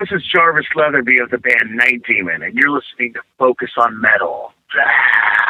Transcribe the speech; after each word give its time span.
This 0.00 0.10
is 0.10 0.22
Jarvis 0.26 0.66
Leatherby 0.74 1.18
of 1.20 1.30
the 1.30 1.38
band 1.38 1.76
Night 1.76 2.02
Demon, 2.06 2.42
and 2.42 2.54
you're 2.54 2.70
listening 2.70 3.12
to 3.14 3.20
Focus 3.38 3.70
on 3.78 4.00
Metal. 4.00 4.52
Ah. 4.76 5.43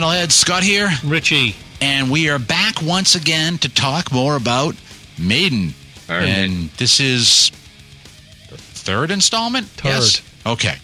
Metalheads, 0.00 0.32
Scott 0.32 0.62
here, 0.62 0.88
Richie. 1.04 1.54
and 1.82 2.10
we 2.10 2.30
are 2.30 2.38
back 2.38 2.80
once 2.80 3.14
again 3.14 3.58
to 3.58 3.68
talk 3.68 4.10
more 4.10 4.34
about 4.34 4.74
Maiden. 5.18 5.74
And 6.08 6.70
this 6.78 7.00
is 7.00 7.50
the 8.48 8.56
third 8.56 9.10
installment? 9.10 9.66
Third. 9.66 9.88
Yes? 9.90 10.22
Okay. 10.46 10.76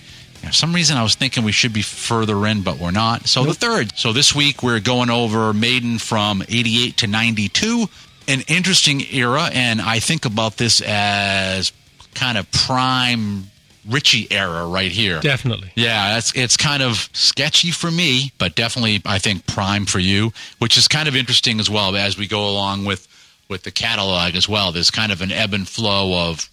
For 0.45 0.53
some 0.53 0.75
reason 0.75 0.99
I 0.99 1.03
was 1.03 1.15
thinking 1.15 1.45
we 1.45 1.53
should 1.53 1.73
be 1.73 1.81
further 1.81 2.47
in, 2.47 2.61
but 2.61 2.79
we're 2.79 2.91
not. 2.91 3.27
So 3.27 3.45
the 3.45 3.55
third. 3.55 3.97
So 3.97 4.13
this 4.13 4.35
week 4.35 4.63
we're 4.63 4.81
going 4.81 5.09
over 5.09 5.55
Maiden 5.55 5.97
from 5.97 6.43
88 6.43 6.99
to 6.99 7.07
92, 7.07 7.87
an 8.29 8.43
interesting 8.49 9.03
era, 9.11 9.49
and 9.51 9.81
I 9.81 9.99
think 9.99 10.27
about 10.27 10.59
this 10.59 10.83
as 10.83 11.73
kind 12.15 12.37
of 12.37 12.51
prime 12.53 13.51
Richie 13.89 14.27
era 14.31 14.67
right 14.67 14.91
here. 14.91 15.21
Definitely. 15.21 15.71
Yeah, 15.75 16.15
that's 16.15 16.35
it's 16.35 16.57
kind 16.57 16.83
of 16.83 17.09
sketchy 17.13 17.71
for 17.71 17.91
me, 17.91 18.33
but 18.39 18.55
definitely 18.55 19.01
I 19.05 19.19
think 19.19 19.47
prime 19.47 19.87
for 19.87 19.99
you, 19.99 20.33
which 20.59 20.77
is 20.77 20.89
kind 20.89 21.09
of 21.09 21.17
interesting 21.17 21.61
as 21.61 21.71
well 21.71 21.95
as 21.97 22.19
we 22.19 22.27
go 22.27 22.49
along 22.49 22.85
with 22.85 23.07
with 23.49 23.63
the 23.63 23.71
catalog 23.71 24.35
as 24.35 24.49
well. 24.49 24.73
There's 24.73 24.91
kind 24.91 25.13
of 25.13 25.21
an 25.21 25.31
ebb 25.31 25.55
and 25.55 25.69
flow 25.69 26.31
of, 26.31 26.49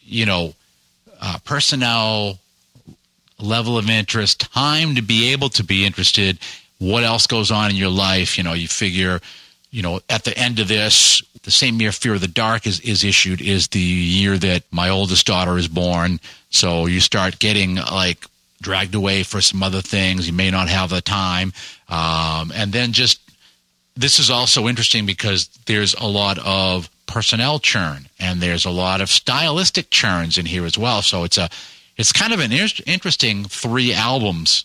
you 0.00 0.26
know, 0.26 0.54
uh, 1.20 1.38
personnel, 1.44 2.38
level 3.38 3.76
of 3.78 3.90
interest, 3.90 4.52
time 4.52 4.94
to 4.94 5.02
be 5.02 5.32
able 5.32 5.48
to 5.50 5.64
be 5.64 5.84
interested. 5.84 6.38
What 6.78 7.04
else 7.04 7.26
goes 7.26 7.50
on 7.50 7.70
in 7.70 7.76
your 7.76 7.90
life? 7.90 8.38
You 8.38 8.44
know, 8.44 8.52
you 8.52 8.68
figure, 8.68 9.20
you 9.76 9.82
know, 9.82 10.00
at 10.08 10.24
the 10.24 10.36
end 10.38 10.58
of 10.58 10.68
this, 10.68 11.22
the 11.42 11.50
same 11.50 11.78
year 11.82 11.92
Fear 11.92 12.14
of 12.14 12.22
the 12.22 12.28
Dark 12.28 12.66
is, 12.66 12.80
is 12.80 13.04
issued 13.04 13.42
is 13.42 13.68
the 13.68 13.78
year 13.78 14.38
that 14.38 14.62
my 14.70 14.88
oldest 14.88 15.26
daughter 15.26 15.58
is 15.58 15.68
born. 15.68 16.18
So 16.48 16.86
you 16.86 16.98
start 16.98 17.38
getting 17.38 17.74
like 17.74 18.24
dragged 18.62 18.94
away 18.94 19.22
for 19.22 19.42
some 19.42 19.62
other 19.62 19.82
things. 19.82 20.26
You 20.26 20.32
may 20.32 20.50
not 20.50 20.70
have 20.70 20.88
the 20.88 21.02
time. 21.02 21.52
Um, 21.90 22.52
and 22.54 22.72
then 22.72 22.94
just 22.94 23.20
this 23.94 24.18
is 24.18 24.30
also 24.30 24.66
interesting 24.66 25.04
because 25.04 25.48
there's 25.66 25.92
a 25.92 26.06
lot 26.06 26.38
of 26.38 26.88
personnel 27.06 27.58
churn 27.58 28.08
and 28.18 28.40
there's 28.40 28.64
a 28.64 28.70
lot 28.70 29.02
of 29.02 29.10
stylistic 29.10 29.90
churns 29.90 30.38
in 30.38 30.46
here 30.46 30.64
as 30.64 30.78
well. 30.78 31.02
So 31.02 31.24
it's 31.24 31.36
a 31.36 31.50
it's 31.98 32.12
kind 32.12 32.32
of 32.32 32.40
an 32.40 32.50
inter- 32.50 32.82
interesting 32.86 33.44
three 33.44 33.92
albums 33.92 34.64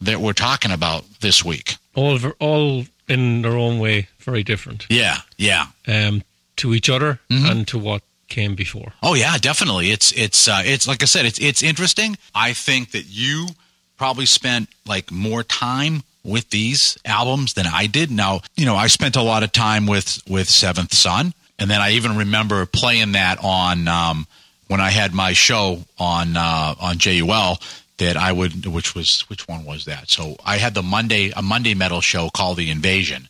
that 0.00 0.22
we're 0.22 0.32
talking 0.32 0.70
about 0.70 1.04
this 1.20 1.44
week. 1.44 1.76
All 1.94 2.18
all 2.40 2.86
in 3.08 3.42
their 3.42 3.56
own 3.56 3.78
way, 3.78 4.08
very 4.18 4.42
different 4.42 4.86
Yeah, 4.90 5.18
yeah. 5.36 5.66
um, 5.86 6.22
to 6.56 6.74
each 6.74 6.88
other 6.90 7.18
Mm-hmm. 7.30 7.46
and 7.46 7.68
to 7.68 7.78
what 7.78 8.02
came 8.28 8.54
before. 8.54 8.92
Oh 9.02 9.14
yeah, 9.14 9.36
definitely. 9.38 9.90
It's 9.90 10.12
it's 10.12 10.48
uh, 10.48 10.62
it's 10.64 10.86
like 10.86 11.02
I 11.02 11.06
said, 11.06 11.24
it's 11.26 11.38
it's 11.40 11.62
interesting. 11.62 12.16
I 12.34 12.52
think 12.52 12.90
that 12.92 13.04
you 13.08 13.48
probably 13.96 14.26
spent 14.26 14.68
like 14.86 15.10
more 15.10 15.42
time 15.42 16.02
with 16.24 16.50
these 16.50 16.98
albums 17.04 17.54
than 17.54 17.66
I 17.66 17.86
did. 17.86 18.10
Now, 18.10 18.40
you 18.54 18.66
know, 18.66 18.76
I 18.76 18.88
spent 18.88 19.16
a 19.16 19.22
lot 19.22 19.42
of 19.42 19.50
time 19.52 19.86
with 19.86 20.20
with 20.28 20.48
Seventh 20.50 20.92
Son, 20.92 21.32
and 21.58 21.70
then 21.70 21.80
I 21.80 21.92
even 21.92 22.16
remember 22.18 22.66
playing 22.66 23.12
that 23.12 23.38
on 23.42 23.88
um, 23.88 24.26
when 24.66 24.80
I 24.80 24.90
had 24.90 25.14
my 25.14 25.32
show 25.32 25.84
on 25.98 26.36
uh, 26.36 26.74
on 26.80 26.98
JUL. 26.98 27.58
That 27.98 28.16
I 28.16 28.32
would, 28.32 28.64
which 28.66 28.94
was 28.94 29.22
which 29.22 29.46
one 29.48 29.64
was 29.64 29.84
that? 29.86 30.08
So 30.08 30.36
I 30.44 30.58
had 30.58 30.74
the 30.74 30.82
Monday 30.82 31.32
a 31.34 31.42
Monday 31.42 31.74
metal 31.74 32.00
show 32.00 32.30
called 32.30 32.56
The 32.56 32.70
Invasion, 32.70 33.28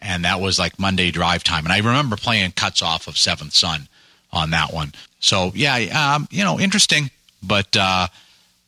and 0.00 0.24
that 0.24 0.40
was 0.40 0.58
like 0.58 0.78
Monday 0.78 1.10
drive 1.10 1.42
time. 1.44 1.64
And 1.64 1.72
I 1.72 1.78
remember 1.78 2.16
playing 2.16 2.52
cuts 2.52 2.82
off 2.82 3.08
of 3.08 3.16
Seventh 3.16 3.54
Son 3.54 3.88
on 4.32 4.50
that 4.50 4.72
one. 4.72 4.92
So 5.18 5.52
yeah, 5.54 6.14
um, 6.14 6.28
you 6.30 6.44
know, 6.44 6.60
interesting. 6.60 7.10
But 7.42 7.76
uh, 7.76 8.08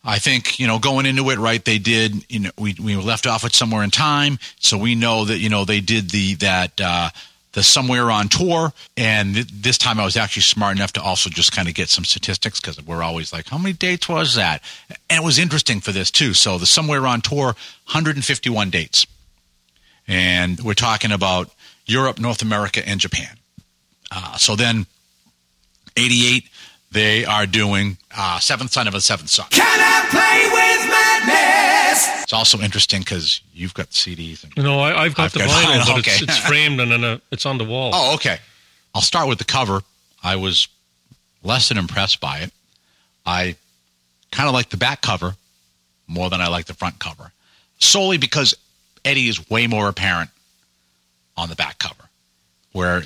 I 0.04 0.18
think 0.18 0.58
you 0.58 0.66
know, 0.66 0.78
going 0.78 1.06
into 1.06 1.28
it, 1.30 1.38
right? 1.38 1.64
They 1.64 1.78
did. 1.78 2.24
You 2.30 2.40
know, 2.40 2.50
we 2.58 2.74
we 2.80 2.96
left 2.96 3.26
off 3.26 3.44
it 3.44 3.54
somewhere 3.54 3.82
in 3.82 3.90
time, 3.90 4.38
so 4.60 4.78
we 4.78 4.94
know 4.94 5.24
that 5.24 5.38
you 5.38 5.48
know 5.48 5.64
they 5.64 5.80
did 5.80 6.10
the 6.10 6.34
that. 6.36 6.80
Uh, 6.80 7.10
the 7.54 7.62
somewhere 7.62 8.10
on 8.10 8.28
tour, 8.28 8.72
and 8.96 9.34
th- 9.34 9.48
this 9.48 9.78
time 9.78 9.98
I 9.98 10.04
was 10.04 10.16
actually 10.16 10.42
smart 10.42 10.76
enough 10.76 10.92
to 10.94 11.02
also 11.02 11.30
just 11.30 11.52
kind 11.52 11.68
of 11.68 11.74
get 11.74 11.88
some 11.88 12.04
statistics 12.04 12.60
because 12.60 12.84
we're 12.84 13.02
always 13.02 13.32
like, 13.32 13.48
how 13.48 13.58
many 13.58 13.72
dates 13.72 14.08
was 14.08 14.34
that? 14.34 14.62
And 15.08 15.22
it 15.22 15.24
was 15.24 15.38
interesting 15.38 15.80
for 15.80 15.92
this 15.92 16.10
too. 16.10 16.34
So 16.34 16.58
the 16.58 16.66
somewhere 16.66 17.06
on 17.06 17.20
tour, 17.20 17.46
151 17.46 18.70
dates, 18.70 19.06
and 20.06 20.60
we're 20.60 20.74
talking 20.74 21.12
about 21.12 21.50
Europe, 21.86 22.18
North 22.18 22.42
America, 22.42 22.86
and 22.86 23.00
Japan. 23.00 23.36
Uh, 24.10 24.36
so 24.36 24.56
then 24.56 24.86
88, 25.96 26.48
they 26.94 27.24
are 27.24 27.44
doing 27.44 27.98
uh, 28.16 28.38
Seventh 28.38 28.70
Son 28.72 28.88
of 28.88 28.94
a 28.94 29.00
Seventh 29.00 29.28
Son. 29.28 29.46
Can 29.50 29.62
I 29.66 30.06
play 30.08 30.48
with 30.50 30.90
madness? 30.90 32.22
It's 32.22 32.32
also 32.32 32.58
interesting 32.60 33.00
because 33.00 33.40
you've 33.52 33.74
got 33.74 33.90
CDs. 33.90 34.44
And, 34.44 34.52
You 34.56 34.62
know, 34.62 34.78
I, 34.80 35.02
I've 35.02 35.14
got 35.14 35.24
I've 35.24 35.32
the 35.32 35.40
got 35.40 35.48
vinyl, 35.50 35.80
vinyl, 35.80 35.86
but 35.88 35.98
okay. 35.98 36.10
it's, 36.12 36.22
it's 36.22 36.38
framed 36.38 36.80
and 36.80 36.90
then 36.92 37.04
uh, 37.04 37.18
it's 37.30 37.44
on 37.44 37.58
the 37.58 37.64
wall. 37.64 37.90
oh, 37.92 38.14
okay. 38.14 38.38
I'll 38.94 39.02
start 39.02 39.28
with 39.28 39.38
the 39.38 39.44
cover. 39.44 39.82
I 40.22 40.36
was 40.36 40.68
less 41.42 41.68
than 41.68 41.78
impressed 41.78 42.20
by 42.20 42.38
it. 42.38 42.52
I 43.26 43.56
kind 44.30 44.48
of 44.48 44.54
like 44.54 44.70
the 44.70 44.76
back 44.76 45.02
cover 45.02 45.34
more 46.06 46.30
than 46.30 46.40
I 46.40 46.48
like 46.48 46.66
the 46.66 46.74
front 46.74 46.98
cover, 47.00 47.32
solely 47.80 48.18
because 48.18 48.54
Eddie 49.04 49.28
is 49.28 49.50
way 49.50 49.66
more 49.66 49.88
apparent 49.88 50.30
on 51.36 51.48
the 51.48 51.56
back 51.56 51.78
cover, 51.80 52.04
where 52.72 53.02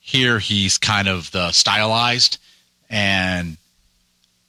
here 0.00 0.38
he's 0.38 0.78
kind 0.78 1.08
of 1.08 1.30
the 1.32 1.50
stylized 1.50 2.38
and 2.94 3.56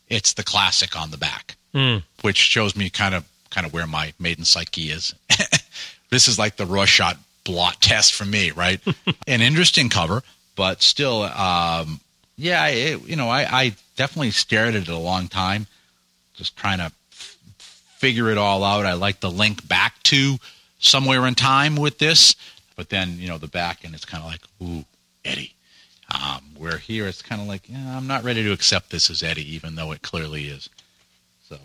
it's 0.07 0.33
the 0.33 0.43
classic 0.43 0.95
on 0.95 1.09
the 1.09 1.17
back, 1.17 1.55
Hmm. 1.73 1.97
which 2.21 2.37
shows 2.37 2.75
me 2.75 2.89
kind 2.91 3.15
of 3.15 3.25
kind 3.49 3.65
of 3.65 3.73
where 3.73 3.87
my 3.87 4.13
maiden 4.19 4.45
psyche 4.45 4.91
is. 4.91 5.15
this 6.11 6.27
is 6.27 6.37
like 6.37 6.55
the 6.57 6.65
Rorschach 6.65 7.17
blot 7.43 7.81
test 7.81 8.13
for 8.13 8.25
me, 8.25 8.51
right? 8.51 8.79
An 9.27 9.41
interesting 9.41 9.89
cover, 9.89 10.21
but 10.55 10.81
still, 10.81 11.23
um, 11.23 11.99
yeah, 12.37 12.67
it, 12.67 13.07
you 13.07 13.15
know, 13.15 13.29
I, 13.29 13.43
I 13.61 13.75
definitely 13.95 14.31
stared 14.31 14.75
at 14.75 14.83
it 14.83 14.87
a 14.89 14.97
long 14.97 15.27
time, 15.27 15.67
just 16.33 16.55
trying 16.57 16.77
to 16.79 16.85
f- 17.13 17.37
figure 17.97 18.29
it 18.29 18.37
all 18.37 18.63
out. 18.63 18.85
I 18.85 18.93
like 18.93 19.21
the 19.21 19.31
link 19.31 19.67
back 19.67 20.01
to 20.03 20.37
somewhere 20.79 21.25
in 21.25 21.33
time 21.35 21.75
with 21.77 21.97
this, 21.97 22.35
but 22.75 22.89
then 22.89 23.17
you 23.17 23.27
know 23.29 23.37
the 23.37 23.47
back, 23.47 23.83
and 23.83 23.95
it's 23.95 24.05
kind 24.05 24.23
of 24.23 24.29
like, 24.29 24.41
ooh, 24.61 24.85
Eddie. 25.23 25.53
Um, 26.13 26.41
where 26.57 26.77
here 26.77 27.07
it's 27.07 27.21
kind 27.23 27.41
of 27.41 27.47
like, 27.47 27.67
yeah, 27.67 27.97
I'm 27.97 28.05
not 28.07 28.23
ready 28.23 28.43
to 28.43 28.51
accept 28.51 28.91
this 28.91 29.09
as 29.09 29.23
Eddie, 29.23 29.55
even 29.55 29.75
though 29.75 29.91
it 29.91 30.01
clearly 30.03 30.45
is. 30.47 30.69
So, 31.49 31.55
uh, 31.55 31.59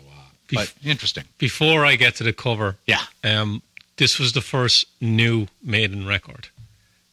but 0.51 0.73
interesting. 0.83 1.25
Before 1.37 1.85
I 1.85 1.95
get 1.95 2.15
to 2.15 2.23
the 2.23 2.33
cover, 2.33 2.77
Yeah. 2.87 3.03
um, 3.23 3.61
this 3.97 4.17
was 4.17 4.33
the 4.33 4.41
first 4.41 4.85
new 4.99 5.47
Maiden 5.63 6.07
record 6.07 6.49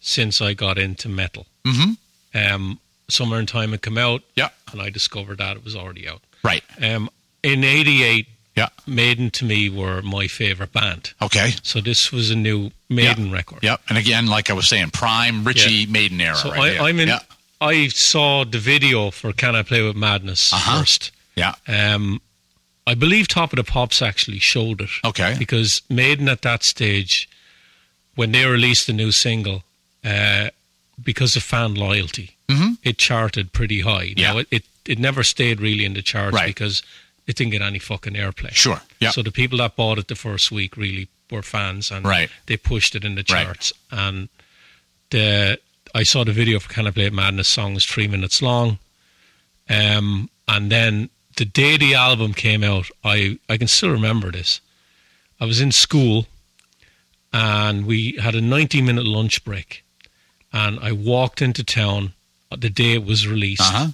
since 0.00 0.40
I 0.40 0.54
got 0.54 0.78
into 0.78 1.08
metal. 1.08 1.46
Mm-hmm. 1.64 1.92
Um, 2.54 2.80
Somewhere 3.10 3.40
in 3.40 3.46
Time 3.46 3.70
had 3.70 3.80
come 3.82 3.96
out, 3.98 4.22
Yeah. 4.36 4.48
and 4.72 4.80
I 4.82 4.90
discovered 4.90 5.38
that 5.38 5.56
it 5.56 5.64
was 5.64 5.74
already 5.76 6.06
out. 6.08 6.22
Right. 6.42 6.62
Um, 6.82 7.08
in 7.42 7.62
'88, 7.64 8.26
Yeah. 8.58 8.68
Maiden 8.86 9.30
to 9.38 9.44
me 9.44 9.68
were 9.70 10.02
my 10.02 10.26
favorite 10.28 10.72
band. 10.72 11.12
Okay. 11.22 11.52
So 11.62 11.80
this 11.80 12.12
was 12.12 12.30
a 12.30 12.36
new 12.36 12.70
Maiden 12.88 13.30
record. 13.32 13.60
Yep. 13.62 13.80
And 13.88 13.96
again, 13.98 14.26
like 14.26 14.50
I 14.50 14.54
was 14.54 14.68
saying, 14.68 14.90
prime 14.90 15.44
Richie 15.44 15.72
Yeah. 15.84 15.86
Maiden 15.90 16.20
era. 16.20 16.36
So 16.36 16.50
right 16.50 16.80
I. 16.80 16.88
I'm 16.88 16.98
in. 17.00 17.08
Yeah. 17.08 17.20
I 17.60 17.88
saw 17.88 18.44
the 18.44 18.58
video 18.58 19.10
for 19.10 19.32
"Can 19.32 19.54
I 19.56 19.62
Play 19.62 19.82
with 19.82 19.96
Madness" 19.96 20.52
Uh-huh. 20.52 20.78
first. 20.80 21.10
Yeah. 21.36 21.54
Um, 21.66 22.20
I 22.86 22.94
believe 22.94 23.28
Top 23.28 23.52
of 23.52 23.56
the 23.58 23.64
Pops 23.64 24.00
actually 24.00 24.38
showed 24.38 24.80
it. 24.80 24.90
Okay. 25.04 25.34
Because 25.38 25.82
Maiden 25.90 26.28
at 26.28 26.42
that 26.42 26.62
stage, 26.64 27.28
when 28.14 28.32
they 28.32 28.44
released 28.46 28.86
the 28.86 28.92
new 28.92 29.12
single, 29.12 29.62
uh, 30.04 30.48
because 31.02 31.36
of 31.36 31.42
fan 31.42 31.74
loyalty, 31.74 32.36
Mhm. 32.48 32.78
it 32.82 32.96
charted 32.98 33.52
pretty 33.52 33.80
high. 33.82 34.14
Now, 34.16 34.34
Yeah. 34.34 34.40
it, 34.40 34.46
it, 34.50 34.64
it 34.86 34.98
never 34.98 35.22
stayed 35.22 35.60
really 35.60 35.84
in 35.84 35.94
the 35.94 36.02
charts 36.02 36.34
Right. 36.34 36.46
because 36.46 36.82
it 37.28 37.36
didn't 37.36 37.52
get 37.52 37.62
any 37.62 37.78
fucking 37.78 38.14
airplay. 38.14 38.52
Sure. 38.52 38.80
Yeah. 38.98 39.10
So 39.10 39.22
the 39.22 39.30
people 39.30 39.58
that 39.58 39.76
bought 39.76 39.98
it 39.98 40.08
the 40.08 40.16
first 40.16 40.50
week 40.50 40.76
really 40.76 41.06
were 41.30 41.42
fans 41.42 41.90
and 41.92 42.04
Right. 42.04 42.30
they 42.46 42.56
pushed 42.56 42.94
it 42.96 43.04
in 43.04 43.14
the 43.14 43.24
Right. 43.28 43.44
charts. 43.44 43.72
And 43.92 44.28
the 45.10 45.60
I 45.94 46.02
saw 46.04 46.24
the 46.24 46.32
video 46.32 46.58
for 46.60 46.68
Can 46.72 46.86
I 46.86 46.90
Play 46.90 47.06
It 47.06 47.12
Madness 47.12 47.48
song 47.48 47.76
is 47.76 47.84
three 47.84 48.08
minutes 48.08 48.42
long. 48.42 48.78
Um, 49.68 50.28
and 50.46 50.70
then 50.72 51.08
the 51.36 51.44
day 51.44 51.76
the 51.78 51.94
album 51.94 52.34
came 52.34 52.62
out, 52.64 52.88
I, 53.04 53.38
I 53.48 53.56
can 53.58 53.68
still 53.68 53.90
remember 53.90 54.30
this. 54.30 54.60
I 55.40 55.44
was 55.44 55.60
in 55.60 55.72
school 55.72 56.26
and 57.32 57.86
we 57.86 58.12
had 58.20 58.34
a 58.34 58.40
90 58.40 58.82
minute 58.82 59.06
lunch 59.06 59.44
break. 59.44 59.84
And 60.52 60.78
I 60.80 60.92
walked 60.92 61.42
into 61.42 61.62
town 61.62 62.14
the 62.56 62.70
day 62.70 62.92
it 62.94 63.04
was 63.04 63.26
released, 63.28 63.60
Uh 63.62 63.72
huh. 63.72 63.88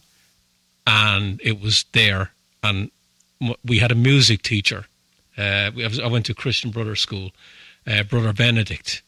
and 0.86 1.40
it 1.42 1.60
was 1.60 1.84
there. 1.92 2.30
And 2.62 2.90
we 3.64 3.78
had 3.78 3.92
a 3.92 3.94
music 3.94 4.42
teacher. 4.42 4.86
Uh, 5.36 5.70
was, 5.74 5.98
I 5.98 6.06
went 6.06 6.26
to 6.26 6.34
Christian 6.34 6.70
Brother 6.70 6.94
School, 6.96 7.32
uh, 7.86 8.02
Brother 8.04 8.32
Benedict, 8.32 9.02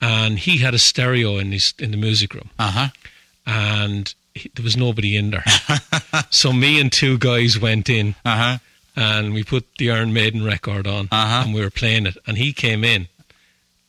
and 0.00 0.38
he 0.38 0.58
had 0.58 0.74
a 0.74 0.78
stereo 0.78 1.38
in 1.38 1.52
his 1.52 1.74
in 1.78 1.90
the 1.90 1.96
music 1.96 2.34
room, 2.34 2.50
Uh 2.58 2.70
huh. 2.70 2.88
and 3.46 4.14
he, 4.34 4.50
there 4.54 4.62
was 4.64 4.76
nobody 4.76 5.16
in 5.16 5.30
there. 5.30 5.44
so 6.30 6.52
me 6.52 6.80
and 6.80 6.92
two 6.92 7.18
guys 7.18 7.58
went 7.58 7.88
in, 7.88 8.14
Uh 8.24 8.36
huh. 8.36 8.58
and 8.94 9.34
we 9.34 9.42
put 9.42 9.66
the 9.78 9.90
Iron 9.90 10.12
Maiden 10.12 10.44
record 10.44 10.86
on, 10.86 11.08
Uh-huh. 11.10 11.42
and 11.44 11.54
we 11.54 11.60
were 11.60 11.70
playing 11.70 12.06
it. 12.06 12.16
And 12.26 12.38
he 12.38 12.52
came 12.52 12.84
in, 12.84 13.08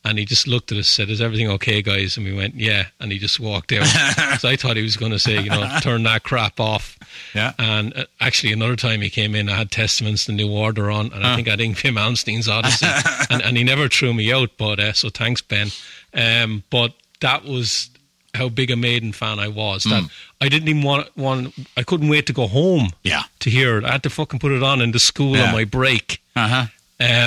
and 0.08 0.18
he 0.18 0.24
just 0.24 0.46
looked 0.46 0.72
at 0.72 0.78
us, 0.78 0.88
said, 0.88 1.10
"Is 1.10 1.20
everything 1.20 1.48
okay, 1.50 1.82
guys?" 1.82 2.16
And 2.16 2.24
we 2.26 2.32
went, 2.32 2.54
"Yeah." 2.54 2.86
And 3.00 3.12
he 3.12 3.18
just 3.18 3.38
walked 3.38 3.72
out. 3.72 3.86
so 4.40 4.48
I 4.48 4.56
thought 4.56 4.76
he 4.76 4.82
was 4.82 4.96
going 4.96 5.12
to 5.12 5.18
say, 5.18 5.40
you 5.40 5.50
know, 5.50 5.68
turn 5.82 6.02
that 6.04 6.22
crap 6.24 6.58
off. 6.58 6.98
Yeah. 7.34 7.52
And 7.58 7.96
uh, 7.96 8.04
actually, 8.20 8.52
another 8.52 8.76
time 8.76 9.00
he 9.02 9.10
came 9.10 9.34
in, 9.34 9.48
I 9.48 9.56
had 9.56 9.70
Testaments, 9.70 10.24
the 10.26 10.32
New 10.32 10.50
Order 10.50 10.90
on, 10.90 11.12
and 11.12 11.26
I 11.26 11.36
think 11.36 11.46
I 11.48 11.52
had 11.52 11.58
Pim 11.76 11.94
Malmsteen's 11.96 12.48
Odyssey, 12.48 12.86
and, 13.30 13.42
and 13.42 13.56
he 13.56 13.64
never 13.64 13.88
threw 13.88 14.12
me 14.14 14.32
out. 14.32 14.50
But 14.58 14.80
uh, 14.80 14.92
so 14.92 15.10
thanks, 15.10 15.40
Ben. 15.42 15.68
Um, 16.14 16.64
but 16.70 16.94
that 17.20 17.44
was 17.44 17.90
how 18.34 18.48
big 18.48 18.70
a 18.70 18.76
Maiden 18.76 19.12
fan 19.12 19.38
I 19.40 19.48
was. 19.48 19.84
That 19.84 20.04
I 20.40 20.48
didn't 20.48 20.68
even 20.68 20.82
want 20.82 21.08
one. 21.16 21.52
I 21.76 21.82
couldn't 21.82 22.08
wait 22.08 22.26
to 22.26 22.32
go 22.32 22.46
home 22.46 22.90
Yeah. 23.02 23.22
to 23.40 23.50
hear 23.50 23.78
it. 23.78 23.84
I 23.84 23.92
had 23.92 24.02
to 24.04 24.10
fucking 24.10 24.38
put 24.38 24.52
it 24.52 24.62
on 24.62 24.80
in 24.80 24.92
the 24.92 24.98
school 25.00 25.36
Yeah. 25.36 25.46
on 25.48 25.52
my 25.52 25.64
break. 25.64 26.22
Uh 26.36 26.48
huh. 26.48 26.66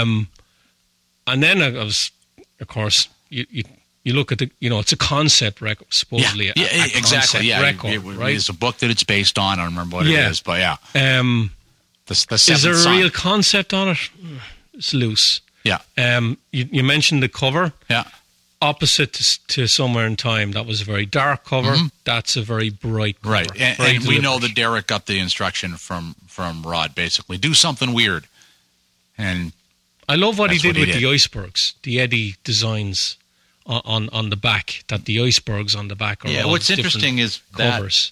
Um, 0.02 0.28
and 1.28 1.42
then 1.44 1.62
I 1.62 1.70
was, 1.72 2.12
of 2.62 2.68
course, 2.68 3.10
you, 3.30 3.46
you 3.50 3.64
you 4.04 4.14
look 4.14 4.32
at 4.32 4.40
the, 4.40 4.50
you 4.60 4.68
know, 4.70 4.80
it's 4.80 4.92
a 4.94 4.98
concept 4.98 5.62
record, 5.62 5.88
Yeah. 5.92 5.96
supposedly. 5.96 6.48
a- 6.50 6.54
yeah. 6.56 6.86
a 6.86 6.98
exactly. 6.98 7.48
Yeah. 7.48 7.62
record, 7.62 7.92
it, 7.92 7.96
it, 7.98 8.18
right? 8.18 8.36
It's 8.36 8.50
a 8.50 8.54
book 8.54 8.78
that 8.78 8.90
it's 8.90 9.04
based 9.04 9.38
on. 9.38 9.60
I 9.60 9.64
don't 9.64 9.74
remember 9.74 9.98
what 9.98 10.06
Yeah. 10.08 10.26
it 10.28 10.32
is, 10.32 10.42
but 10.42 10.60
yeah. 10.60 10.78
Um, 10.96 11.52
The, 12.08 12.26
the 12.30 12.36
is 12.36 12.64
there 12.64 12.74
a 12.74 12.78
song. 12.78 12.98
real 12.98 13.10
concept 13.12 13.74
on 13.74 13.90
it? 13.90 13.98
It's 14.74 14.94
loose. 14.94 15.42
Yeah. 15.64 15.80
Um, 15.98 16.38
you, 16.52 16.68
you 16.72 16.84
mentioned 16.84 17.22
the 17.22 17.30
cover. 17.30 17.74
Yeah. 17.90 18.06
Opposite 18.64 19.14
to, 19.14 19.48
to 19.48 19.68
Somewhere 19.68 20.08
in 20.08 20.16
Time, 20.16 20.52
that 20.54 20.66
was 20.66 20.82
a 20.82 20.84
very 20.86 21.06
dark 21.06 21.44
cover. 21.46 21.76
That's 22.04 22.36
a 22.38 22.42
very 22.42 22.70
bright 22.72 23.22
cover. 23.22 23.36
Mm-hmm. 23.36 23.52
Right. 23.52 23.62
And, 23.62 23.78
Very 23.78 23.96
and 23.98 24.06
we 24.08 24.18
know 24.20 24.40
that 24.40 24.56
Derek 24.56 24.88
got 24.88 25.06
the 25.06 25.20
instruction 25.20 25.78
from 25.78 26.16
from 26.28 26.64
Rod. 26.64 26.94
Basically, 26.96 27.38
do 27.38 27.54
something 27.54 27.94
weird. 27.94 28.26
And 29.18 29.52
I 30.10 30.16
love 30.16 30.38
what 30.38 30.52
he 30.52 30.58
did 30.58 30.70
what 30.70 30.76
he 30.76 30.82
with 30.82 30.94
did. 30.94 31.04
the 31.04 31.08
icebergs, 31.08 31.76
the 31.84 32.00
Eddie 32.00 32.36
designs 32.44 33.18
on, 33.66 33.82
on, 33.86 34.10
on 34.10 34.30
the 34.30 34.36
back, 34.36 34.84
that 34.88 35.06
the 35.06 35.22
icebergs 35.22 35.76
on 35.76 35.88
the 35.88 35.96
back 35.96 36.26
are 36.26 36.30
yeah, 36.30 36.46
what's 36.46 36.70
interesting 36.70 37.20
is 37.20 37.40
that 37.58 37.76
covers. 37.78 38.12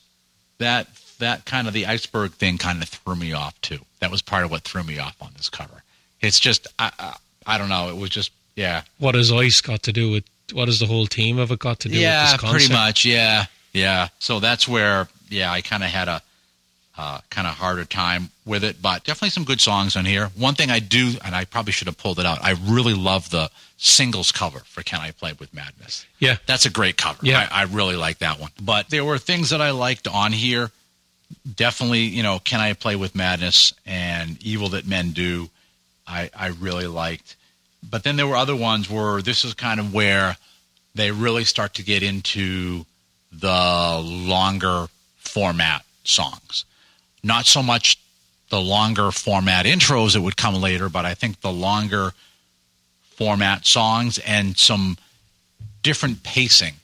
that 0.60 0.88
that 1.20 1.46
kind 1.46 1.68
of 1.68 1.74
the 1.74 1.86
iceberg 1.86 2.32
thing 2.34 2.58
kind 2.58 2.82
of 2.82 2.88
threw 2.88 3.16
me 3.16 3.34
off 3.34 3.60
too. 3.62 3.80
That 4.00 4.12
was 4.12 4.22
part 4.22 4.46
of 4.46 4.52
what 4.52 4.64
threw 4.64 4.84
me 4.84 5.00
off 5.00 5.16
on 5.22 5.32
this 5.36 5.50
cover. 5.50 5.84
It's 6.22 6.40
just 6.40 6.68
I 6.78 6.92
I, 7.00 7.16
I 7.46 7.58
don't 7.58 7.70
know. 7.70 7.90
It 7.90 7.98
was 7.98 8.10
just 8.10 8.32
yeah 8.56 8.84
What 9.00 9.16
has 9.16 9.32
ice 9.32 9.60
got 9.62 9.84
to 9.84 9.92
do 9.94 10.12
with? 10.12 10.24
What 10.54 10.68
has 10.68 10.80
the 10.80 10.86
whole 10.88 11.06
team 11.08 11.38
of 11.38 11.52
it 11.52 11.60
got 11.60 11.80
to 11.82 11.90
do 11.90 11.98
yeah 11.98 12.24
with 12.24 12.32
this 12.32 12.42
concept? 12.42 12.52
pretty 12.52 12.74
much 12.74 13.06
yeah 13.06 13.46
yeah. 13.74 14.08
So 14.20 14.40
that's 14.40 14.68
where 14.68 15.08
yeah 15.30 15.52
I 15.52 15.62
kind 15.62 15.84
of 15.84 15.90
had 15.90 16.08
a 16.08 16.22
uh, 17.00 17.22
kind 17.30 17.48
of 17.48 17.54
harder 17.54 17.86
time 17.86 18.30
with 18.46 18.62
it, 18.62 18.81
but 18.81 19.06
definitely 19.06 19.30
some 19.30 19.46
good 19.46 19.62
songs 19.62 19.96
on 19.96 20.04
here. 20.04 20.28
One 20.36 20.54
thing 20.54 20.69
I 20.69 20.80
do, 20.80 21.13
and 21.24 21.34
I 21.34 21.46
probably 21.46 21.72
should 21.72 21.88
have 21.88 21.98
pulled 21.98 22.19
it 22.19 22.25
out. 22.25 22.44
I 22.44 22.56
really 22.66 22.94
love 22.94 23.30
the 23.30 23.50
singles 23.78 24.34
cover 24.34 24.60
for 24.66 24.84
"Can 24.84 25.00
I 25.00 25.12
Play 25.12 25.31
with 25.40 25.54
Madness." 25.54 26.06
Yeah, 26.19 26.36
That's 26.46 26.66
a 26.66 26.69
great 26.69 26.98
cover. 26.98 27.25
Yeah. 27.25 27.48
I, 27.50 27.62
I 27.62 27.63
really 27.63 27.96
like 27.96 28.18
that 28.18 28.38
one. 28.38 28.51
But 28.62 28.90
there 28.90 29.06
were 29.06 29.18
things 29.18 29.51
that 29.51 29.62
I 29.62 29.72
liked 29.72 30.10
on 30.10 30.34
here. 30.34 30.72
Definitely, 31.56 32.01
you 32.01 32.22
know, 32.22 32.40
Can 32.40 32.60
I 32.60 32.74
Play 32.74 32.98
with 32.98 33.16
Madness 33.16 33.74
and 33.86 34.38
Evil 34.44 34.68
That 34.69 34.86
Men 34.86 35.12
Do. 35.12 35.50
I, 36.06 36.30
I 36.36 36.48
really 36.48 36.88
liked. 36.88 37.38
But 37.90 38.04
then 38.04 38.18
there 38.18 38.28
were 38.28 38.36
other 38.36 38.57
ones 38.57 38.90
where 38.90 39.22
this 39.22 39.45
is 39.45 39.54
kind 39.54 39.80
of 39.80 39.94
where 39.94 40.36
they 40.95 41.12
really 41.12 41.45
start 41.45 41.75
to 41.75 41.84
get 41.84 42.04
into 42.04 42.86
the 43.31 44.02
longer 44.04 44.88
format 45.19 45.86
songs. 46.04 46.66
Not 47.24 47.45
so 47.45 47.62
much 47.62 48.00
the 48.50 48.60
longer 48.62 49.12
format 49.12 49.66
intros 49.66 50.13
that 50.13 50.21
would 50.21 50.38
come 50.38 50.56
later, 50.56 50.89
but 50.89 51.06
I 51.06 51.13
think 51.13 51.42
the 51.42 51.51
longer 51.51 52.13
format 53.16 53.66
songs 53.66 54.18
and 54.19 54.57
some 54.57 54.98
different 55.83 56.24
pacing 56.24 56.75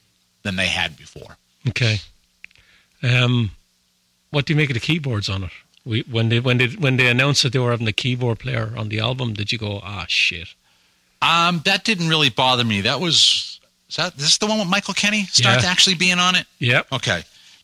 than 0.43 0.55
they 0.57 0.67
had 0.67 0.97
before. 0.97 1.37
Okay. 1.69 1.99
Um, 3.01 3.51
what 4.31 4.45
do 4.45 4.53
you 4.53 4.57
make 4.57 4.69
of 4.69 4.73
the 4.75 4.79
keyboards 4.79 5.29
on 5.29 5.43
it? 5.45 5.51
We, 5.85 6.01
when 6.09 6.29
they 6.29 6.39
when 6.39 6.57
they 6.57 6.67
when 6.67 6.97
they 6.97 7.07
announced 7.07 7.43
that 7.43 7.53
they 7.53 7.59
were 7.59 7.71
having 7.71 7.85
the 7.85 7.93
keyboard 7.93 8.39
player 8.39 8.73
on 8.75 8.89
the 8.89 8.99
album, 8.99 9.33
did 9.33 9.51
you 9.51 9.57
go, 9.57 9.79
ah, 9.83 10.05
shit? 10.07 10.47
Um, 11.21 11.61
that 11.65 11.83
didn't 11.83 12.09
really 12.09 12.29
bother 12.29 12.63
me. 12.63 12.81
That 12.81 12.99
was 12.99 13.59
is 13.89 13.95
that 13.97 14.15
this 14.17 14.27
is 14.31 14.37
the 14.39 14.47
one 14.47 14.59
with 14.59 14.67
Michael 14.67 14.93
Kenney 14.95 15.25
starts 15.25 15.63
Yeah. 15.63 15.69
actually 15.69 15.95
being 15.95 16.19
on 16.19 16.35
it. 16.35 16.47
Yep. 16.59 16.87
Okay. 16.91 17.23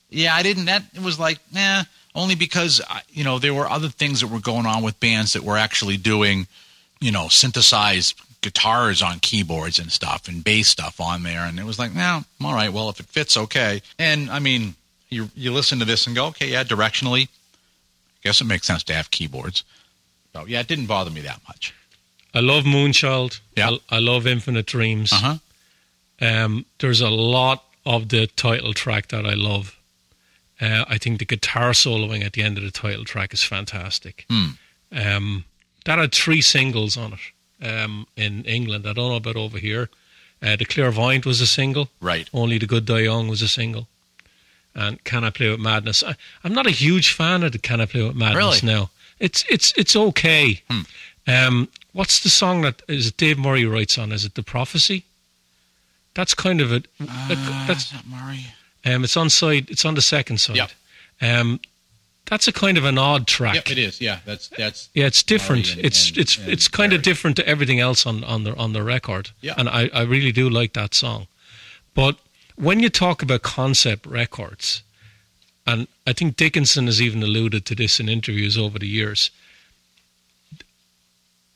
Yeah, 0.10 0.36
I 0.36 0.44
didn't. 0.44 0.66
That 0.66 0.84
it 0.94 1.02
was 1.02 1.18
like, 1.20 1.40
nah. 1.54 1.84
Only 2.14 2.36
because 2.36 2.82
you 3.10 3.24
know 3.24 3.40
there 3.40 3.54
were 3.54 3.70
other 3.70 3.90
things 3.90 4.22
that 4.22 4.28
were 4.28 4.40
going 4.40 4.66
on 4.66 4.84
with 4.84 5.00
bands 5.00 5.34
that 5.34 5.44
were 5.44 5.58
actually 5.58 5.98
doing, 5.98 6.48
you 7.00 7.12
know, 7.12 7.28
synthesized 7.30 8.20
guitars 8.42 9.02
on 9.02 9.20
keyboards 9.20 9.80
and 9.80 9.92
stuff 9.92 10.28
and 10.28 10.44
bass 10.44 10.68
stuff 10.68 11.00
on 11.00 11.24
there, 11.24 11.46
and 11.46 11.60
it 11.60 11.66
was 11.66 11.80
like, 11.80 11.94
nah, 11.94 12.22
all 12.44 12.54
right. 12.54 12.74
Well, 12.74 12.90
if 12.90 13.00
it 13.00 13.06
fits, 13.06 13.38
okay. 13.38 13.82
And 13.98 14.30
I 14.30 14.40
mean, 14.40 14.76
you 15.10 15.30
you 15.36 15.54
listen 15.54 15.80
to 15.80 15.86
this 15.86 16.08
and 16.08 16.16
go, 16.16 16.28
okay, 16.28 16.50
yeah, 16.50 16.64
directionally, 16.64 17.24
I 17.24 18.20
guess 18.24 18.42
it 18.42 18.46
makes 18.46 18.68
sense 18.68 18.84
to 18.84 18.94
have 18.94 19.12
keyboards. 19.12 19.64
So 20.34 20.46
yeah, 20.46 20.60
it 20.60 20.68
didn't 20.68 20.88
bother 20.88 21.12
me 21.12 21.22
that 21.22 21.40
much. 21.48 21.74
I 22.34 22.40
love 22.40 22.64
Moonchild. 22.64 23.40
Yeah. 23.56 23.72
I, 23.90 23.98
I 23.98 24.00
love 24.00 24.26
Infinite 24.26 24.66
Dreams. 24.66 25.12
Uh 25.12 25.18
huh. 25.18 25.38
Um, 26.22 26.66
there's 26.80 27.02
a 27.02 27.10
lot 27.10 27.64
of 27.86 28.10
the 28.10 28.28
title 28.28 28.74
track 28.74 29.08
that 29.10 29.26
I 29.26 29.34
love. 29.34 29.76
Uh, 30.62 30.86
I 30.88 30.98
think 31.00 31.18
the 31.20 31.26
guitar 31.26 31.72
soloing 31.72 32.24
at 32.24 32.34
the 32.34 32.44
end 32.44 32.58
of 32.58 32.64
the 32.64 32.72
title 32.72 33.04
track 33.04 33.34
is 33.34 33.44
fantastic. 33.44 34.26
Hmm. 34.30 34.46
Um, 34.92 35.46
that 35.86 35.98
had 35.98 36.12
three 36.14 36.42
singles 36.42 36.98
on 36.98 37.14
it 37.14 37.68
um, 37.68 38.06
in 38.16 38.44
England. 38.46 38.86
I 38.86 38.94
don't 38.94 39.10
know 39.10 39.16
about 39.16 39.36
over 39.38 39.58
here. 39.58 39.90
Uh, 40.44 40.56
the 40.56 40.66
Clairvoyant 40.66 41.26
was 41.26 41.42
a 41.42 41.48
single. 41.48 41.90
Right. 42.00 42.30
Only 42.34 42.58
the 42.60 42.68
Good 42.68 42.86
Die 42.86 43.00
Young 43.00 43.28
was 43.28 43.42
a 43.42 43.48
single. 43.48 43.88
And 44.76 45.04
Can 45.04 45.24
I 45.24 45.30
Play 45.32 45.50
with 45.50 45.60
Madness? 45.60 46.04
I, 46.04 46.16
I'm 46.44 46.54
not 46.54 46.68
a 46.68 46.72
huge 46.72 47.12
fan 47.14 47.44
of 47.44 47.52
the 47.52 47.58
Can 47.58 47.82
I 47.82 47.86
Play 47.86 48.04
with 48.04 48.16
Madness 48.16 48.62
Really? 48.64 48.74
now. 48.74 48.90
It's 49.20 49.44
it's 49.50 49.72
it's 49.78 49.96
okay. 49.96 50.62
Hmm. 50.70 50.82
Um, 51.28 51.70
what's 51.94 52.20
the 52.22 52.30
song 52.30 52.62
that 52.62 52.82
is 52.88 53.08
it 53.08 53.18
Dave 53.18 53.38
Murray 53.38 53.66
writes 53.66 53.98
on? 53.98 54.12
Is 54.12 54.26
it 54.26 54.34
The 54.36 54.44
Prophecy? 54.44 55.04
That's 56.16 56.34
kind 56.34 56.60
of 56.62 56.72
a 56.72 56.84
Uh, 57.00 57.66
that's 57.68 57.92
that 57.92 58.06
Murray? 58.08 58.48
Um, 58.86 59.04
it's 59.04 59.18
on 59.18 59.30
side. 59.30 59.70
It's 59.70 59.86
on 59.86 59.94
the 59.96 60.02
second 60.02 60.38
side. 60.40 60.56
Yep. 60.58 60.72
Um, 61.22 61.60
that's 62.26 62.48
a 62.48 62.52
kind 62.54 62.78
of 62.78 62.86
an 62.86 62.98
odd 62.98 63.28
track. 63.28 63.56
Yep, 63.56 63.72
it 63.72 63.78
is. 63.78 64.00
Yeah, 64.02 64.20
that's 64.26 64.48
that's 64.50 64.90
Yeah, 64.94 65.06
it's 65.08 65.24
different. 65.24 65.76
And- 65.76 65.86
it's 65.86 66.10
and- 66.10 66.18
it's 66.18 66.38
and 66.38 66.50
it's 66.50 66.68
kind 66.68 66.94
of 66.94 67.02
different 67.02 67.36
to 67.38 67.48
everything 67.48 67.80
else 67.80 68.06
on 68.06 68.24
on 68.24 68.44
the 68.44 68.56
on 68.56 68.74
the 68.74 68.84
record. 68.84 69.32
Yeah. 69.42 69.56
and 69.58 69.68
I 69.70 69.90
I 69.94 70.02
really 70.04 70.32
do 70.32 70.50
like 70.50 70.74
that 70.74 70.94
song. 70.94 71.28
But 71.94 72.16
when 72.56 72.80
you 72.80 72.90
talk 72.90 73.22
about 73.22 73.42
concept 73.42 74.06
records, 74.06 74.82
and 75.68 75.88
I 76.08 76.14
think 76.14 76.38
Dickinson 76.38 76.86
has 76.88 77.02
even 77.02 77.22
alluded 77.24 77.66
to 77.66 77.76
this 77.76 78.00
in 78.00 78.08
interviews 78.10 78.58
over 78.58 78.80
the 78.80 78.88
years. 78.88 79.32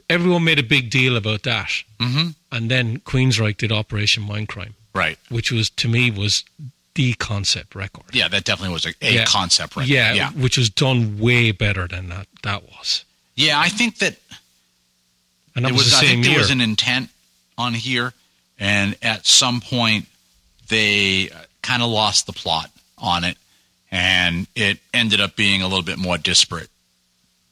Everyone 0.08 0.44
made 0.44 0.60
a 0.60 0.64
big 0.64 0.90
deal 0.92 1.18
about 1.18 1.44
that, 1.44 1.72
hmm 2.00 2.30
and 2.52 2.70
then 2.72 3.00
Queensryche 3.00 3.58
did 3.58 3.72
Operation 3.72 4.24
Mindcrime, 4.24 4.74
right. 4.94 5.18
which 5.30 5.52
was 5.52 5.70
to 5.72 5.88
me 5.90 6.12
was 6.12 6.44
the 6.96 7.14
concept 7.14 7.76
record. 7.76 8.04
Yeah, 8.14 8.28
that 8.30 8.44
definitely 8.44 8.74
was 8.74 8.86
a, 8.86 8.94
a 9.02 9.14
Yeah. 9.14 9.26
concept 9.26 9.76
record. 9.76 9.90
Yeah, 9.90 10.14
yeah, 10.14 10.32
which 10.32 10.58
was 10.58 10.70
done 10.70 11.20
way 11.20 11.52
better 11.52 11.88
than 11.88 12.10
that. 12.10 12.28
That 12.44 12.64
was, 12.64 13.06
yeah. 13.36 13.60
I 13.60 13.70
think 13.70 14.00
that 14.00 14.16
and 15.56 15.64
that 15.66 15.70
it 15.70 15.74
was, 15.74 15.84
was. 15.86 15.92
the 15.92 15.98
I 15.98 16.02
think 16.02 16.24
year. 16.26 16.32
there 16.34 16.40
was 16.40 16.50
an 16.52 16.62
intent 16.62 17.10
on 17.58 17.74
here, 17.74 18.14
and 18.60 18.96
at 19.02 19.26
some 19.26 19.62
point 19.62 20.06
they 20.70 21.30
kind 21.62 21.82
of 21.84 21.90
lost 21.90 22.26
the 22.28 22.34
plot 22.34 22.72
on 22.98 23.24
it, 23.24 23.38
and 23.92 24.48
it 24.56 24.80
ended 24.94 25.20
up 25.22 25.36
being 25.36 25.62
a 25.62 25.68
little 25.68 25.84
bit 25.84 25.98
more 25.98 26.18
disparate 26.18 26.70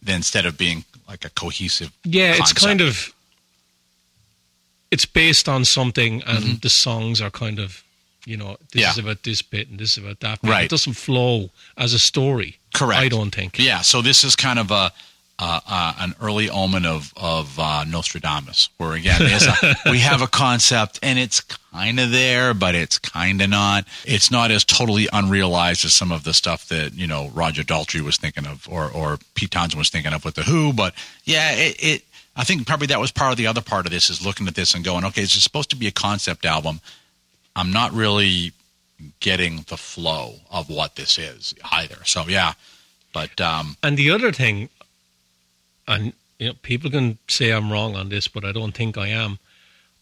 than 0.02 0.16
instead 0.18 0.46
of 0.46 0.58
being 0.58 0.84
like 1.08 1.24
a 1.26 1.30
cohesive. 1.30 1.92
yeah, 2.04 2.34
it's 2.38 2.54
kind 2.54 2.82
of 2.82 3.14
it's 4.92 5.06
based 5.06 5.50
on 5.50 5.66
something, 5.66 6.22
and 6.24 6.44
Mm-hmm. 6.44 6.54
the 6.62 6.70
songs 6.70 7.20
are 7.22 7.30
kind 7.32 7.60
of 7.60 7.84
you 8.26 8.38
know 8.38 8.58
this 8.72 8.82
Yeah. 8.82 8.92
is 8.92 8.98
about 8.98 9.24
this 9.24 9.42
bit 9.42 9.70
and 9.70 9.80
this 9.80 9.98
is 9.98 10.04
about 10.04 10.20
that. 10.22 10.42
Bit. 10.42 10.50
Right. 10.52 10.64
It 10.66 10.70
doesn't 10.70 10.94
flow 10.94 11.50
as 11.78 11.94
a 11.94 12.00
story. 12.00 12.58
Correct. 12.74 13.02
I 13.02 13.10
don't 13.10 13.34
think. 13.34 13.60
Yeah, 13.60 13.82
so 13.82 14.02
this 14.02 14.24
is 14.24 14.36
kind 14.36 14.60
of 14.60 14.72
a 14.72 14.92
uh, 15.40 15.60
uh, 15.68 15.94
an 16.00 16.14
early 16.22 16.50
omen 16.50 16.86
of 16.86 17.12
of 17.18 17.58
uh, 17.60 17.84
Nostradamus, 17.86 18.70
where 18.78 18.94
again 18.94 19.20
a, 19.22 19.76
we 19.92 20.00
have 20.00 20.22
a 20.22 20.28
concept 20.28 21.00
and 21.02 21.18
it's 21.18 21.42
kind 21.42 22.00
of 22.00 22.12
there, 22.12 22.54
but 22.54 22.76
it's 22.76 23.00
kind 23.00 23.42
of 23.42 23.50
not. 23.50 23.86
It's 24.06 24.30
not 24.30 24.52
as 24.52 24.64
totally 24.64 25.08
unrealized 25.12 25.86
as 25.86 25.94
some 25.94 26.12
of 26.12 26.24
the 26.24 26.34
stuff 26.34 26.68
that 26.70 26.94
you 26.94 27.08
know 27.08 27.30
Roger 27.34 27.64
Daltrey 27.64 28.02
was 28.02 28.18
thinking 28.18 28.46
of, 28.46 28.68
or 28.70 28.90
or 28.90 29.18
Pete 29.34 29.52
Townshend 29.52 29.80
was 29.80 29.90
thinking 29.90 30.14
of 30.14 30.24
with 30.24 30.36
the 30.36 30.44
Who. 30.44 30.72
But 30.72 30.94
yeah, 31.26 31.52
it, 31.54 31.76
it 31.84 32.04
I 32.36 32.44
think 32.44 32.66
probably 32.68 32.88
that 32.88 33.00
was 33.00 33.12
part 33.12 33.32
of 33.32 33.38
the 33.38 33.48
other 33.48 33.62
part 33.62 33.86
of 33.88 33.92
this 33.92 34.10
is 34.12 34.24
looking 34.26 34.48
at 34.48 34.56
this 34.56 34.74
and 34.76 34.84
going, 34.86 35.04
okay, 35.06 35.22
this 35.22 35.36
is 35.36 35.44
supposed 35.44 35.72
to 35.72 35.76
be 35.76 35.88
a 35.88 35.92
concept 35.92 36.46
album. 36.46 36.80
I'm 37.56 37.72
not 37.72 37.92
really 37.92 38.54
getting 39.20 39.66
the 39.68 39.78
flow 39.78 40.36
of 40.50 40.70
what 40.70 40.96
this 40.96 41.18
is 41.18 41.54
either. 41.72 42.04
So 42.06 42.26
yeah, 42.28 42.54
but 43.14 43.40
um, 43.42 43.78
And 43.84 43.98
the 43.98 44.12
other 44.12 44.32
thing, 44.32 44.70
and 45.88 46.14
you 46.40 46.48
know, 46.48 46.54
people 46.62 46.90
can 46.90 47.18
say 47.28 47.52
I'm 47.52 47.72
wrong 47.72 47.96
on 47.96 48.10
this, 48.10 48.28
but 48.28 48.44
I 48.44 48.52
don't 48.52 48.74
think 48.74 48.98
I 48.98 49.08
am. 49.08 49.40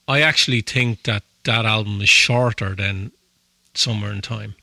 I 0.07 0.21
actually 0.21 0.61
think 0.61 1.03
that 1.03 1.23
that 1.43 1.65
album 1.65 2.01
is 2.01 2.09
shorter 2.09 2.75
than 2.75 3.11
Somewhere 3.73 4.11
in 4.11 4.21
Time. 4.21 4.55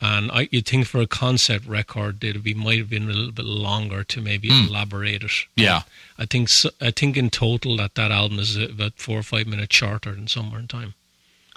And 0.00 0.30
I, 0.30 0.48
you'd 0.52 0.66
think 0.66 0.86
for 0.86 1.00
a 1.00 1.08
concept 1.08 1.66
record, 1.66 2.22
it'd 2.22 2.44
be 2.44 2.54
might 2.54 2.78
have 2.78 2.88
been 2.88 3.04
a 3.10 3.12
little 3.12 3.32
bit 3.32 3.44
longer 3.44 4.04
to 4.04 4.20
maybe 4.20 4.48
elaborate 4.48 5.24
it. 5.24 5.32
yeah, 5.56 5.82
I 6.16 6.24
think 6.24 6.48
so, 6.48 6.70
I 6.80 6.92
think 6.92 7.16
in 7.16 7.30
total 7.30 7.76
that 7.78 7.96
that 7.96 8.12
album 8.12 8.38
is 8.38 8.56
about 8.56 8.94
four 8.94 9.18
or 9.18 9.24
five 9.24 9.48
minutes 9.48 9.74
shorter 9.74 10.14
than 10.14 10.28
Somewhere 10.28 10.60
in 10.60 10.68
Time. 10.68 10.94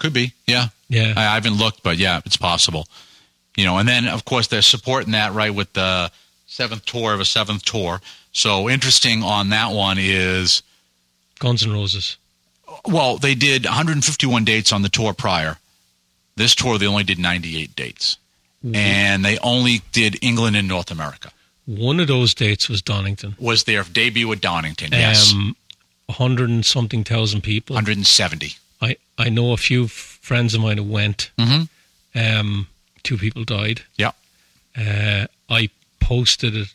Could 0.02 0.12
be. 0.12 0.32
Yeah, 0.46 0.68
Yeah, 0.88 1.14
I, 1.16 1.22
I 1.22 1.34
haven't 1.34 1.54
looked, 1.56 1.82
but 1.82 1.96
yeah, 1.96 2.20
it's 2.26 2.36
possible. 2.36 2.86
You 3.56 3.64
know, 3.64 3.78
and 3.78 3.88
then 3.88 4.06
of 4.08 4.24
course 4.24 4.48
they're 4.48 4.62
supporting 4.62 5.12
that 5.12 5.32
right 5.32 5.54
with 5.54 5.72
the 5.74 6.10
seventh 6.46 6.84
tour 6.84 7.14
of 7.14 7.20
a 7.20 7.24
seventh 7.24 7.64
tour. 7.64 8.00
So 8.32 8.68
interesting 8.68 9.22
on 9.22 9.50
that 9.50 9.72
one 9.72 9.96
is 10.00 10.62
Guns 11.38 11.64
N' 11.64 11.72
Roses. 11.72 12.16
well, 12.86 13.18
they 13.18 13.34
did 13.34 13.64
151 13.64 14.44
dates 14.44 14.72
on 14.72 14.82
the 14.82 14.88
tour 14.88 15.12
prior. 15.12 15.56
This 16.36 16.54
tour 16.54 16.78
they 16.78 16.86
only 16.86 17.04
did 17.04 17.18
98 17.18 17.76
dates, 17.76 18.16
and 18.74 19.24
they 19.24 19.38
only 19.38 19.82
did 19.92 20.18
England 20.22 20.56
and 20.56 20.66
North 20.66 20.90
America. 20.90 21.30
One 21.66 22.00
of 22.00 22.08
those 22.08 22.34
dates 22.34 22.68
was 22.68 22.80
Donington. 22.82 23.36
Was 23.38 23.64
their 23.64 23.84
debut 23.84 24.32
at 24.32 24.40
Donington? 24.40 24.92
Yes, 24.92 25.32
Um, 25.32 25.54
hundred 26.10 26.48
and 26.50 26.64
something 26.66 27.04
thousand 27.04 27.42
people. 27.42 27.74
170. 27.74 28.56
I, 28.82 28.96
I 29.16 29.28
know 29.30 29.52
a 29.52 29.56
few 29.56 29.86
friends 29.88 30.54
of 30.54 30.60
mine 30.60 30.76
who 30.78 30.82
went. 30.84 31.30
Mhm. 31.38 31.68
Um, 32.14 32.66
two 33.02 33.16
people 33.16 33.44
died. 33.44 33.82
Yeah. 33.96 34.12
Uh, 34.76 35.26
I 35.48 35.70
posted 36.00 36.54
it. 36.56 36.68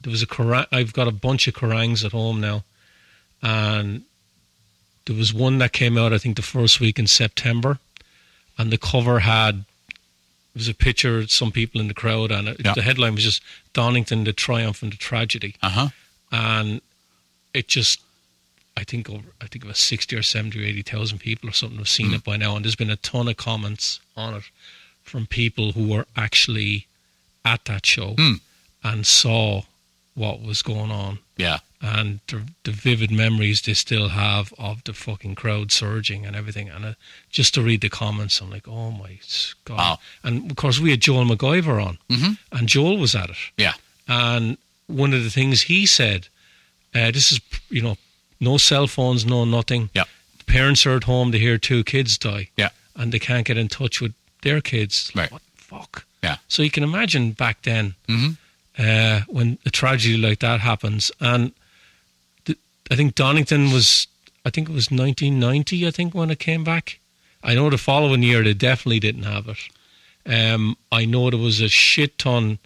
There 0.00 0.10
was 0.10 0.22
a 0.22 0.26
Kerrang- 0.26 0.66
I've 0.72 0.92
got 0.92 1.08
a 1.08 1.12
bunch 1.12 1.48
of 1.48 1.54
Kerrangs 1.54 2.04
at 2.04 2.12
home 2.12 2.40
now, 2.40 2.64
and 3.42 4.02
there 5.06 5.16
was 5.16 5.34
one 5.34 5.58
that 5.58 5.72
came 5.72 5.98
out 5.98 6.12
I 6.12 6.18
think 6.18 6.36
the 6.36 6.42
first 6.42 6.80
week 6.80 6.98
in 6.98 7.06
September, 7.06 7.78
and 8.56 8.70
the 8.72 8.78
cover 8.78 9.20
had 9.20 9.64
it 10.54 10.58
was 10.58 10.68
a 10.68 10.74
picture 10.74 11.18
of 11.18 11.30
some 11.30 11.52
people 11.52 11.80
in 11.80 11.88
the 11.88 11.94
crowd, 11.94 12.30
and 12.30 12.48
it, 12.48 12.60
Yeah. 12.64 12.74
the 12.74 12.82
headline 12.82 13.14
was 13.16 13.24
just 13.24 13.42
Donington: 13.72 14.24
the 14.24 14.32
triumph 14.32 14.82
and 14.82 14.92
the 14.92 14.96
tragedy 14.96 15.54
Uh 15.62 15.68
huh. 15.70 15.88
and 16.32 16.80
it 17.52 17.68
just 17.68 18.00
I 18.80 18.84
think 18.84 19.10
over 19.10 19.28
I 19.40 19.46
think 19.46 19.62
about 19.64 19.76
sixty 19.76 20.16
or 20.16 20.22
seventy 20.22 20.60
or 20.62 20.64
eighty 20.66 20.82
thousand 20.82 21.18
people 21.18 21.48
or 21.50 21.52
something 21.52 21.78
have 21.78 21.88
seen 21.88 22.14
it 22.14 22.24
by 22.24 22.36
now, 22.38 22.56
and 22.56 22.64
there's 22.64 22.76
been 22.76 22.90
a 22.90 22.96
ton 22.96 23.28
of 23.28 23.36
comments 23.36 24.00
on 24.16 24.34
it 24.34 24.44
from 25.02 25.26
people 25.26 25.72
who 25.72 25.88
were 25.88 26.06
actually 26.16 26.86
at 27.44 27.64
that 27.66 27.84
show 27.84 28.14
Hmm. 28.14 28.34
and 28.82 29.06
saw 29.06 29.62
what 30.14 30.40
was 30.42 30.62
going 30.62 30.90
on, 30.90 31.18
Yeah. 31.36 31.58
and 31.80 32.20
the, 32.26 32.42
the 32.64 32.72
vivid 32.72 33.10
memories 33.10 33.62
they 33.62 33.74
still 33.74 34.08
have 34.08 34.52
of 34.58 34.82
the 34.84 34.92
fucking 34.92 35.34
crowd 35.36 35.72
surging 35.72 36.26
and 36.26 36.34
everything. 36.36 36.68
And 36.68 36.84
uh, 36.84 36.94
just 37.30 37.54
to 37.54 37.62
read 37.62 37.80
the 37.80 37.88
comments, 37.88 38.40
I'm 38.40 38.50
like, 38.50 38.66
oh 38.68 38.90
my 38.90 39.18
god! 39.64 39.76
Wow. 39.78 39.98
And 40.22 40.50
of 40.50 40.56
course, 40.56 40.78
we 40.80 40.90
had 40.90 41.00
Joel 41.00 41.24
McGyver 41.24 41.84
on, 41.84 41.98
Mhm. 42.08 42.38
and 42.52 42.68
Joel 42.68 42.96
was 42.98 43.14
at 43.14 43.30
it. 43.30 43.36
Yeah. 43.56 43.74
And 44.08 44.56
one 44.86 45.12
of 45.14 45.22
the 45.24 45.30
things 45.30 45.62
he 45.62 45.86
said, 45.86 46.28
uh, 46.94 47.10
this 47.12 47.30
is, 47.32 47.40
you 47.70 47.82
know, 47.82 47.96
no 48.40 48.56
cell 48.56 48.86
phones, 48.86 49.24
no 49.24 49.44
nothing. 49.44 49.90
Yeah. 49.94 50.04
Parents 50.46 50.84
are 50.86 50.96
at 50.96 51.04
home 51.04 51.30
to 51.32 51.38
hear 51.38 51.58
two 51.58 51.84
kids 51.84 52.18
die. 52.18 52.48
Yeah. 52.56 52.70
And 52.96 53.12
they 53.12 53.18
can't 53.18 53.46
get 53.46 53.56
in 53.56 53.68
touch 53.68 54.00
with 54.00 54.12
their 54.42 54.60
kids. 54.60 55.12
Right. 55.14 55.30
What 55.30 55.42
the 55.56 55.62
fuck? 55.62 56.04
Yeah. 56.22 56.36
So 56.48 56.62
you 56.62 56.70
can 56.70 56.82
imagine 56.82 57.32
back 57.32 57.62
then 57.62 57.94
Mhm. 58.08 58.36
uh, 58.78 59.20
when 59.28 59.58
a 59.64 59.70
tragedy 59.70 60.16
like 60.16 60.40
that 60.40 60.60
happens. 60.60 61.10
And 61.20 61.52
th- 62.44 62.58
I 62.90 62.96
think 62.96 63.14
Donington 63.14 63.70
was, 63.72 64.06
I 64.44 64.50
think 64.50 64.68
it 64.68 64.72
was 64.74 64.90
1990, 64.90 65.86
I 65.86 65.90
think, 65.90 66.14
when 66.14 66.30
it 66.30 66.38
came 66.38 66.64
back. 66.64 66.98
I 67.42 67.54
know 67.54 67.70
the 67.70 67.78
following 67.78 68.22
year 68.22 68.42
they 68.42 68.54
definitely 68.54 69.00
didn't 69.00 69.22
have 69.22 69.48
it. 69.48 69.58
Um, 70.26 70.76
I 70.92 71.04
know 71.06 71.30
there 71.30 71.38
was 71.38 71.60
a 71.60 71.68
shit 71.68 72.18
ton 72.18 72.58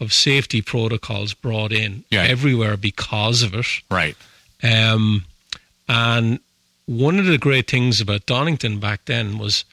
of 0.00 0.12
safety 0.12 0.60
protocols 0.62 1.34
brought 1.34 1.72
in 1.72 2.04
Yeah. 2.10 2.22
everywhere 2.22 2.76
because 2.76 3.42
of 3.42 3.54
it. 3.54 3.66
Right. 3.90 4.16
Um, 4.62 5.24
and 5.88 6.40
one 6.86 7.18
of 7.18 7.26
the 7.26 7.38
great 7.38 7.68
things 7.70 8.00
about 8.00 8.26
Donington 8.26 8.78
back 8.80 9.04
then 9.06 9.38
was 9.38 9.64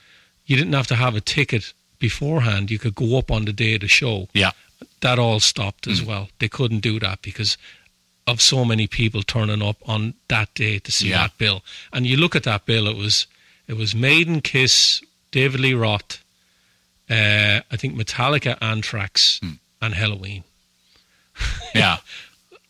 you 0.45 0.55
didn't 0.55 0.73
have 0.73 0.87
to 0.87 0.95
have 0.95 1.15
a 1.15 1.21
ticket 1.21 1.73
beforehand. 1.99 2.71
You 2.71 2.79
could 2.79 2.95
go 2.95 3.17
up 3.17 3.29
on 3.31 3.45
the 3.45 3.53
day 3.53 3.75
of 3.75 3.81
the 3.81 3.87
show. 3.87 4.27
Yeah. 4.33 4.51
That 5.01 5.19
all 5.19 5.39
stopped 5.39 5.87
as 5.87 6.01
well. 6.03 6.29
They 6.39 6.47
couldn't 6.49 6.79
do 6.79 6.99
that 6.99 7.21
because 7.21 7.57
of 8.27 8.41
so 8.41 8.63
many 8.65 8.87
people 8.87 9.23
turning 9.23 9.61
up 9.61 9.77
on 9.87 10.13
that 10.27 10.53
day 10.53 10.79
to 10.79 10.91
see 10.91 11.09
Yeah. 11.09 11.23
that 11.27 11.37
bill. 11.37 11.63
And 11.93 12.05
you 12.07 12.17
look 12.17 12.35
at 12.35 12.43
that 12.43 12.65
bill, 12.65 12.87
it 12.87 12.95
was 12.97 13.27
it 13.67 13.77
was 13.77 13.93
Maiden, 13.93 14.41
Kiss, 14.41 15.01
David 15.31 15.59
Lee 15.59 15.73
Roth, 15.75 16.23
uh, 17.09 17.61
I 17.71 17.75
think 17.77 17.95
Metallica, 17.95 18.57
Anthrax, 18.61 19.39
and 19.81 19.93
Helloween. 19.93 20.43
Yeah. 21.75 21.97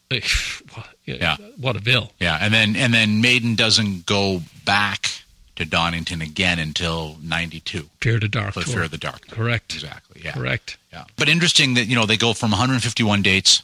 Yeah. 1.05 1.37
what 1.59 1.75
a 1.75 1.81
bill. 1.81 2.11
Yeah. 2.19 2.37
And 2.39 2.53
then 2.53 2.75
and 2.75 2.93
then 2.93 3.19
Maiden 3.21 3.55
doesn't 3.55 4.05
go 4.05 4.41
back 4.63 5.09
to 5.55 5.65
Donington 5.65 6.21
again 6.21 6.59
until 6.59 7.17
92 7.23 7.89
Fear 8.01 8.19
the 8.19 8.27
Dark. 8.27 8.53
for. 8.53 8.61
Fear 8.61 8.83
of 8.83 8.91
the 8.91 8.97
Dark. 8.97 9.27
Correct. 9.27 9.73
Exactly. 9.73 10.21
Yeah. 10.23 10.33
Correct. 10.33 10.77
Yeah. 10.93 11.05
But 11.17 11.27
interesting 11.29 11.73
that, 11.73 11.85
you 11.85 11.95
know, 11.95 12.05
they 12.05 12.15
go 12.17 12.33
from 12.33 12.51
151 12.51 13.21
dates 13.23 13.63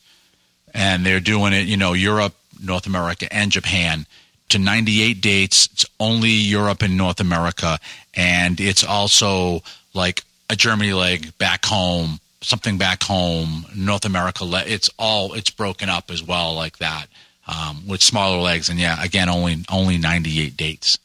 and 0.74 1.06
they're 1.06 1.20
doing 1.20 1.54
it, 1.54 1.68
you 1.68 1.78
know, 1.78 1.94
Europe, 1.94 2.34
North 2.62 2.86
America, 2.88 3.32
and 3.32 3.52
Japan 3.52 4.06
to 4.50 4.60
98 4.60 5.22
dates. 5.22 5.68
It's 5.72 5.86
only 6.00 6.30
Europe 6.32 6.82
and 6.82 6.98
North 6.98 7.20
America. 7.20 7.80
And 8.14 8.60
it's 8.60 8.84
also 8.84 9.62
like 9.94 10.24
a 10.50 10.56
Germany 10.56 10.94
leg 10.94 11.38
back 11.38 11.64
home, 11.66 12.20
something 12.42 12.78
back 12.78 13.04
home, 13.04 13.66
North 13.76 14.06
America. 14.06 14.46
It's 14.68 14.90
all, 14.98 15.34
it's 15.34 15.50
broken 15.50 15.90
up 15.90 16.12
as 16.12 16.24
well 16.24 16.54
like 16.54 16.78
that 16.78 17.08
um, 17.48 17.88
with 17.88 18.02
smaller 18.02 18.40
legs. 18.40 18.70
And 18.70 18.80
yeah, 18.80 19.04
again, 19.04 19.30
only, 19.30 19.58
only 19.72 19.98
98 19.98 20.56
dates 20.56 21.00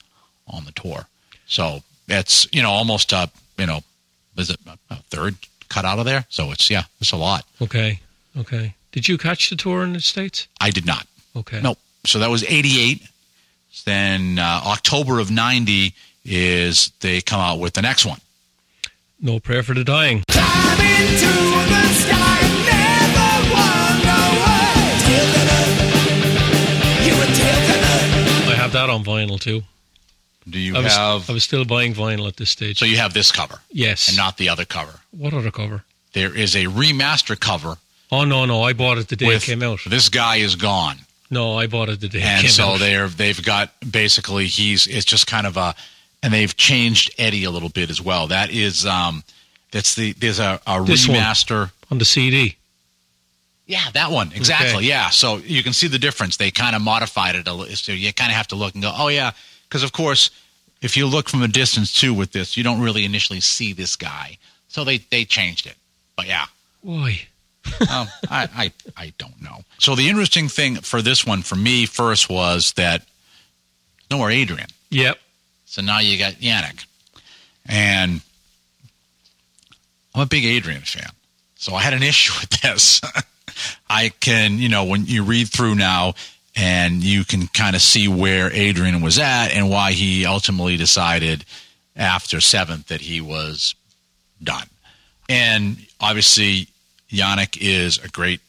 on 0.49 0.65
the 0.65 0.73
tour. 0.73 1.07
So 1.47 1.83
it's, 2.09 2.47
you 2.53 2.63
know, 2.63 2.71
almost 2.71 3.13
a, 3.13 3.31
you 3.59 3.67
know, 3.67 3.81
is 4.37 4.51
it 4.51 4.59
a 4.91 4.97
third 5.11 5.37
cut 5.69 5.85
out 5.85 5.99
of 5.99 6.05
there? 6.05 6.25
So 6.29 6.51
it's 6.51 6.71
yeah, 6.71 6.85
it's 7.01 7.13
a 7.13 7.17
lot. 7.17 7.45
Okay. 7.63 8.01
Okay. 8.37 8.75
Did 8.93 9.09
you 9.09 9.19
catch 9.19 9.51
the 9.51 9.57
tour 9.57 9.83
in 9.83 9.93
the 9.93 10.01
States? 10.01 10.49
I 10.61 10.71
did 10.71 10.87
not. 10.87 11.07
Okay. 11.37 11.61
Nope. 11.63 11.79
So 12.05 12.19
that 12.19 12.31
was 12.31 12.45
'88. 12.45 13.03
Then 13.85 14.39
uh, 14.39 14.63
October 14.67 15.21
of 15.21 15.31
'90 15.31 15.95
is 16.25 16.93
they 17.01 17.21
come 17.21 17.41
out 17.41 17.59
with 17.61 17.75
the 17.75 17.83
next 17.83 18.05
one. 18.05 18.19
No 19.21 19.39
Prayer 19.39 19.63
for 19.63 19.75
the 19.75 19.85
Dying. 19.85 20.23
Climb 20.31 20.81
into 20.81 21.27
the 21.27 21.93
sky 21.93 22.39
and 22.41 22.67
never 22.67 23.53
wonder 23.53 24.21
why. 24.41 24.73
Tailgunner, 25.05 25.65
you 27.07 27.15
a 27.15 27.27
tailgunner. 27.27 28.51
I 28.51 28.55
have 28.57 28.73
that 28.73 28.89
on 28.91 29.05
vinyl 29.05 29.39
too. 29.39 29.63
Do 30.49 30.59
you 30.59 30.75
I 30.77 30.81
was, 30.81 30.97
have? 30.97 31.29
I 31.31 31.33
was 31.35 31.45
still 31.45 31.65
buying 31.65 31.95
vinyl 31.95 32.27
at 32.29 32.37
this 32.37 32.51
stage. 32.51 32.79
so 32.79 32.85
you 32.87 32.97
have 32.97 33.13
this 33.13 33.31
cover 33.31 33.61
yes. 33.71 34.09
and 34.09 34.17
not 34.17 34.37
the 34.39 34.49
other 34.49 34.65
cover. 34.65 35.01
what 35.11 35.35
other 35.35 35.51
cover? 35.51 35.85
There 36.13 36.35
is 36.35 36.57
a 36.57 36.65
remaster 36.65 37.39
cover 37.39 37.77
Oh 38.13 38.25
no, 38.25 38.45
no! 38.45 38.65
I 38.65 38.73
bought 38.73 38.99
it 38.99 39.07
the 39.07 39.15
day 39.15 39.29
with 39.29 39.45
it 39.45 39.47
came 39.47 39.63
out. 39.63 39.79
this 39.87 40.09
guy 40.09 40.37
is 40.37 40.57
gone, 40.57 40.97
No, 41.31 41.57
I 41.57 41.69
bought 41.69 41.89
it 41.91 42.01
the 42.01 42.09
day 42.09 42.19
it 42.19 42.25
and 42.25 42.41
came 42.43 42.51
so 42.51 42.71
out. 42.71 42.81
they're 42.81 43.07
they've 43.07 43.41
got 43.45 43.71
basically 43.89 44.47
he's 44.47 44.89
it's 44.89 45.05
just 45.05 45.29
kind 45.29 45.47
of 45.47 45.57
a, 45.57 45.77
and 46.23 46.33
they've 46.33 46.55
changed 46.57 47.15
Eddie 47.19 47.45
a 47.45 47.51
little 47.51 47.69
bit 47.69 47.91
as 47.91 48.01
well. 48.01 48.29
That 48.29 48.51
is 48.51 48.87
um, 48.87 49.25
that's 49.71 49.95
the 49.95 50.13
there's 50.13 50.39
a, 50.39 50.61
a 50.67 50.79
remaster. 50.79 51.71
on 51.91 51.99
the 51.99 52.05
CD. 52.05 52.57
Yeah, 53.67 53.85
that 53.95 54.11
one 54.11 54.33
exactly. 54.35 54.79
Okay. 54.79 54.87
Yeah, 54.87 55.11
so 55.11 55.37
you 55.37 55.63
can 55.63 55.73
see 55.73 55.87
the 55.87 55.99
difference. 55.99 56.37
They 56.37 56.51
kind 56.51 56.75
of 56.75 56.83
modified 56.83 57.37
it 57.37 57.47
a 57.47 57.53
little. 57.53 57.75
So 57.77 57.93
you 57.93 58.13
kind 58.13 58.31
of 58.31 58.37
have 58.37 58.49
to 58.49 58.57
look 58.57 58.75
and 58.75 58.83
go, 58.83 58.93
oh 58.95 59.09
yeah, 59.09 59.31
because 59.69 59.83
of 59.83 59.93
course, 59.93 60.31
if 60.83 60.97
you 60.97 61.07
look 61.07 61.29
from 61.29 61.43
a 61.43 61.49
distance 61.49 61.93
too 61.93 62.13
with 62.13 62.33
this, 62.33 62.57
you 62.57 62.65
don't 62.65 62.81
really 62.81 63.05
initially 63.05 63.41
see 63.41 63.73
this 63.73 63.97
guy. 63.97 64.39
So 64.69 64.85
they 64.85 64.99
they 64.99 65.25
changed 65.25 65.67
it. 65.67 65.77
But 66.17 66.27
yeah, 66.27 66.47
Why? 66.83 67.21
um, 67.91 68.09
I, 68.29 68.49
I 68.57 68.73
I 68.97 69.13
don't 69.19 69.41
know. 69.41 69.63
So 69.79 69.95
the 69.95 70.09
interesting 70.09 70.49
thing 70.49 70.77
for 70.77 71.01
this 71.01 71.25
one 71.25 71.43
for 71.43 71.57
me 71.57 71.87
first 71.87 72.29
was 72.29 72.73
that 72.73 73.05
no 74.11 74.19
more 74.19 74.31
Adrian. 74.31 74.69
Yep. 74.91 75.19
So 75.71 75.83
now 75.83 76.01
you 76.01 76.19
got 76.19 76.33
Yannick, 76.33 76.85
and 77.65 78.23
I'm 80.13 80.23
a 80.23 80.27
big 80.27 80.45
Adrian 80.45 80.81
fan. 80.81 81.13
So 81.55 81.77
I 81.77 81.81
had 81.81 81.95
an 81.95 82.03
issue 82.13 82.33
with 82.41 82.51
this. 82.61 83.01
I 83.89 84.09
can, 84.09 84.59
you 84.59 84.69
know, 84.69 84.83
when 84.85 85.07
you 85.07 85.23
read 85.23 85.49
through 85.49 85.77
now 85.77 86.15
and 86.57 87.05
you 87.05 87.25
can 87.25 87.47
kind 87.47 87.77
of 87.77 87.83
see 87.83 88.09
where 88.09 88.53
Adrian 88.53 89.01
was 89.01 89.21
at 89.21 89.53
and 89.53 89.71
why 89.71 89.93
he 89.93 90.27
ultimately 90.27 90.77
decided 90.77 91.45
after 91.95 92.41
seventh 92.41 92.89
that 92.89 93.03
he 93.03 93.21
was 93.21 93.77
done. 94.43 94.67
And 95.29 95.87
obviously, 96.01 96.67
Yannick 97.11 97.57
is 97.61 97.99
a 97.99 98.09
great 98.09 98.41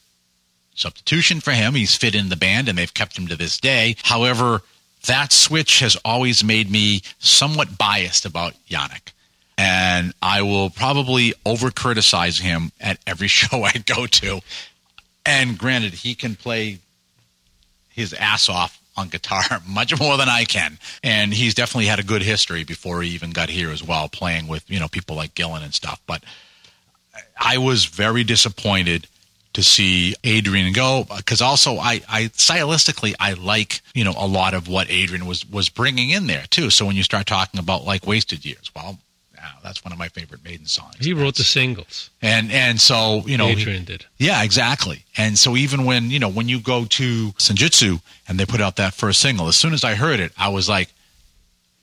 substitution 0.74 1.38
for 1.38 1.52
him. 1.52 1.74
He's 1.74 1.94
fit 1.94 2.16
in 2.16 2.30
the 2.30 2.36
band 2.36 2.68
and 2.68 2.76
they've 2.76 2.92
kept 2.92 3.16
him 3.16 3.28
to 3.28 3.36
this 3.36 3.60
day. 3.60 3.94
However, 4.02 4.62
that 5.06 5.32
switch 5.32 5.80
has 5.80 5.96
always 6.04 6.44
made 6.44 6.70
me 6.70 7.02
somewhat 7.18 7.76
biased 7.76 8.24
about 8.24 8.54
Yannick. 8.68 9.12
And 9.58 10.12
I 10.22 10.42
will 10.42 10.70
probably 10.70 11.34
over 11.44 11.70
criticize 11.70 12.38
him 12.38 12.72
at 12.80 12.98
every 13.06 13.28
show 13.28 13.64
I 13.64 13.72
go 13.72 14.06
to. 14.06 14.40
And 15.24 15.58
granted, 15.58 15.94
he 15.94 16.14
can 16.14 16.34
play 16.36 16.78
his 17.88 18.12
ass 18.14 18.48
off 18.48 18.80
on 18.96 19.08
guitar 19.08 19.42
much 19.66 19.98
more 19.98 20.16
than 20.16 20.28
I 20.28 20.44
can. 20.44 20.78
And 21.02 21.32
he's 21.32 21.54
definitely 21.54 21.86
had 21.86 21.98
a 21.98 22.04
good 22.04 22.22
history 22.22 22.64
before 22.64 23.02
he 23.02 23.10
even 23.10 23.30
got 23.30 23.48
here 23.48 23.70
as 23.70 23.82
well, 23.82 24.08
playing 24.08 24.48
with, 24.48 24.68
you 24.70 24.80
know, 24.80 24.88
people 24.88 25.16
like 25.16 25.34
Gillan 25.34 25.62
and 25.62 25.74
stuff. 25.74 26.00
But 26.06 26.24
I 27.38 27.58
was 27.58 27.86
very 27.86 28.24
disappointed 28.24 29.06
to 29.54 29.62
see 29.62 30.14
Adrian 30.24 30.72
go 30.72 31.04
because 31.16 31.40
also 31.42 31.76
I, 31.76 32.00
I 32.08 32.22
stylistically 32.36 33.14
I 33.20 33.34
like 33.34 33.80
you 33.94 34.04
know 34.04 34.14
a 34.16 34.26
lot 34.26 34.54
of 34.54 34.68
what 34.68 34.90
Adrian 34.90 35.26
was 35.26 35.48
was 35.48 35.68
bringing 35.68 36.10
in 36.10 36.26
there 36.26 36.44
too. 36.50 36.70
So 36.70 36.86
when 36.86 36.96
you 36.96 37.02
start 37.02 37.26
talking 37.26 37.60
about 37.60 37.84
like 37.84 38.06
wasted 38.06 38.44
years, 38.44 38.70
well, 38.74 38.98
that's 39.62 39.84
one 39.84 39.92
of 39.92 39.98
my 39.98 40.08
favorite 40.08 40.42
Maiden 40.44 40.66
songs. 40.66 40.96
He 40.98 41.12
wrote 41.12 41.36
the 41.36 41.44
singles. 41.44 42.10
and 42.20 42.50
and 42.50 42.80
so 42.80 43.22
you 43.26 43.36
know 43.36 43.46
he- 43.46 43.60
Adrian 43.60 43.84
did. 43.84 44.06
yeah, 44.18 44.42
exactly. 44.42 45.04
And 45.16 45.38
so 45.38 45.56
even 45.56 45.84
when 45.84 46.10
you 46.10 46.18
know 46.18 46.28
when 46.30 46.48
you 46.48 46.58
go 46.60 46.84
to 46.84 47.32
Senjutsu 47.32 48.00
and 48.28 48.38
they 48.40 48.46
put 48.46 48.60
out 48.60 48.76
that 48.76 48.94
first 48.94 49.20
single, 49.20 49.48
as 49.48 49.56
soon 49.56 49.72
as 49.74 49.84
I 49.84 49.94
heard 49.94 50.18
it, 50.20 50.32
I 50.38 50.48
was 50.48 50.68
like, 50.68 50.88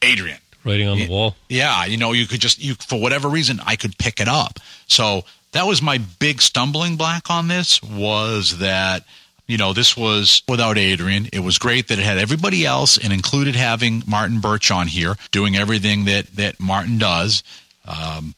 Adrian. 0.02 0.40
Writing 0.66 0.90
on 0.90 0.98
the 0.98 1.08
wall. 1.08 1.36
Yeah, 1.48 1.86
you 1.86 1.96
know, 1.96 2.12
you 2.12 2.28
could 2.28 2.42
just 2.42 2.62
you 2.62 2.76
for 2.76 3.00
whatever 3.00 3.30
reason 3.30 3.62
I 3.66 3.76
could 3.78 3.98
pick 3.98 4.20
it 4.20 4.28
up. 4.28 4.60
So 4.88 5.24
that 5.52 5.66
was 5.66 5.82
my 5.82 6.00
big 6.20 6.42
stumbling 6.42 6.96
block 6.96 7.30
on 7.30 7.48
this 7.48 7.82
was 7.82 8.60
that 8.60 9.04
you 9.48 9.58
know 9.58 9.74
this 9.74 9.98
was 9.98 10.44
without 10.48 10.78
Adrian. 10.78 11.28
It 11.34 11.40
was 11.40 11.58
great 11.58 11.88
that 11.88 12.00
it 12.00 12.06
had 12.06 12.18
everybody 12.18 12.66
else 12.66 12.98
and 12.98 13.12
included 13.12 13.56
having 13.56 14.04
Martin 14.08 14.40
Birch 14.40 14.72
on 14.72 14.88
here 14.88 15.16
doing 15.32 15.56
everything 15.56 16.06
that 16.06 16.28
that 16.36 16.60
Martin 16.60 16.98
does. 16.98 17.44
Um, 17.86 18.36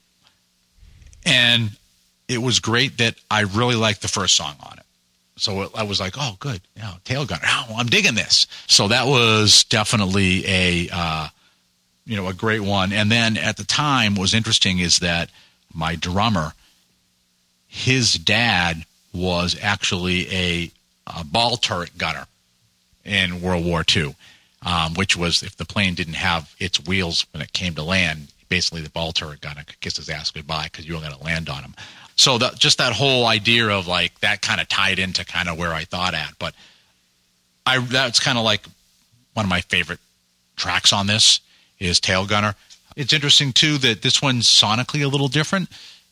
and 1.25 1.71
it 2.27 2.41
was 2.41 2.59
great 2.59 2.97
that 2.99 3.15
I 3.29 3.41
really 3.41 3.75
liked 3.75 4.01
the 4.01 4.07
first 4.07 4.35
song 4.35 4.55
on 4.63 4.77
it. 4.77 4.85
So 5.35 5.63
it, 5.63 5.71
I 5.75 5.83
was 5.83 5.99
like, 5.99 6.13
oh, 6.17 6.35
good. 6.39 6.61
You 6.75 6.83
know, 6.83 6.93
tail 7.03 7.25
gunner. 7.25 7.41
Oh, 7.45 7.75
I'm 7.77 7.87
digging 7.87 8.15
this. 8.15 8.47
So 8.67 8.87
that 8.87 9.07
was 9.07 9.63
definitely 9.65 10.45
a, 10.47 10.89
uh, 10.93 11.27
you 12.05 12.15
know, 12.15 12.27
a 12.27 12.33
great 12.33 12.61
one. 12.61 12.93
And 12.93 13.11
then 13.11 13.37
at 13.37 13.57
the 13.57 13.63
time, 13.63 14.13
what 14.13 14.21
was 14.21 14.33
interesting 14.33 14.79
is 14.79 14.99
that 14.99 15.29
my 15.73 15.95
drummer, 15.95 16.53
his 17.71 18.15
dad 18.15 18.85
was 19.13 19.57
actually 19.61 20.27
a, 20.29 20.71
a 21.07 21.23
ball 21.23 21.55
turret 21.55 21.97
gunner 21.97 22.25
in 23.05 23.41
World 23.41 23.65
War 23.65 23.85
II, 23.95 24.13
um, 24.65 24.93
which 24.95 25.15
was 25.15 25.41
if 25.41 25.55
the 25.55 25.63
plane 25.63 25.95
didn't 25.95 26.15
have 26.15 26.53
its 26.59 26.85
wheels 26.85 27.25
when 27.31 27.41
it 27.41 27.53
came 27.53 27.73
to 27.75 27.81
land, 27.81 28.27
basically 28.49 28.81
the 28.81 28.89
ball 28.89 29.13
turret 29.13 29.39
gunner 29.39 29.63
could 29.63 29.79
kiss 29.79 29.95
his 29.95 30.09
ass 30.09 30.31
goodbye 30.31 30.65
because 30.65 30.85
you 30.85 30.95
were 30.95 30.99
going 30.99 31.13
to 31.13 31.23
land 31.23 31.47
on 31.47 31.63
him. 31.63 31.73
So 32.17 32.37
just 32.57 32.77
that 32.79 32.91
whole 32.91 33.25
idea 33.25 33.69
of 33.69 33.87
like 33.87 34.19
that 34.19 34.41
kind 34.41 34.59
of 34.59 34.67
tied 34.67 34.99
into 34.99 35.25
kind 35.25 35.47
of 35.47 35.57
where 35.57 35.73
I 35.73 35.85
thought 35.85 36.13
at, 36.13 36.33
but 36.39 36.53
I 37.65 37.79
that's 37.79 38.19
kind 38.19 38.37
of 38.37 38.43
like 38.43 38.65
one 39.33 39.45
of 39.45 39.49
my 39.49 39.61
favorite 39.61 39.99
tracks 40.57 40.91
on 40.91 41.07
this 41.07 41.39
is 41.79 42.01
Tail 42.01 42.27
Gunner. 42.27 42.53
It's 42.97 43.13
interesting 43.13 43.53
too 43.53 43.77
that 43.77 44.01
this 44.01 44.21
one's 44.21 44.47
sonically 44.47 45.05
a 45.05 45.07
little 45.07 45.29
different. 45.29 45.69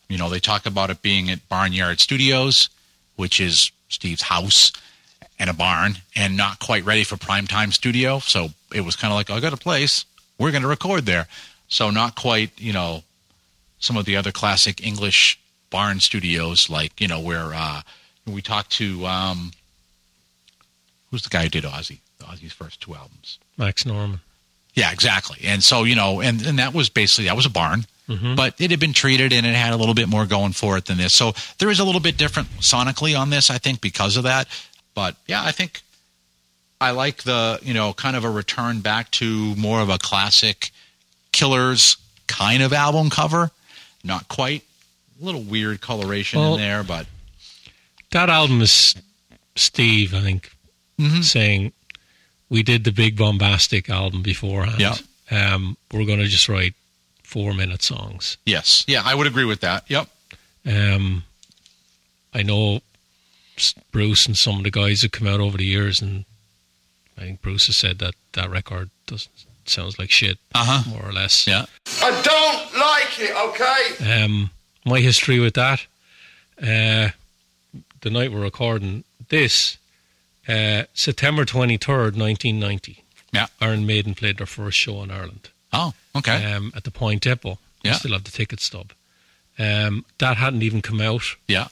You 0.10 0.18
know, 0.18 0.30
they 0.30 0.40
talk 0.40 0.66
about 0.66 0.90
it 0.90 1.02
being 1.02 1.30
at 1.30 1.48
Barnyard 1.48 2.00
Studios, 2.00 2.70
which 3.16 3.40
is 3.40 3.72
Steve's 3.88 4.24
house 4.24 4.74
and 5.38 5.50
a 5.50 5.54
barn, 5.54 6.00
and 6.16 6.36
not 6.36 6.60
quite 6.60 6.84
ready 6.84 7.06
for 7.06 7.16
primetime 7.16 7.72
studio. 7.72 8.20
So 8.20 8.50
it 8.74 8.82
was 8.82 8.98
kind 8.98 9.12
of 9.12 9.16
like, 9.16 9.30
I 9.30 9.40
got 9.40 9.54
a 9.54 9.58
place. 9.58 10.04
We're 10.38 10.52
going 10.52 10.64
to 10.64 10.68
record 10.68 11.06
there. 11.06 11.28
So 11.70 11.92
not 11.92 12.16
quite, 12.16 12.52
you 12.58 12.74
know, 12.74 13.04
some 13.80 13.96
of 13.96 14.06
the 14.06 14.18
other 14.18 14.32
classic 14.32 14.86
English 14.86 15.40
barn 15.70 16.00
studios, 16.00 16.70
like 16.70 17.00
you 17.00 17.08
know, 17.08 17.20
where 17.20 17.54
uh, 17.54 17.82
we 18.26 18.42
talked 18.42 18.72
to 18.72 19.06
um, 19.06 19.52
who's 21.12 21.24
the 21.24 21.30
guy 21.30 21.44
who 21.44 21.50
did 21.50 21.64
Ozzy, 21.64 22.00
Ozzy's 22.22 22.54
first 22.54 22.82
two 22.82 22.96
albums. 22.96 23.40
Max 23.58 23.86
Norman. 23.86 24.20
Yeah, 24.74 24.92
exactly. 24.92 25.40
And 25.44 25.64
so, 25.64 25.84
you 25.84 25.96
know, 25.96 26.22
and, 26.22 26.46
and 26.46 26.60
that 26.60 26.74
was 26.74 26.90
basically, 26.90 27.26
that 27.26 27.36
was 27.36 27.46
a 27.46 27.50
barn, 27.50 27.86
but 28.36 28.56
it 28.60 28.72
had 28.72 28.80
been 28.80 28.94
treated 28.94 29.32
and 29.34 29.46
it 29.46 29.54
had 29.56 29.72
a 29.72 29.78
little 29.78 29.94
bit 29.94 30.08
more 30.10 30.26
going 30.26 30.52
for 30.54 30.78
it 30.78 30.86
than 30.86 30.98
this. 30.98 31.14
So 31.14 31.34
there 31.60 31.70
is 31.70 31.80
a 31.80 31.84
little 31.84 32.02
bit 32.02 32.18
different 32.18 32.50
sonically 32.60 33.18
on 33.20 33.30
this, 33.30 33.50
I 33.52 33.60
think, 33.60 33.82
because 33.82 34.18
of 34.18 34.24
that. 34.24 34.48
But 34.96 35.16
yeah, 35.28 35.44
I 35.44 35.52
think 35.52 35.82
I 36.82 36.92
like 36.92 37.24
the, 37.24 37.60
you 37.62 37.74
know, 37.74 37.94
kind 37.94 38.16
of 38.16 38.24
a 38.24 38.30
return 38.30 38.80
back 38.82 39.12
to 39.12 39.56
more 39.56 39.80
of 39.82 39.90
a 39.90 39.98
classic 40.00 40.72
Killers 41.32 41.98
kind 42.28 42.64
of 42.64 42.74
album 42.74 43.10
cover. 43.10 43.52
Not 44.04 44.28
quite. 44.28 44.64
A 45.22 45.26
little 45.26 45.42
weird 45.44 45.82
coloration 45.82 46.40
Well- 46.40 46.56
in 46.56 46.62
there, 46.62 46.84
but 46.84 47.06
That 48.12 48.30
album 48.30 48.62
is 48.64 48.96
Steve, 49.56 50.16
I 50.16 50.22
think, 50.22 50.52
Mhm. 51.00 51.24
saying 51.24 51.74
we 52.50 52.64
did 52.64 52.84
the 52.86 52.92
big 52.92 53.16
bombastic 53.18 53.88
album 53.88 54.24
beforehand. 54.24 54.80
Yeah. 54.80 54.96
Um, 55.30 55.78
we're 55.92 56.06
going 56.06 56.18
to 56.20 56.28
just 56.28 56.50
write 56.50 56.74
four 57.30 57.54
minute 57.54 57.82
songs. 57.84 58.38
yes. 58.46 58.84
Yeah, 58.88 59.04
I 59.06 59.14
would 59.16 59.28
agree 59.28 59.46
with 59.46 59.62
that. 59.62 59.84
Yep. 59.88 60.08
Um, 60.66 61.24
I 62.34 62.42
know 62.44 62.82
Bruce 63.92 64.26
and 64.26 64.38
some 64.38 64.58
of 64.58 64.64
the 64.64 64.72
guys 64.72 65.02
have 65.04 65.12
come 65.12 65.28
out 65.28 65.40
over 65.40 65.58
the 65.58 65.66
years, 65.66 66.02
and 66.02 66.26
I 67.18 67.22
think 67.22 67.42
Bruce 67.42 67.68
has 67.68 67.78
said 67.78 68.00
that 68.00 68.16
that 68.34 68.50
record 68.50 68.90
doesn't 69.08 69.30
sounds 69.66 70.00
like 70.00 70.10
shit, 70.10 70.40
Uh 70.56 70.66
huh. 70.66 70.90
more 70.90 71.08
or 71.08 71.12
less. 71.14 71.46
Yeah. 71.46 71.66
I 72.02 72.10
don't 72.10 72.80
like 72.80 73.20
it, 73.20 73.36
okay? 74.02 74.24
Um, 74.24 74.50
my 74.84 75.00
history 75.00 75.40
with 75.40 75.54
that, 75.54 75.86
uh, 76.60 77.10
the 78.02 78.10
night 78.10 78.32
we're 78.32 78.42
recording 78.42 79.04
this, 79.30 79.78
uh, 80.48 80.86
September 80.96 81.46
23rd, 81.46 82.16
1990. 82.18 83.04
Yeah. 83.32 83.46
Iron 83.62 83.86
Maiden 83.86 84.16
played 84.16 84.38
their 84.40 84.48
first 84.48 84.76
show 84.80 85.04
in 85.04 85.12
Ireland 85.12 85.50
Oh, 85.72 85.94
okay. 86.16 86.54
um, 86.54 86.72
at 86.76 86.84
the 86.84 86.92
Point 86.92 87.22
Depot. 87.24 87.58
I 87.86 87.92
still 87.94 88.12
have 88.12 88.24
the 88.26 88.32
ticket 88.32 88.60
stub. 88.60 88.92
Um, 89.58 90.06
that 90.20 90.38
hadn't 90.38 90.62
even 90.64 90.82
come 90.82 91.02
out. 91.02 91.24
yeah. 91.48 91.68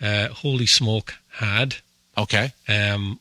Uh, 0.00 0.28
Holy 0.28 0.66
Smoke 0.66 1.14
had. 1.34 1.76
Okay. 2.18 2.52
Um, 2.68 3.20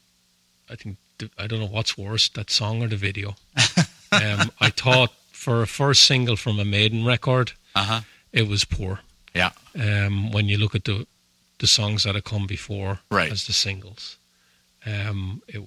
I 0.70 0.76
think 0.76 0.98
the, 1.20 1.30
I 1.38 1.46
don't 1.48 1.60
know 1.60 1.68
what's 1.68 1.96
worse, 1.98 2.28
that 2.30 2.50
song 2.50 2.82
or 2.84 2.88
the 2.88 2.96
video. 2.98 3.36
um, 4.12 4.52
I 4.60 4.70
thought 4.72 5.14
for 5.32 5.62
a 5.62 5.68
first 5.68 6.04
single 6.04 6.36
from 6.36 6.60
a 6.60 6.66
Maiden 6.66 7.06
record, 7.06 7.52
Uh 7.76 7.84
huh. 7.84 8.02
it 8.34 8.48
was 8.48 8.66
poor. 8.66 9.00
Yeah. 9.36 9.52
Um, 9.80 10.32
when 10.32 10.48
you 10.50 10.58
look 10.58 10.76
at 10.76 10.84
the 10.86 11.06
the 11.60 11.68
songs 11.68 12.04
that 12.04 12.16
have 12.16 12.24
come 12.24 12.48
before 12.48 13.00
Right. 13.12 13.32
as 13.32 13.46
the 13.46 13.54
singles, 13.54 14.18
um, 14.86 15.42
it, 15.48 15.62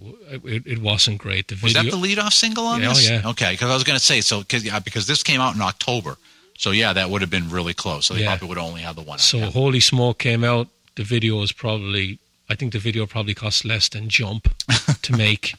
it 0.44 0.66
it 0.66 0.78
wasn't 0.80 1.18
great. 1.18 1.48
The 1.48 1.54
video, 1.54 1.66
Was 1.66 1.74
that 1.74 1.90
the 1.90 1.96
lead 1.96 2.18
off 2.18 2.32
single 2.34 2.66
on 2.66 2.80
Yeah, 2.82 2.88
this? 2.88 3.08
yeah. 3.08 3.22
Okay, 3.30 3.52
because 3.52 3.70
I 3.70 3.74
was 3.74 3.84
going 3.84 3.98
to 3.98 4.04
say 4.04 4.20
so 4.20 4.40
because 4.40 4.64
yeah, 4.64 4.78
because 4.80 5.06
this 5.06 5.22
came 5.22 5.40
out 5.40 5.54
in 5.54 5.60
October, 5.62 6.16
so 6.58 6.70
yeah, 6.72 6.92
that 6.92 7.10
would 7.10 7.20
have 7.20 7.30
been 7.30 7.48
really 7.50 7.74
close. 7.74 8.06
So 8.06 8.14
they 8.14 8.22
Yeah. 8.22 8.30
probably 8.36 8.48
would 8.48 8.58
only 8.58 8.80
have 8.82 8.96
the 8.96 9.02
one. 9.02 9.14
out, 9.14 9.20
so 9.20 9.38
yeah. 9.38 9.50
Holy 9.50 9.80
Smoke 9.80 10.18
came 10.18 10.42
out. 10.44 10.68
The 10.96 11.04
video 11.04 11.36
was 11.38 11.52
probably 11.52 12.18
I 12.48 12.54
think 12.56 12.72
the 12.72 12.78
video 12.78 13.06
probably 13.06 13.34
cost 13.34 13.64
less 13.64 13.88
than 13.88 14.08
Jump 14.08 14.48
to 15.02 15.12
make. 15.16 15.54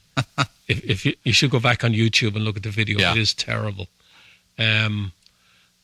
if 0.68 0.84
if 0.84 1.06
you, 1.06 1.14
you 1.24 1.34
should 1.34 1.52
go 1.52 1.60
back 1.60 1.84
on 1.84 1.94
YouTube 1.94 2.36
and 2.36 2.44
look 2.44 2.58
at 2.58 2.64
the 2.64 2.70
video, 2.70 3.00
it 3.12 3.18
is 3.18 3.34
terrible. 3.34 3.88
Um, 4.60 5.12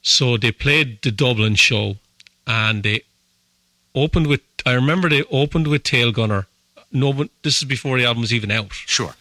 so 0.01 0.37
they 0.37 0.51
played 0.51 1.01
the 1.03 1.11
Dublin 1.11 1.55
show, 1.55 1.97
and 2.47 2.83
they 2.83 3.01
opened 3.95 4.27
with. 4.27 4.41
I 4.65 4.73
remember 4.73 5.09
they 5.09 5.23
opened 5.31 5.67
with 5.67 5.83
Tail 5.83 6.11
Gunner. 6.11 6.47
No, 6.91 7.09
one, 7.11 7.29
this 7.43 7.57
is 7.57 7.63
before 7.63 7.97
the 7.97 8.05
album 8.05 8.21
was 8.21 8.33
even 8.33 8.51
out. 8.51 8.73
sure. 8.73 9.15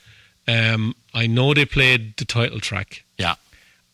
Um, 0.49 0.95
I 1.15 1.27
know 1.27 1.55
they 1.55 1.65
played 1.65 2.17
the 2.17 2.25
title 2.25 2.61
track, 2.61 3.05
Yeah. 3.19 3.37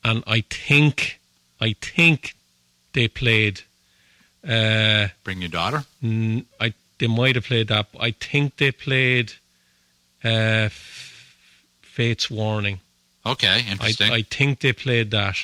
and 0.04 0.22
I 0.26 0.40
think, 0.48 1.20
I 1.60 1.74
think 1.80 2.34
they 2.94 3.08
played. 3.08 3.62
Uh, 4.46 5.08
Bring 5.24 5.40
your 5.42 5.50
daughter. 5.50 5.84
n- 6.02 6.46
I 6.60 6.72
they 6.98 7.08
might 7.08 7.34
have 7.34 7.44
played 7.44 7.68
that. 7.68 7.88
I 8.00 8.12
think 8.12 8.56
they 8.56 8.70
played 8.72 9.34
uh, 10.24 10.70
Fate's 11.82 12.30
Warning. 12.30 12.80
Okay, 13.24 13.48
I, 13.48 13.58
interesting. 13.70 14.10
I 14.12 14.22
think 14.22 14.60
they 14.60 14.72
played 14.72 15.10
that. 15.10 15.36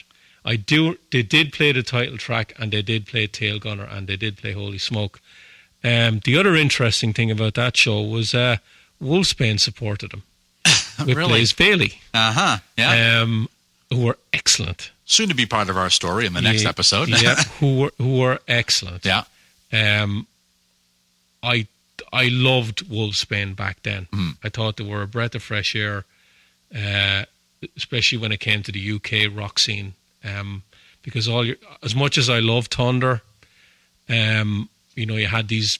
I 0.44 0.56
do. 0.56 0.96
They 1.10 1.22
did 1.22 1.52
play 1.52 1.72
the 1.72 1.82
title 1.82 2.16
track, 2.16 2.54
and 2.58 2.72
they 2.72 2.82
did 2.82 3.06
play 3.06 3.26
Tail 3.26 3.58
Gunner, 3.58 3.84
and 3.84 4.06
they 4.06 4.16
did 4.16 4.36
play 4.38 4.52
Holy 4.52 4.78
Smoke. 4.78 5.20
Um, 5.84 6.20
the 6.24 6.38
other 6.38 6.54
interesting 6.54 7.12
thing 7.12 7.30
about 7.30 7.54
that 7.54 7.76
show 7.76 8.02
was 8.02 8.34
uh, 8.34 8.56
Wolfsbane 9.02 9.58
supported 9.58 10.10
them 10.12 10.22
with 11.06 11.16
Really? 11.16 11.28
Blaze 11.28 11.52
Bayley, 11.52 12.00
uh 12.14 12.32
huh. 12.32 12.58
Yeah. 12.76 13.20
um, 13.22 13.48
who 13.90 14.04
were 14.06 14.18
excellent. 14.32 14.90
Soon 15.04 15.28
to 15.28 15.34
be 15.34 15.44
part 15.46 15.68
of 15.68 15.76
our 15.76 15.90
story 15.90 16.24
in 16.26 16.32
the 16.32 16.40
next 16.40 16.62
Yeah, 16.62 16.68
episode. 16.68 17.08
yeah, 17.08 17.34
who 17.60 17.80
were 17.80 17.92
who 17.98 18.18
were 18.18 18.38
excellent. 18.48 19.04
yeah. 19.04 19.24
Um, 19.72 20.26
I 21.42 21.66
I 22.12 22.28
loved 22.28 22.88
Wolfsbane 22.88 23.56
back 23.56 23.82
then. 23.82 24.06
Mm. 24.12 24.36
I 24.44 24.48
thought 24.48 24.76
they 24.76 24.84
were 24.84 25.02
a 25.02 25.06
breath 25.08 25.34
of 25.34 25.42
fresh 25.42 25.74
air, 25.74 26.04
uh, 26.74 27.24
especially 27.76 28.18
when 28.18 28.32
it 28.32 28.40
came 28.40 28.62
to 28.62 28.72
the 28.72 28.92
UK 28.92 29.36
rock 29.36 29.58
scene. 29.58 29.94
Um, 30.24 30.62
because 31.02 31.26
all 31.26 31.44
your, 31.44 31.56
as 31.82 31.94
much 31.96 32.16
as 32.16 32.30
I 32.30 32.38
love 32.38 32.66
Thunder, 32.68 33.22
um, 34.08 34.68
you 34.94 35.06
know, 35.06 35.16
you 35.16 35.26
had 35.28 35.48
these 35.48 35.78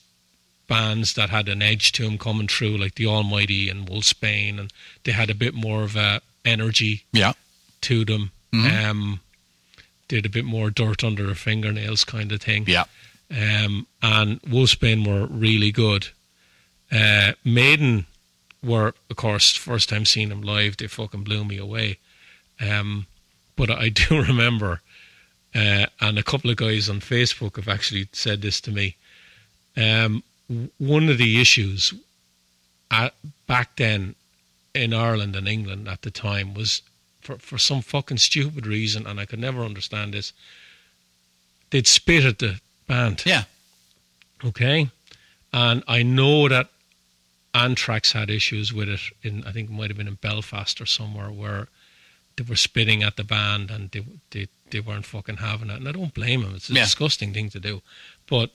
bands 0.67 1.13
that 1.13 1.29
had 1.29 1.49
an 1.49 1.61
edge 1.61 1.91
to 1.93 2.03
them 2.03 2.17
coming 2.17 2.47
through, 2.47 2.77
like 2.77 2.95
the 2.95 3.05
Almighty 3.07 3.69
and 3.69 3.87
Wolfsbane, 3.87 4.59
and 4.59 4.71
they 5.03 5.11
had 5.11 5.29
a 5.29 5.35
bit 5.35 5.53
more 5.53 5.83
of 5.83 5.95
a 5.95 6.21
energy 6.45 7.03
Yeah. 7.11 7.33
to 7.81 8.05
them. 8.05 8.31
Mhm. 8.53 8.85
Um, 8.89 9.19
did 10.07 10.25
a 10.25 10.29
bit 10.29 10.45
more 10.45 10.69
dirt 10.69 11.03
under 11.03 11.25
their 11.25 11.35
fingernails, 11.35 12.03
kind 12.03 12.31
of 12.31 12.41
thing 12.41 12.65
Yeah. 12.67 12.85
um, 13.31 13.87
and 14.01 14.41
Wolfsbane 14.43 15.05
were 15.07 15.25
really 15.27 15.71
good. 15.71 16.07
Uh, 16.91 17.33
Maiden 17.43 18.05
were, 18.61 18.93
of 19.09 19.15
course, 19.15 19.51
first 19.51 19.89
time 19.89 20.05
seeing 20.05 20.29
them 20.29 20.41
live, 20.41 20.77
they 20.77 20.87
fucking 20.87 21.23
blew 21.23 21.43
me 21.43 21.57
away. 21.57 21.97
Um, 22.59 23.07
but 23.55 23.69
I 23.71 23.89
do 24.01 24.21
remember, 24.21 24.81
uh, 25.55 25.87
and 25.99 26.17
a 26.19 26.23
couple 26.23 26.49
of 26.51 26.57
guys 26.57 26.89
on 26.89 26.99
Facebook 26.99 27.55
have 27.55 27.67
actually 27.67 28.07
said 28.13 28.41
this 28.41 28.61
to 28.61 28.71
me. 28.71 28.95
Um, 29.75 30.23
one 30.77 31.09
of 31.09 31.17
the 31.17 31.41
issues 31.41 31.93
at, 32.91 33.13
back 33.47 33.75
then 33.77 34.15
in 34.73 34.93
Ireland 34.93 35.35
and 35.35 35.47
England 35.47 35.87
at 35.87 36.01
the 36.01 36.11
time 36.11 36.53
was 36.53 36.81
for, 37.21 37.37
for 37.37 37.57
some 37.57 37.81
fucking 37.81 38.17
stupid 38.17 38.67
reason, 38.67 39.07
and 39.07 39.19
I 39.19 39.25
could 39.25 39.39
never 39.39 39.63
understand 39.63 40.13
this. 40.13 40.33
They'd 41.69 41.87
spit 41.87 42.25
at 42.25 42.39
the 42.39 42.59
band. 42.87 43.23
Yeah. 43.25 43.43
Okay. 44.43 44.89
And 45.51 45.83
I 45.87 46.03
know 46.03 46.47
that 46.49 46.69
Anthrax 47.55 48.11
had 48.11 48.29
issues 48.29 48.73
with 48.73 48.89
it 48.89 48.99
in 49.21 49.43
I 49.45 49.51
think 49.51 49.69
it 49.69 49.73
might 49.73 49.89
have 49.89 49.97
been 49.97 50.07
in 50.07 50.15
Belfast 50.15 50.81
or 50.81 50.85
somewhere 50.85 51.31
where 51.31 51.67
they 52.35 52.43
were 52.43 52.55
spitting 52.55 53.03
at 53.03 53.15
the 53.15 53.23
band 53.23 53.69
and 53.71 53.91
they 53.91 54.03
they, 54.31 54.47
they 54.71 54.79
weren't 54.79 55.05
fucking 55.05 55.37
having 55.37 55.69
it. 55.69 55.77
And 55.77 55.87
I 55.87 55.91
don't 55.91 56.13
blame 56.13 56.41
them. 56.41 56.55
It's 56.55 56.69
a 56.69 56.73
Yeah. 56.73 56.83
disgusting 56.83 57.31
thing 57.33 57.49
to 57.51 57.59
do. 57.59 57.81
But 58.27 58.51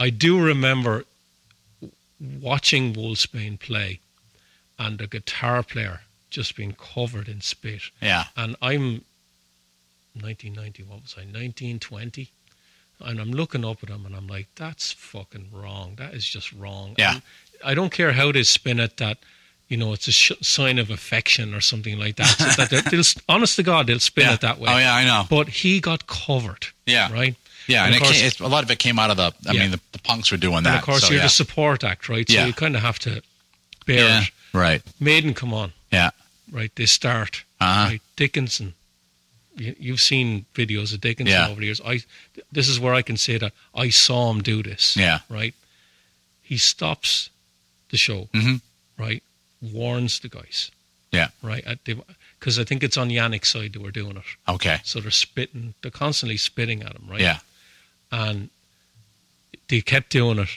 I 0.00 0.08
do 0.08 0.42
remember 0.42 1.04
watching 2.18 2.94
Wolfsbane 2.94 3.60
play 3.60 4.00
and 4.78 4.98
the 4.98 5.06
guitar 5.06 5.62
player 5.62 6.00
just 6.30 6.56
being 6.56 6.72
covered 6.72 7.28
in 7.28 7.42
spit. 7.42 7.82
Yeah. 8.00 8.24
And 8.34 8.56
I'm 8.62 9.04
1990, 10.14 10.84
what 10.84 11.02
was 11.02 11.14
I, 11.18 11.28
1920? 11.28 12.30
And 13.00 13.20
I'm 13.20 13.30
looking 13.30 13.64
up 13.64 13.82
at 13.82 13.90
him 13.90 14.06
and 14.06 14.16
I'm 14.16 14.26
like, 14.26 14.48
that's 14.56 14.92
fucking 14.92 15.50
wrong. 15.52 15.96
That 15.96 16.14
is 16.14 16.24
just 16.24 16.50
wrong. 16.52 16.94
Yeah. 16.96 17.14
And 17.14 17.22
I 17.62 17.74
don't 17.74 17.92
care 17.92 18.12
how 18.12 18.32
they 18.32 18.42
spin 18.42 18.80
it 18.80 18.96
that, 18.96 19.18
you 19.68 19.76
know, 19.76 19.92
it's 19.92 20.08
a 20.08 20.12
sh- 20.12 20.32
sign 20.40 20.78
of 20.78 20.90
affection 20.90 21.54
or 21.54 21.60
something 21.60 21.98
like 21.98 22.16
that. 22.16 22.38
So 22.38 22.64
that 22.64 22.90
they'll, 22.90 23.02
honest 23.28 23.56
to 23.56 23.62
God, 23.62 23.86
they'll 23.86 24.00
spin 24.00 24.26
yeah. 24.26 24.34
it 24.34 24.40
that 24.40 24.58
way. 24.58 24.70
Oh 24.72 24.78
yeah, 24.78 24.94
I 24.94 25.04
know. 25.04 25.24
But 25.28 25.48
he 25.48 25.78
got 25.80 26.06
covered. 26.06 26.68
Yeah. 26.86 27.12
Right? 27.12 27.36
Yeah, 27.66 27.84
And 27.84 27.94
and, 27.94 28.02
course- 28.04 28.36
came, 28.36 28.46
a 28.46 28.48
lot 28.48 28.64
of 28.64 28.70
it 28.70 28.78
came 28.78 28.98
out 28.98 29.10
of 29.10 29.16
the. 29.16 29.32
I 29.48 29.52
Yeah. 29.52 29.60
mean, 29.62 29.70
the, 29.72 29.80
the 29.92 29.98
punks 30.00 30.30
were 30.30 30.36
doing 30.38 30.62
that. 30.64 30.70
and 30.70 30.78
of 30.78 30.84
course, 30.84 31.02
so, 31.02 31.08
you're 31.08 31.18
yeah. 31.18 31.22
the 31.26 31.28
support 31.30 31.84
act, 31.84 32.08
right? 32.08 32.26
So 32.28 32.34
Yeah. 32.34 32.46
you 32.46 32.52
kind 32.52 32.74
of 32.76 32.82
have 32.82 32.98
to 33.00 33.22
bear 33.86 34.08
yeah. 34.08 34.22
it. 34.22 34.30
Right. 34.52 34.82
Maiden, 34.98 35.34
come 35.34 35.52
on. 35.54 35.72
Yeah. 35.92 36.10
right? 36.50 36.72
They 36.74 36.86
start 36.86 37.44
Uh-huh. 37.60 37.90
right. 37.90 38.02
Dickinson. 38.16 38.74
You, 39.56 39.74
you've 39.78 40.00
seen 40.00 40.46
videos 40.54 40.92
of 40.94 41.00
Dickinson 41.00 41.32
Yeah. 41.32 41.48
over 41.48 41.60
the 41.60 41.66
years. 41.66 41.80
I 41.84 42.00
this 42.52 42.68
is 42.68 42.80
where 42.80 42.94
I 42.94 43.02
can 43.02 43.16
say 43.16 43.38
that 43.38 43.52
I 43.74 43.90
saw 43.90 44.30
him 44.30 44.42
do 44.42 44.62
this. 44.62 44.96
Yeah. 44.96 45.20
right. 45.28 45.54
He 46.42 46.56
stops 46.58 47.30
the 47.90 47.96
show. 47.96 48.28
Mhm. 48.34 48.60
Right, 48.98 49.22
warns 49.62 50.18
the 50.20 50.28
guys. 50.28 50.70
Yeah. 51.12 51.28
right. 51.42 51.64
Because 52.38 52.58
I 52.58 52.64
think 52.64 52.82
it's 52.82 52.96
on 52.96 53.08
Yannick's 53.10 53.50
side 53.50 53.72
they 53.74 53.78
were 53.78 53.90
doing 53.92 54.16
it. 54.16 54.24
Okay. 54.48 54.80
So 54.84 55.00
they're 55.00 55.10
spitting. 55.10 55.74
They're 55.82 55.90
constantly 55.90 56.36
spitting 56.36 56.82
at 56.82 56.92
him. 56.96 57.06
Right. 57.08 57.20
Yeah. 57.20 57.38
And 58.12 58.50
they 59.68 59.80
kept 59.80 60.10
doing 60.10 60.38
it. 60.38 60.48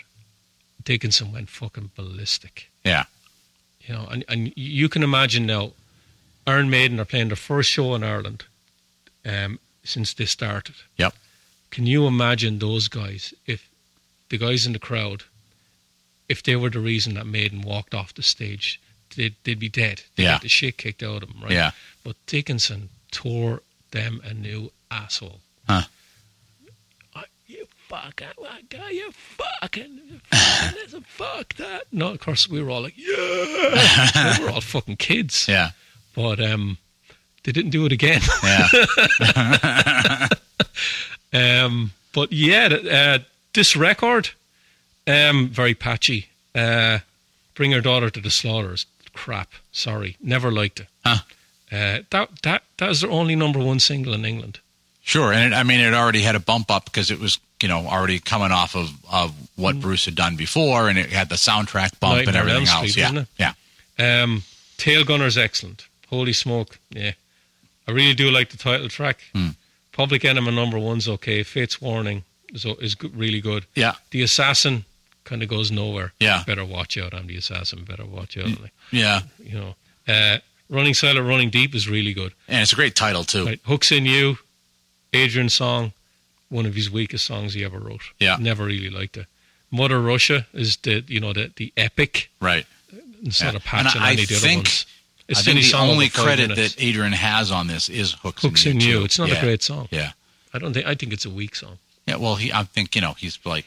Dickinson 0.83 1.31
went 1.31 1.49
fucking 1.49 1.91
ballistic. 1.95 2.69
Yeah. 2.83 3.05
You 3.81 3.93
know, 3.95 4.07
and, 4.11 4.25
and 4.27 4.53
you 4.55 4.89
can 4.89 5.03
imagine 5.03 5.45
now, 5.45 5.71
Iron 6.45 6.69
Maiden 6.69 6.99
are 6.99 7.05
playing 7.05 7.27
their 7.29 7.35
first 7.37 7.69
show 7.69 7.95
in 7.95 8.03
Ireland 8.03 8.45
um, 9.25 9.59
since 9.83 10.13
they 10.13 10.25
started. 10.25 10.75
Yep. 10.97 11.13
Can 11.71 11.85
you 11.87 12.05
imagine 12.07 12.59
those 12.59 12.87
guys, 12.87 13.33
if 13.45 13.67
the 14.29 14.37
guys 14.37 14.65
in 14.65 14.73
the 14.73 14.79
crowd, 14.79 15.23
if 16.27 16.43
they 16.43 16.55
were 16.55 16.69
the 16.69 16.79
reason 16.79 17.13
that 17.15 17.25
Maiden 17.25 17.61
walked 17.61 17.93
off 17.93 18.13
the 18.13 18.23
stage, 18.23 18.81
they'd, 19.15 19.35
they'd 19.43 19.59
be 19.59 19.69
dead. 19.69 20.01
They'd 20.15 20.23
Yeah. 20.23 20.31
get 20.33 20.41
the 20.41 20.49
shit 20.49 20.77
kicked 20.77 21.03
out 21.03 21.23
of 21.23 21.29
them, 21.29 21.41
right? 21.41 21.51
Yeah. 21.51 21.71
But 22.03 22.15
Dickinson 22.25 22.89
tore 23.11 23.61
them 23.91 24.21
a 24.23 24.33
new 24.33 24.71
asshole. 24.91 25.39
Huh. 25.67 25.83
Oh, 27.93 27.99
You 28.05 28.11
fucking, 28.11 28.81
you 28.91 29.11
fucking, 29.11 30.01
you 30.09 30.19
fucking, 30.31 30.79
listen, 30.81 31.01
fuck 31.07 31.53
that. 31.55 31.83
No, 31.91 32.11
of 32.11 32.19
course, 32.19 32.49
we 32.49 32.61
were 32.61 32.69
all 32.71 32.81
like, 32.81 32.97
yeah. 32.97 34.37
we 34.39 34.45
were 34.45 34.51
all 34.51 34.61
fucking 34.61 34.97
kids. 34.97 35.47
Yeah. 35.53 35.71
But 36.15 36.39
um, 36.39 36.77
they 37.43 37.51
didn't 37.51 37.71
do 37.71 37.85
it 37.85 37.91
again. 37.91 38.21
Yeah. 38.43 38.67
Um, 41.33 41.91
but 42.13 42.31
yeah, 42.31 42.65
uh, 42.67 43.19
this 43.53 43.75
record, 43.75 44.29
um, 45.07 45.49
very 45.49 45.73
patchy. 45.73 46.27
Uh, 46.53 46.99
Bring 47.55 47.71
Your 47.71 47.81
Daughter 47.81 48.11
to 48.11 48.21
the 48.21 48.29
Slaughters, 48.29 48.85
crap. 49.13 49.49
Sorry, 49.71 50.15
never 50.21 50.51
liked 50.51 50.81
it. 50.81 50.87
Huh. 51.03 51.17
Uh, 51.71 51.99
that 52.11 52.29
that 52.43 52.63
that 52.77 52.89
was 52.89 53.01
their 53.01 53.09
only 53.09 53.35
number 53.35 53.57
one 53.59 53.79
single 53.79 54.13
in 54.13 54.25
England. 54.25 54.59
Sure, 55.03 55.33
and 55.33 55.53
it, 55.53 55.55
I 55.55 55.63
mean, 55.63 55.79
it 55.81 55.93
already 55.93 56.21
had 56.21 56.35
a 56.35 56.39
bump 56.39 56.71
up 56.71 56.85
because 56.85 57.11
it 57.11 57.19
was, 57.19 57.37
you 57.61 57.67
know, 57.67 57.85
already 57.87 58.19
coming 58.19 58.51
off 58.51 58.75
of, 58.75 58.89
of 59.11 59.33
what 59.57 59.79
Bruce 59.79 60.05
had 60.05 60.15
done 60.15 60.35
before, 60.37 60.87
and 60.89 60.97
it 60.97 61.09
had 61.11 61.27
the 61.29 61.35
soundtrack 61.35 61.99
bump 61.99 62.25
and 62.27 62.35
everything 62.37 62.67
else. 62.67 62.91
Street, 62.91 62.97
yeah, 63.37 63.53
yeah, 63.99 64.23
Um, 64.23 64.43
Tail 64.77 65.03
Gunner's 65.03 65.37
excellent. 65.37 65.87
Holy 66.09 66.31
smoke, 66.33 66.79
yeah. 66.89 67.11
I 67.87 67.91
really 67.91 68.13
do 68.13 68.31
like 68.31 68.49
the 68.49 68.57
title 68.57 68.87
track. 68.87 69.19
Hmm. 69.35 69.49
Public 69.91 70.23
Enemy 70.25 70.51
number 70.55 70.79
one's 70.79 71.07
okay. 71.07 71.43
Fate's 71.43 71.81
Warning 71.81 72.23
is 72.53 72.65
is 72.65 72.95
really 73.03 73.41
good. 73.41 73.65
yeah, 73.75 73.95
The 74.11 74.21
Assassin 74.23 74.85
kind 75.25 75.43
of 75.43 75.49
goes 75.49 75.69
nowhere. 75.71 76.13
Yeah. 76.19 76.43
Better 76.47 76.65
watch 76.65 76.97
out. 76.97 77.13
I'm 77.13 77.27
the 77.27 77.37
Assassin. 77.37 77.83
Better 77.83 78.05
watch 78.05 78.37
out. 78.37 78.59
Like, 78.61 78.71
yeah. 78.91 79.21
you 79.43 79.59
know, 79.59 79.75
uh, 80.07 80.37
Running 80.69 80.93
Silent, 80.93 81.27
Running 81.27 81.49
Deep 81.49 81.75
is 81.75 81.87
really 81.89 82.13
good. 82.13 82.33
And 82.47 82.61
it's 82.61 82.73
a 82.73 82.75
great 82.75 82.95
title 82.95 83.23
too. 83.23 83.45
Right. 83.45 83.59
Hooks 83.65 83.91
in 83.91 84.05
You, 84.05 84.37
Adrian 85.13 85.49
song, 85.49 85.93
one 86.49 86.65
of 86.65 86.75
his 86.75 86.89
weakest 86.89 87.25
songs 87.25 87.53
he 87.53 87.63
ever 87.63 87.79
wrote. 87.79 88.01
Yeah. 88.19 88.37
Never 88.39 88.65
really 88.65 88.89
liked 88.89 89.17
it. 89.17 89.27
Mother 89.71 89.99
Russia 90.01 90.45
is 90.53 90.77
the 90.77 91.03
you 91.07 91.19
know 91.19 91.33
the 91.33 91.51
the 91.55 91.73
epic. 91.77 92.29
Right. 92.39 92.65
It's 93.23 93.39
Yeah. 93.41 93.47
not 93.51 93.55
a 93.55 93.59
patch 93.59 93.95
And 93.95 94.01
on 94.03 94.07
I 94.09 94.11
any 94.13 94.23
of 94.23 94.29
the 94.29 94.35
other 94.35 94.47
think- 94.47 94.57
ones. 94.65 94.85
It's 95.25 95.39
I 95.39 95.43
think 95.43 95.63
the 95.65 95.77
only 95.77 96.09
credit 96.09 96.49
minutes. 96.49 96.75
that 96.75 96.83
Adrian 96.83 97.13
has 97.13 97.49
on 97.49 97.67
this 97.67 97.87
is 97.87 98.11
Hooks, 98.23 98.41
Hooks 98.41 98.65
in 98.65 98.73
in 98.73 98.79
You. 98.81 98.87
You. 98.87 98.93
too. 98.99 99.05
It's 99.05 99.17
not 99.19 99.29
yeah. 99.29 99.35
a 99.35 99.41
great 99.41 99.63
song. 99.63 99.87
Yeah, 99.89 100.11
I 100.53 100.59
don't 100.59 100.73
think 100.73 100.85
I 100.85 100.95
think 100.95 101.13
it's 101.13 101.23
a 101.25 101.29
weak 101.29 101.55
song. 101.55 101.77
yeah. 102.05 102.17
Well, 102.17 102.35
he, 102.35 102.51
I 102.51 102.63
think 102.65 102.93
you 102.93 103.01
know 103.01 103.13
he's 103.13 103.39
like 103.45 103.65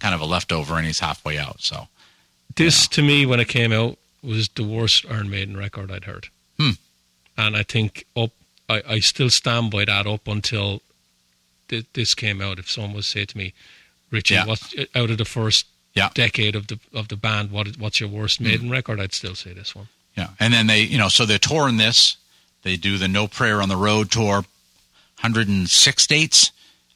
kind 0.00 0.14
of 0.14 0.20
a 0.22 0.24
leftover, 0.24 0.76
and 0.78 0.86
he's 0.86 1.00
halfway 1.00 1.36
out. 1.38 1.60
So 1.60 1.86
This 2.56 2.88
to 2.88 3.02
me 3.02 3.26
when 3.26 3.40
it 3.40 3.48
came 3.48 3.72
out 3.72 3.98
was 4.22 4.48
the 4.48 4.64
worst 4.64 5.04
Iron 5.10 5.28
Maiden 5.30 5.56
record 5.56 5.90
I'd 5.92 6.04
heard. 6.04 6.28
Hmm. 6.58 6.70
And 7.36 7.54
I 7.56 7.62
think 7.62 8.06
up 8.16 8.30
I, 8.68 8.82
I 8.88 8.98
still 9.00 9.30
stand 9.30 9.70
by 9.70 9.84
that 9.84 10.06
up 10.06 10.26
until 10.28 10.82
th- 11.68 11.86
this 11.94 12.14
came 12.14 12.40
out. 12.40 12.58
If 12.58 12.70
someone 12.70 12.94
was 12.94 13.06
to 13.06 13.18
say 13.18 13.24
to 13.24 13.38
me, 13.38 13.52
Richie, 14.10 14.34
Yeah. 14.34 14.46
what's 14.46 14.76
uh, 14.76 14.84
out 14.94 15.10
of 15.10 15.18
the 15.18 15.24
first 15.24 15.66
Yeah. 15.94 16.10
decade 16.14 16.54
of 16.56 16.66
the 16.68 16.78
of 16.94 17.08
the 17.08 17.16
band, 17.16 17.50
what 17.50 17.76
what's 17.78 18.00
your 18.00 18.08
worst 18.08 18.40
mm. 18.40 18.46
Maiden 18.46 18.70
record? 18.70 19.00
I'd 19.00 19.12
still 19.14 19.34
say 19.34 19.52
this 19.52 19.74
one. 19.74 19.88
yeah, 20.16 20.28
and 20.38 20.52
then 20.52 20.66
they, 20.66 20.80
you 20.82 20.98
know, 20.98 21.08
so 21.08 21.24
they're 21.26 21.38
touring 21.38 21.76
this. 21.78 22.16
They 22.62 22.76
do 22.76 22.98
the 22.98 23.08
No 23.08 23.26
Prayer 23.26 23.60
on 23.62 23.68
the 23.68 23.76
Road 23.76 24.10
tour, 24.10 24.44
106 25.20 26.02
states, 26.02 26.52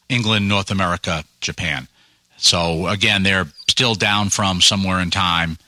England, 0.08 0.48
North 0.48 0.70
America, 0.70 1.24
Japan. 1.40 1.88
So 2.36 2.86
again, 2.86 3.22
they're 3.22 3.46
still 3.68 3.94
down 3.94 4.28
from 4.30 4.60
somewhere 4.60 5.00
in 5.00 5.10
time, 5.10 5.58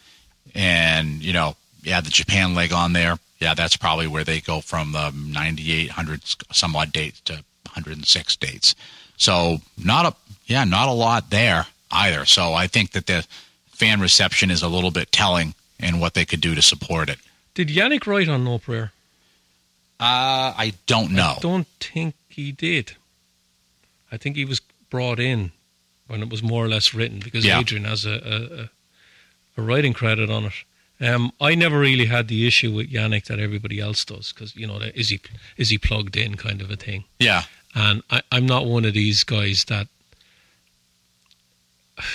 and 0.55 1.23
you 1.23 1.33
know, 1.33 1.57
yeah, 1.83 2.01
the 2.01 2.11
Japan 2.11 2.55
leg 2.55 2.73
on 2.73 2.93
there. 2.93 3.19
Yeah, 3.38 3.55
that's 3.55 3.77
probably 3.77 4.07
where 4.07 4.24
they 4.24 4.40
go 4.40 4.61
from 4.61 4.92
the 4.92 5.12
98, 5.14 5.88
100 5.90 6.22
some 6.53 6.74
odd 6.74 6.92
dates 6.92 7.20
to 7.22 7.35
106 7.35 8.37
dates. 8.37 8.74
So 9.16 9.59
not 9.83 10.07
a 10.07 10.14
yeah, 10.46 10.64
not 10.64 10.88
a 10.88 10.92
lot 10.92 11.31
there 11.31 11.66
either. 11.90 12.24
So 12.24 12.55
I 12.55 12.66
think 12.66 12.92
that 12.92 13.07
the 13.07 13.27
fan 13.68 14.01
reception 14.01 14.51
is 14.51 14.62
a 14.62 14.68
little 14.68 14.90
bit 14.90 15.12
telling 15.12 15.55
in 15.79 16.01
what 16.01 16.14
they 16.14 16.24
could 16.24 16.40
do 16.40 16.55
to 16.55 16.62
support 16.62 17.09
it. 17.09 17.18
Did 17.55 17.68
Yannick 17.68 18.07
write 18.07 18.29
on 18.29 18.44
No 18.44 18.59
Prayer? 18.59 18.92
Uh, 20.01 20.55
I 20.57 20.74
don't 20.87 21.12
know. 21.12 21.35
I 21.37 21.40
don't 21.40 21.66
think 21.81 22.14
he 22.29 22.53
did. 22.53 22.92
I 24.12 24.16
think 24.16 24.37
he 24.37 24.44
was 24.44 24.61
brought 24.90 25.18
in 25.20 25.53
when 26.07 26.22
it 26.22 26.31
was 26.31 26.42
more 26.42 26.64
or 26.64 26.68
less 26.68 26.94
written 26.94 27.18
because 27.18 27.44
Yeah. 27.44 27.61
Adrian 27.61 27.85
has 27.85 28.07
a, 28.07 28.70
a, 29.57 29.61
a 29.61 29.62
writing 29.62 29.92
credit 29.92 30.31
on 30.31 30.44
it. 30.46 30.53
Um, 31.01 31.33
I 31.41 31.55
never 31.55 31.79
really 31.79 32.07
had 32.07 32.27
the 32.27 32.47
issue 32.47 32.73
with 32.73 32.91
Yannick 32.91 33.27
that 33.27 33.39
everybody 33.39 33.79
else 33.79 34.05
does 34.05 34.33
because 34.33 34.57
you 34.57 34.67
know 34.67 34.79
the, 34.79 34.99
is 34.99 35.11
he 35.11 35.21
is 35.57 35.71
he 35.71 35.79
plugged 35.79 36.17
in 36.17 36.37
kind 36.37 36.61
of 36.61 36.71
a 36.71 36.77
thing. 36.77 37.05
Yeah, 37.21 37.45
And 37.75 38.03
I, 38.11 38.23
I'm 38.33 38.47
not 38.47 38.67
one 38.67 38.85
of 38.85 38.95
these 38.95 39.23
guys 39.25 39.65
that 39.67 39.87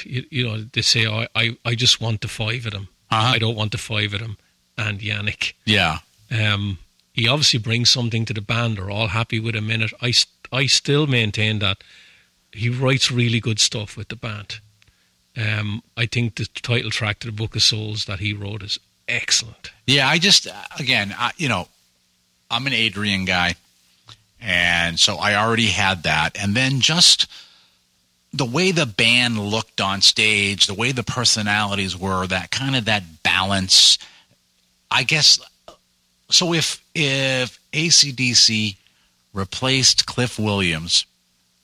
you, 0.04 0.26
you 0.30 0.46
know 0.46 0.63
they 0.74 0.82
say 0.82 1.06
oh, 1.06 1.28
I 1.36 1.58
I 1.63 1.76
just 1.76 2.02
want 2.02 2.22
the 2.22 2.28
five 2.28 2.65
of 2.65 2.74
them. 2.74 2.89
Uh-huh. 3.10 3.34
I 3.36 3.39
don't 3.39 3.56
want 3.56 3.72
the 3.72 3.78
five 3.78 4.13
of 4.13 4.19
them 4.19 4.38
and 4.78 5.00
Yannick. 5.00 5.54
yeah, 5.65 6.00
Um, 6.32 6.80
he 7.13 7.28
obviously 7.28 7.60
brings 7.60 7.89
something 7.89 8.26
to 8.26 8.34
the 8.34 8.41
band. 8.41 8.78
They're 8.78 8.89
all 8.89 9.10
happy 9.10 9.39
with 9.39 9.56
him 9.56 9.69
in 9.69 9.84
it. 9.84 9.93
I, 10.02 10.13
I 10.52 10.65
still 10.65 11.06
maintain 11.06 11.60
that 11.60 11.84
he 12.52 12.69
writes 12.69 13.12
really 13.12 13.39
good 13.39 13.60
stuff 13.60 13.96
with 13.96 14.08
the 14.08 14.15
band. 14.15 14.60
Um, 15.36 15.82
I 15.98 16.06
think 16.06 16.36
the 16.36 16.46
title 16.46 16.91
track 16.91 17.19
to 17.19 17.28
the 17.28 17.34
Book 17.34 17.56
of 17.56 17.63
Souls 17.63 18.06
that 18.06 18.19
he 18.19 18.34
wrote 18.34 18.62
is 18.62 18.80
excellent. 19.08 19.72
yeah. 19.88 20.08
I 20.08 20.19
just 20.19 20.48
again, 20.80 21.13
I, 21.17 21.32
you 21.38 21.50
know, 21.50 21.67
I'm 22.52 22.67
an 22.67 22.74
Adrian 22.74 23.26
guy, 23.26 23.56
and 24.39 25.00
so 25.00 25.17
I 25.17 25.36
already 25.36 25.67
had 25.67 26.04
that, 26.04 26.38
and 26.39 26.56
then 26.56 26.82
just 26.82 27.28
the 28.32 28.46
way 28.46 28.72
the 28.72 28.86
band 28.86 29.39
looked 29.39 29.80
on 29.80 30.02
stage, 30.02 30.65
the 30.65 30.74
way 30.74 30.91
the 30.91 31.04
personalities 31.04 31.98
were, 31.98 32.26
that 32.28 32.52
kind 32.52 32.76
of 32.76 32.86
that 32.86 33.04
balance. 33.24 33.98
I 34.89 35.04
guess 35.04 35.39
so. 36.30 36.54
If 36.54 36.84
if 36.93 37.60
ACDC 37.72 38.76
replaced 39.34 40.06
Cliff 40.06 40.38
Williams, 40.38 41.06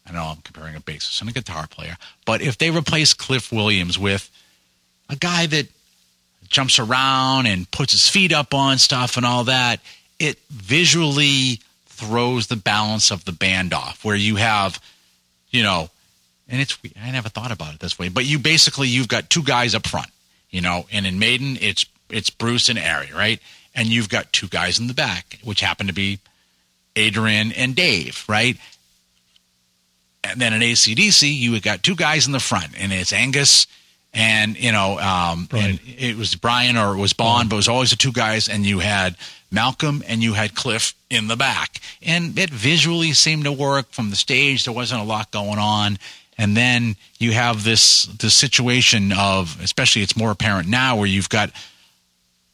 I 0.09 0.13
know 0.13 0.23
I'm 0.23 0.41
comparing 0.41 0.75
a 0.75 0.79
bassist 0.79 1.21
and 1.21 1.29
a 1.29 1.33
guitar 1.33 1.67
player, 1.67 1.97
but 2.25 2.41
if 2.41 2.57
they 2.57 2.71
replace 2.71 3.13
Cliff 3.13 3.51
Williams 3.51 3.99
with 3.99 4.29
a 5.09 5.15
guy 5.15 5.45
that 5.47 5.67
jumps 6.47 6.79
around 6.79 7.45
and 7.45 7.69
puts 7.69 7.91
his 7.91 8.09
feet 8.09 8.33
up 8.33 8.53
on 8.53 8.77
stuff 8.77 9.17
and 9.17 9.25
all 9.25 9.43
that, 9.45 9.79
it 10.19 10.39
visually 10.49 11.59
throws 11.85 12.47
the 12.47 12.55
balance 12.55 13.11
of 13.11 13.25
the 13.25 13.31
band 13.31 13.73
off. 13.73 14.03
Where 14.03 14.15
you 14.15 14.37
have, 14.37 14.81
you 15.51 15.63
know, 15.63 15.89
and 16.47 16.61
it's 16.61 16.77
I 17.01 17.11
never 17.11 17.29
thought 17.29 17.51
about 17.51 17.73
it 17.73 17.79
this 17.79 17.99
way, 17.99 18.09
but 18.09 18.25
you 18.25 18.39
basically 18.39 18.87
you've 18.87 19.07
got 19.07 19.29
two 19.29 19.43
guys 19.43 19.75
up 19.75 19.87
front, 19.87 20.09
you 20.49 20.61
know, 20.61 20.85
and 20.91 21.05
in 21.05 21.19
Maiden 21.19 21.57
it's 21.61 21.85
it's 22.09 22.29
Bruce 22.29 22.69
and 22.69 22.79
Ari, 22.79 23.11
right? 23.13 23.39
And 23.75 23.87
you've 23.87 24.09
got 24.09 24.33
two 24.33 24.47
guys 24.47 24.79
in 24.79 24.87
the 24.87 24.93
back, 24.93 25.39
which 25.43 25.61
happen 25.61 25.87
to 25.87 25.93
be 25.93 26.19
Adrian 26.95 27.51
and 27.51 27.75
Dave, 27.75 28.25
right? 28.27 28.57
And 30.31 30.41
then 30.41 30.53
in 30.53 30.61
ACDC, 30.61 31.33
you 31.33 31.59
got 31.59 31.83
two 31.83 31.95
guys 31.95 32.27
in 32.27 32.33
the 32.33 32.39
front, 32.39 32.73
and 32.77 32.91
it's 32.91 33.13
Angus 33.13 33.67
and 34.13 34.59
you 34.59 34.71
know, 34.71 34.97
um, 34.99 35.47
and 35.51 35.79
it 35.85 36.17
was 36.17 36.35
Brian 36.35 36.77
or 36.77 36.93
it 36.93 36.99
was 36.99 37.13
Bon, 37.13 37.47
but 37.47 37.55
it 37.55 37.57
was 37.57 37.67
always 37.67 37.91
the 37.91 37.95
two 37.95 38.11
guys, 38.11 38.47
and 38.47 38.65
you 38.65 38.79
had 38.79 39.15
Malcolm 39.51 40.03
and 40.07 40.23
you 40.23 40.33
had 40.33 40.55
Cliff 40.55 40.93
in 41.09 41.27
the 41.27 41.35
back, 41.35 41.79
and 42.01 42.37
it 42.37 42.49
visually 42.49 43.13
seemed 43.13 43.43
to 43.43 43.51
work 43.51 43.91
from 43.91 44.09
the 44.09 44.15
stage. 44.15 44.65
There 44.65 44.73
wasn't 44.73 45.01
a 45.01 45.05
lot 45.05 45.31
going 45.31 45.59
on, 45.59 45.99
and 46.37 46.57
then 46.57 46.95
you 47.19 47.33
have 47.33 47.63
this 47.63 48.05
this 48.05 48.33
situation 48.33 49.11
of, 49.15 49.59
especially 49.61 50.01
it's 50.01 50.17
more 50.17 50.31
apparent 50.31 50.67
now, 50.67 50.95
where 50.95 51.07
you've 51.07 51.29
got 51.29 51.51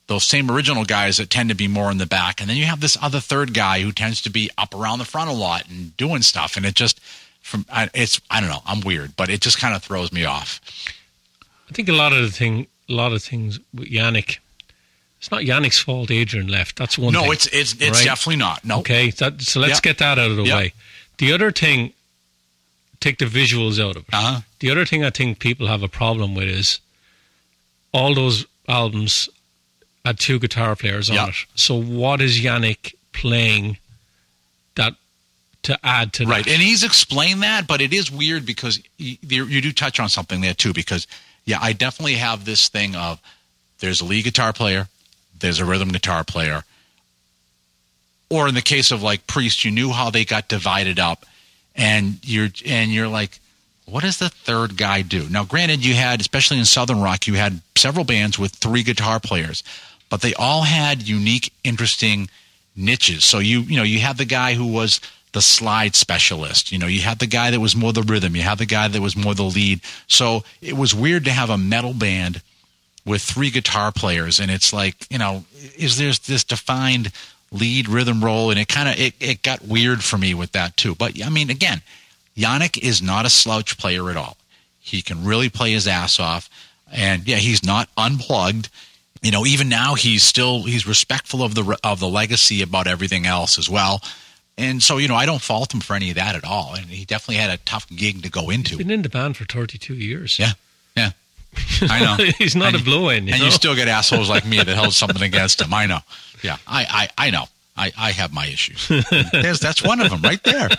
those 0.08 0.24
same 0.24 0.52
original 0.52 0.84
guys 0.84 1.18
that 1.18 1.30
tend 1.30 1.50
to 1.50 1.56
be 1.56 1.68
more 1.68 1.90
in 1.90 1.98
the 1.98 2.06
back, 2.06 2.42
and 2.42 2.50
then 2.50 2.58
you 2.58 2.66
have 2.66 2.82
this 2.82 2.98
other 3.02 3.22
third 3.22 3.54
guy 3.54 3.80
who 3.80 3.94
tends 3.94 4.22
to 4.22 4.30
be 4.30 4.52
up 4.58 4.76
around 4.76 5.00
the 5.00 5.06
front 5.06 5.30
a 5.30 5.34
lot 5.34 5.70
and 5.70 5.96
doing 5.96 6.22
stuff, 6.22 6.58
and 6.58 6.66
it 6.66 6.76
just 6.76 7.00
from 7.46 7.64
I- 7.72 7.90
it's 7.94 8.20
I 8.30 8.40
don't 8.42 8.50
know, 8.50 8.64
I'm 8.66 8.82
weird, 8.82 9.16
but 9.16 9.30
it 9.30 9.40
just 9.40 9.60
kind 9.60 9.76
of 9.76 9.84
throws 9.84 10.12
me 10.12 10.26
off. 10.26 10.60
I 11.70 11.74
think 11.74 11.88
a 11.90 11.94
lot 11.94 12.12
of 12.12 12.22
the 12.24 12.32
thing, 12.32 12.66
a 12.90 12.94
lot 12.94 13.14
of 13.14 13.22
things 13.24 13.60
with 13.74 13.88
Yannick, 13.90 14.38
it's 15.20 15.30
not 15.32 15.42
Yannick's 15.42 15.80
fault. 15.80 16.10
Adrian 16.12 16.48
left. 16.48 16.76
That's 16.76 16.98
one. 16.98 17.14
No, 17.14 17.22
thing. 17.24 17.32
it's 17.34 17.48
it's 17.48 17.74
it's 17.74 18.00
Right. 18.00 18.06
definitely 18.06 18.38
not. 18.38 18.66
No, 18.66 18.80
Okay, 18.80 19.12
that, 19.12 19.42
so 19.42 19.60
let's 19.60 19.76
Yep. 19.76 19.84
get 19.84 19.98
that 20.00 20.18
out 20.20 20.32
of 20.32 20.38
the 20.38 20.44
Yep. 20.44 20.58
way. 20.58 20.74
The 21.20 21.32
other 21.34 21.52
thing, 21.52 21.94
take 23.00 23.20
the 23.20 23.26
visuals 23.26 23.80
out 23.80 23.96
of 23.96 24.04
it. 24.08 24.14
Uh-huh. 24.14 24.42
The 24.60 24.72
other 24.72 24.86
thing 24.86 25.04
I 25.04 25.12
think 25.12 25.40
people 25.40 25.68
have 25.68 25.84
a 25.84 25.88
problem 25.88 26.34
with 26.36 26.48
is 26.48 26.80
all 27.94 28.14
those 28.16 28.46
albums 28.68 29.30
had 30.04 30.20
two 30.20 30.40
guitar 30.40 30.76
players 30.76 31.10
on 31.12 31.16
Yep. 31.16 31.30
it. 31.30 31.36
So 31.56 31.76
what 31.76 32.22
is 32.22 32.40
Yannick 32.40 32.94
playing 33.14 33.78
that 34.76 34.96
to 35.66 35.80
add 35.84 36.14
to 36.14 36.26
Right, 36.26 36.48
and 36.48 36.62
he's 36.62 36.84
explained 36.84 37.44
that, 37.44 37.68
but 37.68 37.82
it 37.82 37.94
is 37.94 38.12
weird 38.12 38.46
because 38.46 38.82
you, 38.98 39.18
you 39.22 39.62
do 39.62 39.72
touch 39.72 40.00
on 40.00 40.10
something 40.10 40.42
there 40.42 40.54
too. 40.54 40.74
Because 40.74 41.08
yeah, 41.44 41.60
I 41.62 41.74
definitely 41.74 42.16
have 42.16 42.46
this 42.46 42.70
thing 42.70 42.96
of 42.96 43.20
there's 43.80 44.02
a 44.02 44.06
lead 44.06 44.24
guitar 44.24 44.54
player, 44.54 44.88
there's 45.40 45.60
a 45.60 45.66
rhythm 45.66 45.90
guitar 45.90 46.24
player, 46.24 46.64
or 48.30 48.48
in 48.48 48.56
the 48.56 48.62
case 48.62 48.92
of 48.92 49.02
like 49.04 49.28
Priest, 49.28 49.66
you 49.66 49.72
knew 49.72 49.92
how 49.92 50.10
they 50.10 50.24
got 50.24 50.48
divided 50.48 51.00
up, 51.00 51.26
and 51.76 52.20
you're 52.24 52.50
and 52.66 52.92
you're 52.92 53.08
like, 53.08 53.40
what 53.86 54.04
does 54.04 54.18
the 54.18 54.30
third 54.30 54.78
guy 54.78 55.02
do? 55.02 55.28
Now, 55.30 55.46
granted, 55.46 55.84
you 55.84 55.96
had 55.96 56.22
especially 56.22 56.60
in 56.60 56.66
Southern 56.66 57.02
rock, 57.02 57.28
you 57.28 57.34
had 57.34 57.62
several 57.76 58.06
bands 58.06 58.38
with 58.38 58.52
three 58.52 58.84
guitar 58.84 59.20
players, 59.20 59.64
but 60.10 60.22
they 60.22 60.36
all 60.36 60.62
had 60.62 61.08
unique, 61.08 61.52
interesting 61.64 62.30
niches. 62.76 63.24
So 63.24 63.40
you 63.40 63.62
you 63.62 63.78
know 63.78 63.84
you 63.84 64.00
had 64.00 64.18
the 64.18 64.26
guy 64.26 64.54
who 64.54 64.68
was 64.68 65.02
the 65.36 65.42
slide 65.42 65.96
specialist. 65.96 66.72
You 66.72 66.80
know, 66.80 66.88
you 66.88 67.02
had 67.02 67.20
the 67.20 67.28
guy 67.28 67.52
that 67.52 67.60
was 67.60 67.76
more 67.76 67.92
the 67.92 68.04
rhythm. 68.04 68.38
You 68.38 68.42
had 68.42 68.58
the 68.58 68.66
guy 68.66 68.88
that 68.88 69.02
was 69.02 69.18
more 69.18 69.36
the 69.36 69.44
lead. 69.44 69.82
So 70.08 70.46
it 70.62 70.78
was 70.78 70.96
weird 70.96 71.26
to 71.26 71.32
have 71.32 71.50
a 71.50 71.58
metal 71.58 71.94
band 71.94 72.42
with 73.06 73.22
three 73.22 73.50
guitar 73.50 73.92
players, 73.92 74.40
and 74.40 74.50
it's 74.50 74.72
like 74.72 74.96
you 75.12 75.18
know, 75.18 75.44
is 75.78 75.98
there 75.98 76.14
this 76.14 76.46
defined 76.46 77.12
lead 77.52 77.90
rhythm 77.90 78.24
role? 78.24 78.50
And 78.50 78.58
it 78.58 78.70
kind 78.70 78.88
of 78.88 78.98
it, 78.98 79.14
it 79.20 79.42
got 79.42 79.62
weird 79.62 80.06
for 80.06 80.18
me 80.18 80.34
with 80.34 80.54
that 80.54 80.78
too. 80.78 80.96
But 80.96 81.22
I 81.22 81.30
mean, 81.30 81.50
again, 81.50 81.82
Yannick 82.38 82.78
is 82.78 83.02
not 83.02 83.26
a 83.26 83.30
slouch 83.30 83.78
player 83.78 84.10
at 84.10 84.16
all. 84.16 84.38
He 84.80 85.02
can 85.02 85.26
really 85.26 85.50
play 85.50 85.74
his 85.74 85.86
ass 85.86 86.18
off, 86.18 86.50
and 86.90 87.28
yeah, 87.28 87.38
he's 87.38 87.62
not 87.62 87.90
unplugged. 87.98 88.70
You 89.22 89.32
know, 89.32 89.46
even 89.46 89.68
now 89.68 89.96
he's 89.96 90.24
still 90.24 90.64
he's 90.64 90.88
respectful 90.88 91.44
of 91.44 91.56
the 91.56 91.78
of 91.84 92.00
the 92.00 92.08
legacy 92.08 92.62
about 92.62 92.88
everything 92.88 93.26
else 93.26 93.60
as 93.60 93.70
well. 93.70 94.02
And 94.58 94.82
so, 94.82 94.98
you 94.98 95.08
know, 95.10 95.16
I 95.16 95.26
don't 95.26 95.42
fault 95.42 95.74
him 95.74 95.82
for 95.82 95.96
any 95.96 96.10
of 96.12 96.16
that 96.16 96.36
at 96.36 96.46
all. 96.46 96.76
And 96.76 96.86
he 96.86 97.04
definitely 97.06 97.36
had 97.42 97.50
a 97.50 97.58
tough 97.64 97.88
gig 97.90 98.24
to 98.24 98.30
go 98.30 98.50
into. 98.50 98.70
He's 98.72 98.78
Been 98.78 98.92
in 98.92 99.02
the 99.02 99.10
band 99.10 99.36
for 99.36 99.44
32 99.46 99.94
years. 99.96 100.40
Yeah, 100.40 100.52
yeah, 100.96 101.12
I 101.82 102.00
know. 102.18 102.26
He's 102.38 102.56
not 102.56 102.74
And- 102.74 102.82
a 102.82 102.86
blow-in. 102.86 103.28
You 103.28 103.34
and 103.34 103.40
know? 103.42 103.46
you 103.48 103.52
still 103.52 103.76
get 103.76 103.88
assholes 103.88 104.30
like 104.30 104.46
me 104.46 104.58
that 104.58 104.68
held 104.68 104.94
something 105.02 105.22
against 105.22 105.60
him. 105.62 105.74
I 105.74 105.86
know. 105.88 106.00
Yeah, 106.42 106.58
I, 106.68 107.10
I, 107.18 107.28
I 107.28 107.30
know. 107.32 107.46
I, 107.78 107.92
I 107.98 108.12
have 108.12 108.32
my 108.32 108.46
issues. 108.48 108.88
That's 109.60 109.84
one 109.84 110.00
of 110.00 110.10
them 110.10 110.22
right 110.22 110.42
there. 110.44 110.70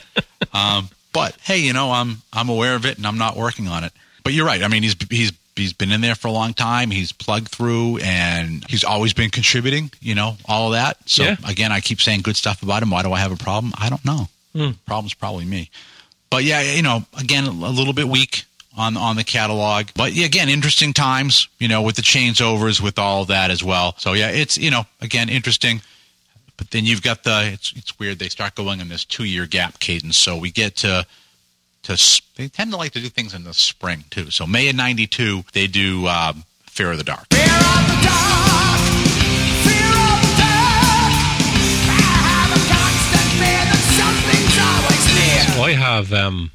Um, 0.54 0.88
but 1.12 1.36
hey, 1.42 1.58
you 1.58 1.74
know, 1.74 1.92
I'm 1.92 2.22
I'm 2.32 2.48
aware 2.48 2.74
of 2.74 2.86
it 2.86 2.96
and 2.96 3.06
I'm 3.06 3.18
not 3.18 3.36
working 3.36 3.68
on 3.68 3.84
it. 3.84 3.92
But 4.24 4.32
you're 4.32 4.46
right. 4.46 4.62
I 4.62 4.68
mean, 4.68 4.82
he's 4.82 4.96
he's 5.10 5.32
he's 5.57 5.73
been 5.73 5.90
in 5.92 6.01
there 6.01 6.14
for 6.14 6.29
a 6.29 6.33
long 6.33 6.55
time. 6.55 6.90
He's 6.90 7.12
plugged 7.12 7.49
through 7.49 7.99
and 7.99 8.64
he's 8.69 8.85
always 8.85 9.12
been 9.12 9.31
contributing. 9.31 9.90
You 10.01 10.14
know, 10.14 10.37
all 10.47 10.69
of 10.69 10.73
that. 10.73 10.99
So 11.07 11.25
Yeah. 11.25 11.37
again, 11.47 11.73
I 11.73 11.81
keep 11.81 12.01
saying 12.01 12.23
good 12.23 12.37
stuff 12.37 12.62
about 12.62 12.83
him. 12.83 12.90
Why 12.90 13.03
do 13.03 13.12
I 13.12 13.19
have 13.21 13.33
a 13.33 13.37
problem? 13.37 13.73
I 13.79 13.88
don't 13.88 14.05
know. 14.05 14.29
Hmm. 14.55 14.71
Problem's 14.87 15.14
probably 15.14 15.45
me. 15.45 15.71
But 16.31 16.45
yeah, 16.45 16.61
you 16.62 16.83
know, 16.83 17.05
again, 17.19 17.45
a 17.45 17.51
little 17.51 17.92
bit 17.92 18.09
weak 18.09 18.45
on 18.77 18.97
on 18.97 19.16
the 19.16 19.25
catalog. 19.25 19.87
But 19.95 20.12
yeah, 20.12 20.27
again, 20.27 20.49
interesting 20.49 20.92
times, 20.92 21.49
you 21.59 21.69
know, 21.69 21.83
with 21.83 21.97
the 21.97 22.03
changeovers, 22.03 22.81
with 22.81 22.99
all 22.99 23.23
of 23.23 23.29
that 23.29 23.51
as 23.51 23.62
well. 23.62 23.95
So 23.99 24.12
yeah, 24.14 24.29
it's 24.31 24.59
you 24.59 24.71
know, 24.71 24.87
again, 25.01 25.29
interesting. 25.29 25.81
But 26.57 26.71
then 26.71 26.85
you've 26.87 27.03
got 27.03 27.23
the 27.23 27.51
it's 27.53 27.73
it's 27.77 27.99
weird. 27.99 28.19
They 28.19 28.29
start 28.29 28.55
going 28.55 28.81
in 28.81 28.88
this 28.88 29.05
two 29.05 29.25
year 29.25 29.47
gap 29.47 29.79
cadence. 29.79 30.16
So 30.19 30.37
we 30.37 30.51
get 30.51 30.77
to 30.77 31.07
to 31.87 32.22
they 32.37 32.49
tend 32.49 32.70
to 32.72 32.77
like 32.77 32.92
to 32.92 33.01
do 33.01 33.09
things 33.09 33.35
in 33.35 33.44
the 33.44 33.55
spring 33.55 34.05
too. 34.11 34.31
So 34.31 34.46
May 34.46 34.68
of 34.68 34.77
'92, 34.77 35.44
they 35.53 35.66
do 35.66 36.07
um, 36.07 36.44
Fear 36.66 36.92
of 36.92 36.99
the 36.99 37.05
Dark. 37.05 37.27
Fear 37.33 37.42
of 37.44 37.83
the 37.88 37.99
dark, 38.05 38.81
fear 39.64 39.88
of 39.88 40.18
the 40.20 40.33
dark. 40.38 41.12
I 41.88 42.01
have 42.12 42.51
a 42.53 42.62
constant 42.68 43.31
fear 43.40 43.62
that 43.70 43.83
something's 43.96 44.57
always 44.61 45.05
near. 45.16 45.42
So 45.57 45.62
I 45.62 45.72
have 45.72 46.12
um, 46.12 46.51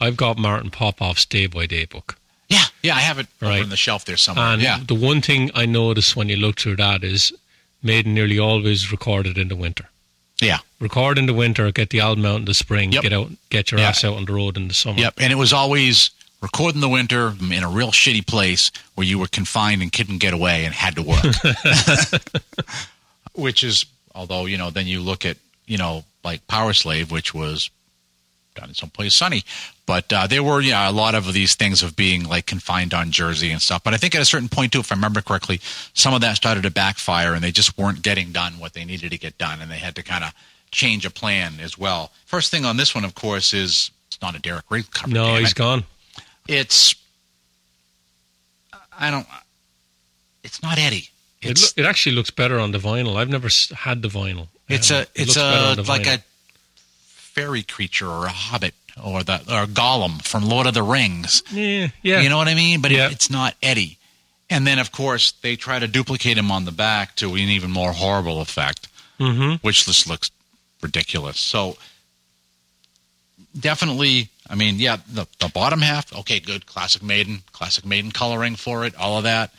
I've 0.00 0.16
got 0.16 0.38
Martin 0.38 0.70
Popoff's 0.70 1.24
Day 1.26 1.46
by 1.46 1.66
Day 1.66 1.84
book. 1.86 2.16
Yeah, 2.48 2.64
yeah, 2.82 2.94
I 2.96 3.00
have 3.00 3.18
it 3.18 3.26
Right. 3.40 3.62
on 3.62 3.68
the 3.70 3.76
shelf 3.76 4.04
there 4.04 4.16
somewhere. 4.16 4.46
And 4.46 4.62
yeah, 4.62 4.80
the 4.86 4.94
one 4.94 5.20
thing 5.20 5.50
I 5.54 5.66
noticed 5.66 6.16
when 6.16 6.28
you 6.28 6.36
look 6.36 6.58
through 6.60 6.76
that 6.76 7.04
is 7.04 7.32
Maiden 7.82 8.14
nearly 8.14 8.38
always 8.38 8.90
recorded 8.90 9.36
in 9.38 9.48
the 9.48 9.56
winter. 9.56 9.88
Yeah, 10.40 10.58
Record 10.80 11.18
in 11.18 11.26
the 11.26 11.34
winter, 11.34 11.70
get 11.72 11.90
the 11.90 12.00
album 12.00 12.24
out 12.26 12.36
in 12.36 12.44
the 12.44 12.54
spring, 12.54 12.92
Yep. 12.92 13.02
get 13.02 13.12
out, 13.12 13.30
get 13.50 13.70
your 13.70 13.80
Yeah. 13.80 13.88
ass 13.88 14.04
out 14.04 14.14
on 14.16 14.24
the 14.24 14.32
road 14.32 14.56
in 14.56 14.68
the 14.68 14.74
summer. 14.74 14.98
yep. 14.98 15.14
And 15.18 15.32
it 15.32 15.36
was 15.36 15.52
always 15.52 16.10
record 16.40 16.74
in 16.76 16.80
the 16.80 16.88
winter 16.88 17.34
in 17.40 17.62
a 17.64 17.68
real 17.68 17.90
shitty 17.90 18.24
place 18.26 18.70
where 18.94 19.04
you 19.06 19.18
were 19.18 19.26
confined 19.26 19.82
and 19.82 19.92
couldn't 19.92 20.18
get 20.18 20.32
away 20.32 20.64
and 20.64 20.72
had 20.74 20.94
to 20.94 21.02
work. 21.02 21.24
which 23.34 23.62
is, 23.64 23.86
although 24.14 24.46
you 24.46 24.56
know, 24.58 24.70
then 24.70 24.86
you 24.86 25.00
look 25.00 25.24
at 25.24 25.36
you 25.66 25.78
know 25.78 26.04
like 26.24 26.46
Power 26.46 26.72
Slave, 26.72 27.10
which 27.10 27.34
was 27.34 27.70
done 28.58 28.68
in 28.70 28.74
someplace 28.74 29.14
sunny. 29.14 29.42
But 29.86 30.12
uh, 30.12 30.26
there 30.26 30.42
were, 30.42 30.60
you 30.60 30.72
know, 30.72 30.88
a 30.88 30.92
lot 30.92 31.14
of 31.14 31.32
these 31.32 31.54
things 31.54 31.82
of 31.82 31.96
being 31.96 32.24
like 32.24 32.46
confined 32.46 32.92
on 32.92 33.10
Jersey 33.10 33.50
and 33.50 33.60
stuff. 33.62 33.82
But 33.82 33.94
I 33.94 33.96
think 33.96 34.14
at 34.14 34.20
a 34.20 34.24
certain 34.24 34.48
point 34.48 34.72
too, 34.72 34.80
if 34.80 34.92
I 34.92 34.94
remember 34.94 35.20
correctly, 35.22 35.60
some 35.94 36.12
of 36.14 36.20
that 36.20 36.36
started 36.36 36.62
to 36.64 36.70
backfire, 36.70 37.34
and 37.34 37.42
they 37.42 37.52
just 37.52 37.78
weren't 37.78 38.02
getting 38.02 38.32
done 38.32 38.54
what 38.58 38.72
they 38.74 38.84
needed 38.84 39.10
to 39.12 39.18
get 39.18 39.38
done, 39.38 39.60
and 39.60 39.70
they 39.70 39.78
had 39.78 39.94
to 39.96 40.02
kind 40.02 40.24
of 40.24 40.32
change 40.70 41.06
a 41.06 41.10
plan 41.10 41.54
as 41.62 41.78
well. 41.78 42.10
First 42.26 42.50
thing 42.50 42.64
on 42.64 42.76
this 42.76 42.94
one, 42.94 43.04
of 43.04 43.14
course, 43.14 43.54
is 43.54 43.90
it's 44.08 44.20
not 44.20 44.34
a 44.36 44.38
Derek 44.40 44.64
Riggs 44.70 44.88
cover. 44.88 45.12
No, 45.14 45.36
he's 45.36 45.52
it. 45.52 45.56
gone. 45.56 45.84
It's 46.48 46.94
I 48.98 49.10
don't. 49.10 49.26
It's 50.42 50.62
not 50.62 50.78
Eddie. 50.78 51.08
It, 51.40 51.50
It's 51.50 51.76
loo- 51.76 51.84
it 51.84 51.86
actually 51.88 52.16
looks 52.16 52.30
better 52.30 52.58
on 52.58 52.72
the 52.72 52.78
vinyl. 52.78 53.16
I've 53.16 53.28
never 53.28 53.48
had 53.76 54.02
the 54.02 54.08
vinyl. 54.08 54.48
It's 54.68 54.90
Um, 54.90 54.96
a 54.98 55.06
it's 55.14 55.34
better 55.34 55.80
a 55.80 55.84
like 55.84 56.02
vinyl. 56.02 56.16
a 56.18 56.22
fairy 57.38 57.62
creature 57.62 58.08
or 58.08 58.26
a 58.26 58.30
hobbit 58.30 58.74
or 59.02 59.22
the 59.22 59.36
or 59.48 59.66
Gollum 59.66 60.20
from 60.22 60.44
Lord 60.44 60.66
of 60.66 60.74
the 60.74 60.82
Rings. 60.82 61.42
yeah, 61.52 61.88
yeah. 62.02 62.20
You 62.20 62.28
know 62.28 62.36
what 62.38 62.48
I 62.48 62.54
mean? 62.54 62.80
But 62.80 62.92
it- 62.92 63.12
it's 63.12 63.30
not 63.30 63.54
Eddie. 63.62 63.96
And 64.50 64.66
then 64.66 64.78
of 64.78 64.90
course 64.92 65.32
they 65.42 65.56
try 65.56 65.78
to 65.78 65.86
duplicate 65.86 66.36
him 66.38 66.50
on 66.50 66.64
the 66.64 66.72
back 66.72 67.14
to 67.16 67.34
an 67.34 67.40
even 67.56 67.70
more 67.70 67.92
horrible 67.92 68.40
effect, 68.40 68.88
hmm 69.18 69.54
which 69.62 69.84
just 69.86 70.08
looks 70.08 70.30
ridiculous. 70.82 71.38
So 71.38 71.76
definitely, 73.58 74.28
I 74.48 74.54
mean, 74.54 74.76
yeah, 74.78 74.96
the 75.08 75.26
the 75.38 75.48
bottom 75.48 75.80
half, 75.80 76.12
okay, 76.20 76.40
good, 76.40 76.66
classic 76.66 77.02
Maiden, 77.02 77.42
classic 77.52 77.84
Maiden 77.84 78.10
coloring 78.12 78.56
for 78.56 78.84
it, 78.84 78.94
all 78.96 79.18
of 79.18 79.24
that. 79.24 79.52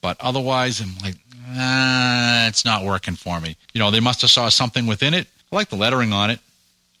But 0.00 0.16
otherwise, 0.20 0.80
I'm 0.80 0.96
like, 1.02 1.16
ah, 1.50 2.46
it's 2.48 2.64
not 2.64 2.84
working 2.84 3.16
for 3.16 3.40
me. 3.40 3.56
You 3.72 3.80
know, 3.80 3.90
they 3.90 4.00
must 4.00 4.20
have 4.22 4.30
saw 4.30 4.48
something 4.48 4.86
within 4.86 5.14
it. 5.14 5.26
I 5.52 5.56
like 5.56 5.68
the 5.68 5.76
lettering 5.76 6.12
on 6.12 6.30
it. 6.30 6.40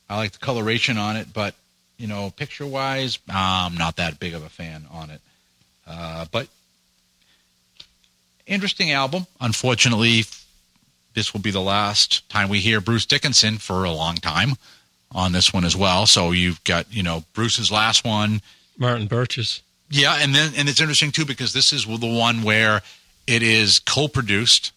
I 0.08 0.16
like 0.16 0.32
the 0.32 0.38
coloration 0.38 0.98
on 0.98 1.16
it, 1.16 1.32
but 1.32 1.54
you 1.98 2.06
know, 2.06 2.30
picture 2.30 2.66
wise, 2.66 3.18
I'm 3.28 3.74
not 3.76 3.96
that 3.96 4.20
big 4.20 4.34
of 4.34 4.44
a 4.44 4.48
fan 4.48 4.86
on 4.90 5.10
it. 5.10 5.20
Uh, 5.86 6.26
but 6.30 6.48
interesting 8.46 8.92
album. 8.92 9.26
Unfortunately, 9.40 10.24
this 11.14 11.32
will 11.32 11.40
be 11.40 11.50
the 11.50 11.60
last 11.60 12.28
time 12.28 12.48
we 12.48 12.60
hear 12.60 12.80
Bruce 12.80 13.06
Dickinson 13.06 13.58
for 13.58 13.84
a 13.84 13.90
long 13.92 14.16
time 14.16 14.56
on 15.12 15.32
this 15.32 15.52
one 15.52 15.64
as 15.64 15.76
well. 15.76 16.06
So 16.06 16.32
you've 16.32 16.62
got, 16.64 16.92
you 16.92 17.02
know, 17.02 17.24
Bruce's 17.32 17.70
last 17.72 18.04
one. 18.04 18.42
Martin 18.78 19.06
Birch's. 19.06 19.62
Yeah, 19.88 20.16
and 20.20 20.34
then 20.34 20.52
and 20.56 20.68
it's 20.68 20.80
interesting 20.80 21.12
too 21.12 21.24
because 21.24 21.52
this 21.52 21.72
is 21.72 21.86
the 21.86 22.06
one 22.06 22.42
where 22.42 22.82
it 23.26 23.42
is 23.42 23.78
co-produced 23.78 24.72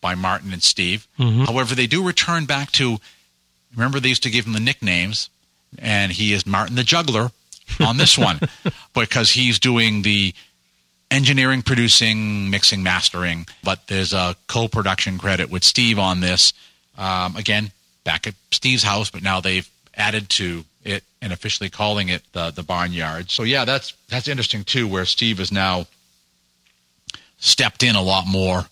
by 0.00 0.14
Martin 0.14 0.52
and 0.52 0.62
Steve. 0.62 1.06
Mhm. 1.18 1.46
However, 1.46 1.74
they 1.74 1.86
do 1.88 2.06
return 2.06 2.46
back 2.46 2.70
to 2.72 2.98
remember 3.74 4.00
they 4.00 4.08
used 4.08 4.22
to 4.24 4.30
give 4.30 4.46
him 4.46 4.52
the 4.52 4.60
nicknames, 4.60 5.30
and 5.78 6.12
he 6.12 6.32
is 6.32 6.46
Martin 6.46 6.76
the 6.76 6.84
Juggler 6.84 7.30
on 7.80 7.96
this 7.96 8.18
one 8.18 8.40
because 8.94 9.30
he's 9.30 9.58
doing 9.58 10.02
the 10.02 10.34
engineering, 11.10 11.62
producing, 11.62 12.50
mixing, 12.50 12.82
mastering. 12.82 13.46
But 13.62 13.86
there's 13.86 14.12
a 14.12 14.36
co-production 14.46 15.18
credit 15.18 15.50
with 15.50 15.64
Steve 15.64 15.98
on 15.98 16.20
this. 16.20 16.52
Um, 16.96 17.36
again, 17.36 17.72
back 18.04 18.26
at 18.26 18.34
Steve's 18.50 18.82
house, 18.82 19.10
but 19.10 19.22
now 19.22 19.40
they've 19.40 19.68
added 19.96 20.28
to 20.28 20.64
it 20.84 21.04
and 21.22 21.32
officially 21.32 21.70
calling 21.70 22.08
it 22.08 22.22
the 22.32 22.50
the 22.50 22.62
barnyard. 22.62 23.30
So 23.30 23.42
yeah, 23.42 23.64
that's 23.64 23.94
that's 24.08 24.28
interesting 24.28 24.64
too, 24.64 24.86
where 24.86 25.04
Steve 25.04 25.38
has 25.38 25.50
now 25.50 25.86
stepped 27.38 27.82
in 27.82 27.96
a 27.96 28.02
lot 28.02 28.26
more 28.26 28.64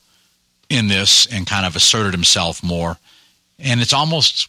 in 0.69 0.89
this 0.89 1.27
and 1.27 1.47
kind 1.47 1.67
of 1.67 1.77
asserted 1.77 2.13
himself 2.13 2.63
more. 2.63 2.97
And 3.59 3.81
it's 3.81 3.93
almost 3.93 4.49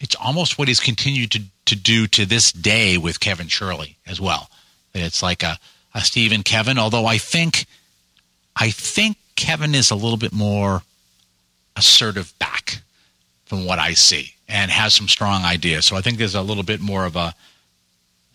it's 0.00 0.14
almost 0.16 0.58
what 0.58 0.68
he's 0.68 0.80
continued 0.80 1.32
to, 1.32 1.42
to 1.66 1.76
do 1.76 2.06
to 2.08 2.24
this 2.24 2.52
day 2.52 2.98
with 2.98 3.20
Kevin 3.20 3.48
Shirley 3.48 3.96
as 4.06 4.20
well. 4.20 4.48
It's 4.94 5.22
like 5.22 5.42
a, 5.42 5.58
a 5.94 6.00
Steve 6.00 6.32
and 6.32 6.44
Kevin, 6.44 6.78
although 6.78 7.06
I 7.06 7.18
think 7.18 7.66
I 8.56 8.70
think 8.70 9.16
Kevin 9.36 9.74
is 9.74 9.90
a 9.90 9.94
little 9.94 10.16
bit 10.16 10.32
more 10.32 10.82
assertive 11.76 12.36
back 12.38 12.80
from 13.46 13.64
what 13.64 13.78
I 13.78 13.92
see 13.94 14.34
and 14.48 14.70
has 14.70 14.94
some 14.94 15.08
strong 15.08 15.44
ideas. 15.44 15.86
So 15.86 15.96
I 15.96 16.00
think 16.00 16.18
there's 16.18 16.34
a 16.34 16.42
little 16.42 16.64
bit 16.64 16.80
more 16.80 17.04
of 17.04 17.16
a 17.16 17.34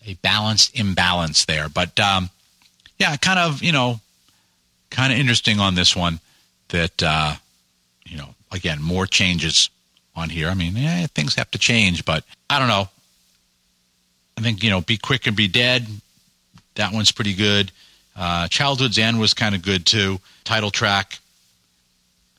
a 0.06 0.14
balanced 0.14 0.78
imbalance 0.78 1.44
there. 1.44 1.68
But 1.68 1.98
um, 1.98 2.30
yeah, 2.98 3.16
kind 3.16 3.38
of, 3.38 3.62
you 3.62 3.72
know, 3.72 4.00
kind 4.90 5.12
of 5.12 5.18
interesting 5.18 5.60
on 5.60 5.74
this 5.74 5.96
one 5.96 6.20
that 6.68 7.02
uh, 7.02 7.34
you 8.06 8.16
know, 8.16 8.34
again, 8.52 8.82
more 8.82 9.06
changes 9.06 9.70
on 10.16 10.30
here. 10.30 10.48
I 10.48 10.54
mean, 10.54 10.76
yeah, 10.76 11.06
things 11.06 11.34
have 11.34 11.50
to 11.52 11.58
change, 11.58 12.04
but 12.04 12.24
I 12.48 12.58
don't 12.58 12.68
know. 12.68 12.88
I 14.38 14.40
think 14.40 14.62
you 14.62 14.70
know, 14.70 14.80
be 14.80 14.96
quick 14.96 15.26
and 15.26 15.36
be 15.36 15.48
dead. 15.48 15.86
That 16.74 16.92
one's 16.92 17.12
pretty 17.12 17.34
good. 17.34 17.70
Uh, 18.16 18.48
Childhood's 18.48 18.98
End 18.98 19.18
was 19.18 19.34
kind 19.34 19.54
of 19.54 19.62
good 19.62 19.86
too. 19.86 20.20
Title 20.44 20.70
track. 20.70 21.18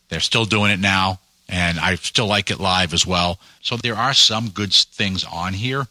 They're 0.10 0.20
still 0.20 0.46
doing 0.46 0.72
it 0.72 0.80
now, 0.80 1.20
and 1.50 1.80
I 1.80 1.96
still 1.96 2.28
like 2.28 2.52
it 2.52 2.60
live 2.60 2.94
as 2.94 3.06
well. 3.06 3.40
So 3.62 3.76
there 3.78 3.96
are 3.96 4.14
some 4.14 4.50
good 4.50 4.74
things 4.74 5.24
on 5.24 5.54
here. 5.54 5.88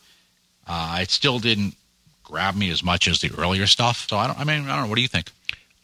Uh, 0.66 0.98
it 1.02 1.10
still 1.10 1.38
didn't 1.38 1.74
grab 2.22 2.54
me 2.56 2.70
as 2.70 2.82
much 2.82 3.08
as 3.08 3.20
the 3.20 3.30
earlier 3.36 3.66
stuff. 3.66 4.06
So 4.08 4.16
I 4.16 4.26
don't. 4.26 4.38
I 4.38 4.44
mean, 4.44 4.64
I 4.68 4.74
don't 4.74 4.84
know. 4.84 4.88
What 4.88 4.96
do 4.96 5.02
you 5.02 5.08
think? 5.08 5.30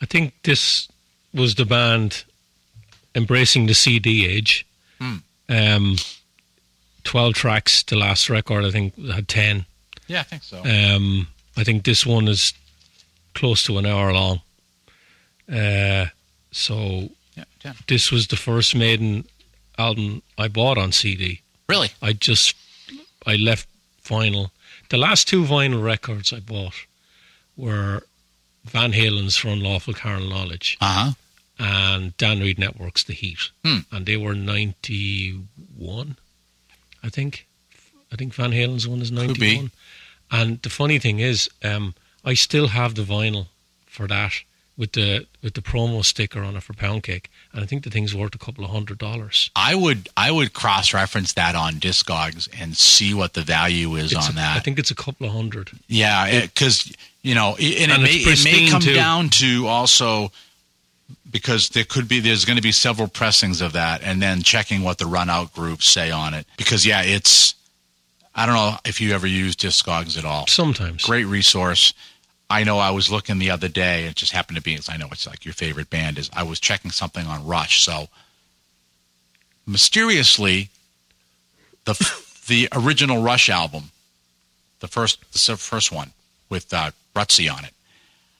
I 0.01 0.07
think 0.07 0.35
this 0.45 0.89
was 1.35 1.55
the 1.55 1.65
band 1.65 2.25
embracing 3.15 3.67
the 3.67 3.75
CD 3.75 4.27
age. 4.27 4.67
Hmm. 5.01 5.17
Um, 5.51 5.97
Twelve 7.03 7.35
tracks. 7.35 7.83
The 7.83 7.97
last 7.97 8.29
record, 8.31 8.65
I 8.65 8.71
think, 8.71 8.95
had 9.11 9.27
ten. 9.27 9.65
Yeah, 10.07 10.21
I 10.21 10.25
think 10.25 10.43
so. 10.43 10.59
Um, 10.65 11.29
I 11.57 11.65
think 11.65 11.85
this 11.85 12.05
one 12.07 12.29
is 12.29 12.53
close 13.35 13.65
to 13.65 13.79
an 13.79 13.87
hour 13.87 14.13
long. 14.13 14.43
Uh, 15.51 16.07
so 16.53 17.09
yeah, 17.37 17.45
yeah. 17.65 17.73
this 17.89 18.13
was 18.13 18.27
the 18.29 18.37
first 18.37 18.75
Maiden 18.75 19.25
album 19.79 20.23
I 20.39 20.49
bought 20.49 20.79
on 20.79 20.93
CD. 20.93 21.41
Really? 21.69 21.89
I 22.03 22.13
just 22.13 22.55
I 23.27 23.37
left 23.37 23.67
vinyl. 24.05 24.51
The 24.91 24.99
last 24.99 25.27
two 25.27 25.45
vinyl 25.45 25.83
records 25.83 26.33
I 26.33 26.41
bought 26.41 26.75
were 27.57 28.03
Van 28.65 28.93
Halen's 28.93 29.37
For 29.37 29.49
Unlawful 29.49 29.95
Carnal 29.95 30.29
Knowledge 30.29 30.77
Uh 30.81 30.87
huh. 30.93 31.13
And 31.61 32.17
Dan 32.17 32.41
Reed 32.41 32.59
Network's 32.59 33.05
The 33.05 33.13
Heat, 33.13 33.51
Hmm. 33.65 33.81
and 33.93 34.07
they 34.07 34.17
were 34.17 34.35
ninety 34.35 35.39
one, 35.77 36.17
I 37.03 37.09
think. 37.11 37.47
I 38.13 38.17
think 38.17 38.35
Van 38.35 38.53
Halen's 38.53 38.89
one 38.89 39.01
is 39.03 39.13
ninety 39.13 39.57
one. 39.57 39.71
And 40.33 40.61
the 40.63 40.71
funny 40.71 40.99
thing 40.99 41.21
is, 41.21 41.49
um, 41.63 41.95
I 42.25 42.35
still 42.35 42.69
have 42.69 42.95
the 42.95 43.03
vinyl 43.03 43.49
for 43.87 44.07
that 44.09 44.33
with 44.77 44.93
the 44.93 45.27
with 45.43 45.55
the 45.55 45.61
promo 45.61 46.03
sticker 46.05 46.43
on 46.43 46.57
it 46.57 46.63
for 46.63 46.73
Pound 46.73 47.03
Cake, 47.03 47.31
and 47.53 47.63
I 47.63 47.67
think 47.67 47.85
the 47.85 47.91
thing's 47.91 48.15
worth 48.15 48.35
a 48.35 48.39
couple 48.39 48.65
of 48.65 48.71
hundred 48.71 48.97
dollars. 48.99 49.51
I 49.55 49.75
would 49.75 50.09
I 50.17 50.31
would 50.31 50.55
cross 50.55 50.95
reference 50.95 51.35
that 51.35 51.55
on 51.55 51.75
Discogs 51.75 52.49
and 52.59 52.77
see 52.77 53.13
what 53.13 53.35
the 53.35 53.43
value 53.43 53.97
is 53.97 54.13
It's 54.13 54.27
on 54.27 54.33
a- 54.33 54.37
that. 54.37 54.57
I 54.57 54.61
think 54.61 54.79
it's 54.79 54.91
a 54.91 54.95
couple 54.95 55.27
of 55.27 55.33
hundred. 55.35 55.71
Yeah, 55.89 56.41
because 56.47 56.91
you 57.23 57.35
know, 57.35 57.57
it- 57.59 57.83
and, 57.83 57.93
And 57.93 58.03
it 58.03 58.07
may 58.07 58.17
it 58.33 58.45
may 58.45 58.71
come 58.71 58.81
too. 58.83 58.95
down 58.95 59.29
to 59.41 59.67
also 59.67 60.33
because 61.31 61.71
there 61.71 61.85
could 61.85 62.09
be 62.09 62.21
there's 62.21 62.45
going 62.45 62.57
to 62.57 62.63
be 62.63 62.73
several 62.73 63.09
pressings 63.09 63.61
of 63.61 63.73
that, 63.73 64.03
and 64.03 64.21
then 64.21 64.43
checking 64.43 64.83
what 64.83 64.99
the 64.99 65.07
run 65.07 65.31
out 65.31 65.53
grooves 65.55 65.87
say 65.87 66.11
on 66.11 66.35
it. 66.35 66.47
Because 66.57 66.85
yeah, 66.85 67.03
it's 67.03 67.55
I 68.35 68.47
don't 68.47 68.55
know 68.55 68.77
if 68.85 69.01
you 69.01 69.13
ever 69.13 69.27
use 69.27 69.57
Discogs 69.57 70.19
at 70.19 70.25
all. 70.25 70.47
Sometimes. 70.47 71.05
Great 71.05 71.25
resource. 71.25 71.93
I 72.49 72.65
know 72.65 72.79
I 72.79 72.91
was 72.91 73.11
looking 73.11 73.39
the 73.39 73.51
other 73.51 73.69
day. 73.69 74.07
It 74.07 74.17
just 74.17 74.33
happened 74.33 74.57
to 74.57 74.63
be. 74.63 74.73
Because 74.73 74.89
I 74.89 74.97
know 74.97 75.09
it's 75.13 75.27
like 75.27 75.45
your 75.45 75.55
favorite 75.55 75.91
band 75.91 76.19
is. 76.19 76.31
I 76.33 76.43
was 76.43 76.59
checking 76.59 76.91
something 76.91 77.27
on 77.27 77.47
Rush, 77.47 77.83
so 77.83 78.09
mysteriously, 79.67 80.71
the 81.85 81.95
the 82.49 82.69
original 82.73 83.23
Rush 83.23 83.49
album, 83.49 83.91
the 84.81 84.89
first 84.89 85.21
the 85.33 85.57
first 85.57 85.93
one 85.93 86.13
with 86.49 86.73
uh, 86.75 86.91
Rutsey 87.15 87.53
on 87.53 87.65
it. 87.65 87.73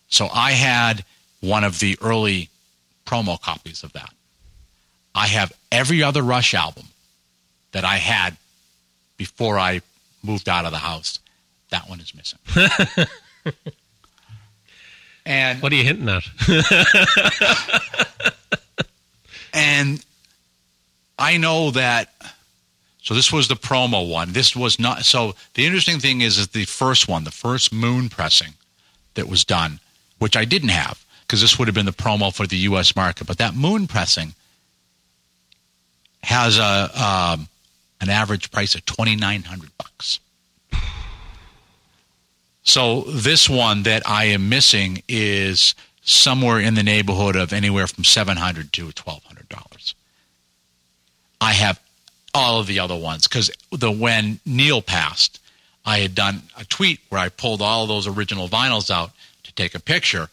So 0.09 0.29
I 0.33 0.53
had 0.53 1.05
one 1.41 1.63
of 1.63 1.79
the 1.79 1.97
early 2.03 2.51
promo 3.11 3.41
copies 3.41 3.83
of 3.83 3.93
that. 3.95 4.13
I 5.15 5.27
have 5.27 5.53
every 5.73 6.03
other 6.03 6.23
Rush 6.23 6.55
album 6.55 6.85
that 7.73 7.85
I 7.85 7.97
had 7.97 8.37
before 9.17 9.59
I 9.59 9.83
moved 10.23 10.49
out 10.49 10.65
of 10.65 10.71
the 10.71 10.79
house. 10.79 11.19
That 11.71 11.89
one 11.89 12.01
is 12.01 12.15
missing. 12.15 12.39
And 15.27 15.63
What 15.63 15.71
are 15.71 15.77
you 15.77 15.85
hinting 15.85 16.09
at? 16.09 16.25
and 19.55 20.05
I 21.19 21.37
know 21.37 21.71
that. 21.73 22.09
So 23.03 23.15
this 23.15 23.31
was 23.33 23.47
the 23.47 23.55
promo 23.55 24.11
one. 24.11 24.33
This 24.33 24.57
was 24.57 24.81
not. 24.81 25.05
So 25.05 25.35
the 25.55 25.67
interesting 25.67 26.01
thing 26.01 26.23
is, 26.23 26.39
is 26.39 26.49
the 26.49 26.65
first 26.65 27.07
one, 27.07 27.25
the 27.25 27.31
first 27.31 27.73
moon 27.73 28.09
pressing 28.09 28.55
that 29.15 29.29
was 29.29 29.45
done, 29.45 29.81
which 30.19 30.37
I 30.37 30.45
didn't 30.45 30.71
have 30.71 31.05
because 31.31 31.43
this 31.43 31.61
would 31.61 31.69
have 31.69 31.77
been 31.77 31.87
the 31.87 31.93
promo 31.93 32.35
for 32.35 32.45
the 32.45 32.57
U.S. 32.57 32.97
market. 32.97 33.25
But 33.25 33.39
that 33.39 33.55
moon 33.55 33.87
pressing 33.87 34.35
has 36.25 36.59
a 36.59 36.91
um, 37.01 37.47
an 38.01 38.11
average 38.11 38.51
price 38.51 38.75
of 38.75 38.85
twenty 38.85 39.15
nine 39.15 39.45
hundred 39.45 39.71
bucks. 39.79 40.19
So 42.65 43.03
this 43.03 43.49
one 43.49 43.85
that 43.85 44.03
I 44.09 44.25
am 44.25 44.49
missing 44.49 45.05
is 45.07 45.77
somewhere 46.03 46.59
in 46.59 46.75
the 46.75 46.83
neighborhood 46.83 47.37
of 47.37 47.53
anywhere 47.53 47.87
from 47.87 48.03
seven 48.03 48.37
hundred 48.37 48.73
to 48.73 48.91
twelve 48.91 49.23
hundred 49.23 49.49
dollars. 49.49 49.95
I 51.41 51.53
have 51.53 51.81
all 52.35 52.59
of 52.59 52.67
the 52.67 52.81
other 52.81 52.97
ones 52.97 53.29
because 53.29 53.53
the 53.71 53.93
when 53.93 54.41
Neil 54.45 54.83
passed, 54.83 55.39
I 55.87 55.99
had 55.99 56.17
done 56.17 56.43
a 56.59 56.65
tweet 56.65 56.99
where 57.09 57.21
I 57.21 57.29
pulled 57.29 57.63
all 57.63 57.87
those 57.87 58.09
original 58.09 58.49
vinyls 58.49 58.91
out 58.91 59.13
to 59.45 59.53
take 59.55 59.77
a 59.77 59.81
picture, 59.81 60.29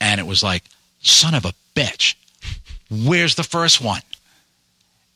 and 0.00 0.20
it 0.20 0.26
was 0.26 0.42
like, 0.42 0.64
"Son 1.02 1.34
of 1.34 1.44
a 1.44 1.52
bitch, 1.74 2.14
where's 2.90 3.34
the 3.34 3.44
first 3.44 3.80
one?" 3.80 4.02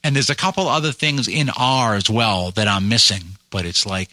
And 0.04 0.16
there's 0.16 0.30
a 0.30 0.34
couple 0.34 0.66
other 0.68 0.92
things 0.92 1.28
in 1.28 1.48
R 1.50 1.94
as 1.94 2.10
well 2.10 2.50
that 2.52 2.66
I'm 2.66 2.88
missing, 2.88 3.22
but 3.50 3.64
it's 3.64 3.86
like, 3.86 4.10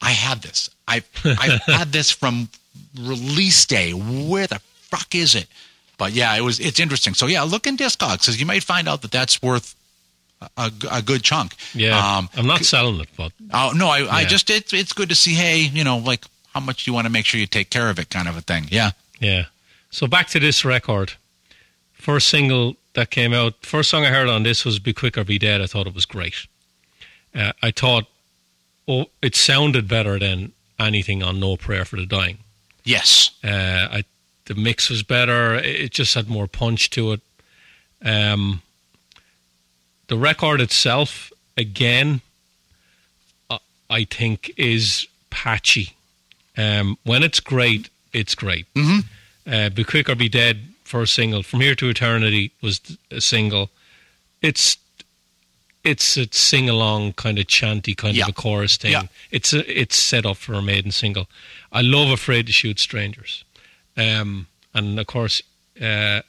I 0.00 0.10
had 0.12 0.42
this. 0.42 0.70
I 0.86 1.02
I 1.24 1.58
had 1.66 1.92
this 1.92 2.10
from 2.10 2.48
release 2.98 3.66
day. 3.66 3.92
Where 3.92 4.46
the 4.46 4.60
fuck 4.82 5.14
is 5.14 5.34
it? 5.34 5.46
But 5.98 6.12
yeah, 6.12 6.34
it 6.36 6.42
was. 6.42 6.60
It's 6.60 6.80
interesting. 6.80 7.14
So 7.14 7.26
yeah, 7.26 7.42
look 7.42 7.66
in 7.66 7.76
Discogs 7.76 8.20
because 8.20 8.38
you 8.40 8.46
might 8.46 8.62
find 8.62 8.88
out 8.88 9.02
that 9.02 9.10
that's 9.10 9.42
worth 9.42 9.74
a, 10.56 10.70
a 10.90 11.02
good 11.02 11.22
chunk. 11.22 11.54
Yeah, 11.74 11.98
Um, 12.18 12.28
I'm 12.36 12.46
not 12.46 12.64
selling 12.64 13.00
it, 13.00 13.08
but 13.16 13.32
Oh 13.52 13.72
no, 13.74 13.88
I, 13.88 14.06
I 14.08 14.24
just 14.24 14.48
it's 14.50 14.72
it's 14.72 14.92
good 14.92 15.08
to 15.08 15.14
see. 15.16 15.34
Hey, 15.34 15.60
you 15.62 15.82
know, 15.84 15.98
like 15.98 16.24
how 16.54 16.60
much 16.60 16.86
you 16.86 16.92
want 16.92 17.06
to 17.06 17.12
make 17.12 17.26
sure 17.26 17.40
you 17.40 17.46
take 17.46 17.70
care 17.70 17.90
of 17.90 17.98
it, 17.98 18.10
kind 18.10 18.28
of 18.28 18.36
a 18.36 18.40
thing. 18.40 18.66
Yeah. 18.70 18.92
yeah. 19.20 19.46
So 19.90 20.06
back 20.06 20.28
to 20.28 20.40
this 20.40 20.64
record. 20.64 21.14
First 21.92 22.28
single 22.28 22.76
that 22.94 23.10
came 23.10 23.32
out, 23.32 23.54
first 23.62 23.90
song 23.90 24.04
I 24.04 24.08
heard 24.08 24.28
on 24.28 24.42
this 24.42 24.64
was 24.64 24.78
"Be 24.78 24.92
Quick 24.92 25.18
or 25.18 25.24
Be 25.24 25.38
Dead." 25.38 25.60
I 25.60 25.66
thought 25.66 25.86
it 25.86 25.94
was 25.94 26.06
great. 26.06 26.46
Uh, 27.34 27.52
I 27.62 27.70
thought, 27.70 28.06
oh, 28.86 29.06
it 29.20 29.34
sounded 29.36 29.88
better 29.88 30.18
than 30.18 30.52
anything 30.78 31.22
on 31.22 31.40
"No 31.40 31.56
Prayer 31.56 31.84
for 31.84 31.96
the 31.96 32.06
Dying." 32.06 32.38
Yes. 32.84 33.30
Uh, 33.44 33.88
I, 33.90 34.04
the 34.46 34.54
mix 34.54 34.88
was 34.88 35.02
better. 35.02 35.56
It 35.56 35.90
just 35.90 36.14
had 36.14 36.28
more 36.28 36.46
punch 36.46 36.90
to 36.90 37.12
it. 37.12 37.20
Um, 38.02 38.62
the 40.06 40.16
record 40.16 40.60
itself, 40.60 41.30
again, 41.56 42.22
uh, 43.50 43.58
I 43.90 44.04
think 44.04 44.52
is 44.56 45.06
patchy. 45.30 45.94
Um, 46.58 46.98
when 47.04 47.22
it's 47.22 47.40
great, 47.40 47.88
it's 48.12 48.34
great. 48.34 48.66
Mhm. 48.74 49.04
Uh, 49.46 49.68
Be 49.70 49.84
Quick 49.84 50.08
or 50.10 50.14
Be 50.16 50.28
Dead, 50.28 50.74
first 50.84 51.14
single. 51.14 51.42
From 51.42 51.60
Here 51.60 51.74
to 51.76 51.88
Eternity 51.88 52.50
was 52.60 52.80
a 53.10 53.20
single. 53.20 53.70
It's 54.42 54.76
it's 55.84 56.16
a 56.18 56.26
sing 56.32 56.68
along 56.68 57.12
kind 57.14 57.38
of 57.38 57.46
chanty 57.46 57.94
kind 57.94 58.16
Yeah. 58.16 58.24
of 58.24 58.30
a 58.30 58.32
chorus 58.32 58.76
thing. 58.76 58.90
Yeah. 58.92 59.04
It's 59.30 59.52
a, 59.54 59.60
it's 59.80 59.96
set 59.96 60.26
up 60.26 60.36
for 60.36 60.54
a 60.54 60.60
maiden 60.60 60.90
single. 60.90 61.28
I 61.72 61.80
love 61.82 62.10
Afraid 62.10 62.46
to 62.46 62.52
Shoot 62.52 62.78
Strangers, 62.80 63.44
um, 63.96 64.48
and 64.74 64.98
of 64.98 65.06
course 65.06 65.40
uh, 65.80 66.22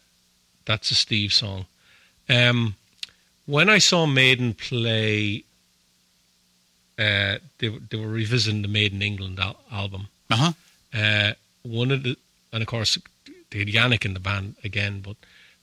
that's 0.65 0.91
a 0.91 0.95
Steve 0.95 1.33
song. 1.33 1.65
Um, 2.29 2.75
when 3.47 3.67
I 3.69 3.79
saw 3.79 4.05
Maiden 4.05 4.53
play, 4.53 5.43
uh, 6.99 7.39
they 7.57 7.69
were- 7.69 7.79
they 7.89 7.97
were 7.97 8.07
revisiting 8.07 8.61
the 8.61 8.67
Maiden 8.67 9.01
England 9.01 9.39
al- 9.39 9.59
album. 9.71 10.07
Uh 10.29 10.35
huh. 10.35 10.51
Uh, 10.93 11.33
one 11.63 11.91
of 11.91 12.03
the, 12.03 12.15
and 12.53 12.61
of 12.61 12.67
course, 12.67 12.97
they 13.51 13.59
had 13.59 13.67
Yannick 13.67 14.05
in 14.05 14.13
the 14.13 14.19
band 14.19 14.55
again, 14.63 15.01
but 15.01 15.15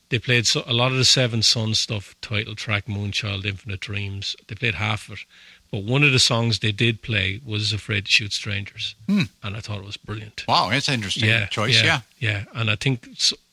they 0.08 0.18
played 0.18 0.46
so, 0.46 0.62
a 0.66 0.72
lot 0.72 0.92
of 0.92 0.98
the 0.98 1.04
Seven 1.04 1.42
Sons 1.42 1.78
stuff, 1.78 2.14
title 2.20 2.54
track, 2.54 2.86
Moonchild, 2.86 3.44
Infinite 3.44 3.80
Dreams. 3.80 4.36
They 4.46 4.54
played 4.54 4.74
half 4.76 5.08
of 5.08 5.14
it, 5.18 5.24
but 5.70 5.82
one 5.82 6.04
of 6.04 6.12
the 6.12 6.18
songs 6.18 6.58
they 6.60 6.72
did 6.72 7.02
play 7.02 7.40
was 7.44 7.72
Afraid 7.72 8.04
to 8.06 8.10
Shoot 8.10 8.32
Strangers, 8.32 8.94
Hmm. 9.08 9.22
and 9.42 9.56
I 9.56 9.60
thought 9.60 9.78
it 9.78 9.84
was 9.84 9.96
brilliant. 9.96 10.44
Wow, 10.46 10.70
it's 10.70 10.88
an 10.88 10.94
interesting 10.94 11.28
Yeah, 11.28 11.46
choice. 11.46 11.82
Yeah. 11.82 12.00
yeah, 12.18 12.44
and 12.54 12.70
I 12.70 12.76
think 12.76 13.08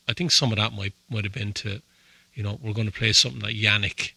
I 0.07 0.14
think 0.14 0.32
some 0.32 0.51
of 0.51 0.57
that 0.57 0.74
might 0.74 0.93
might 1.09 1.24
have 1.24 1.34
been 1.34 1.53
to, 1.53 1.82
you 2.36 2.43
know, 2.43 2.59
we're 2.61 2.74
going 2.74 2.88
to 2.88 2.93
play 2.93 3.14
something 3.14 3.41
that 3.41 3.55
Yannick 3.55 4.11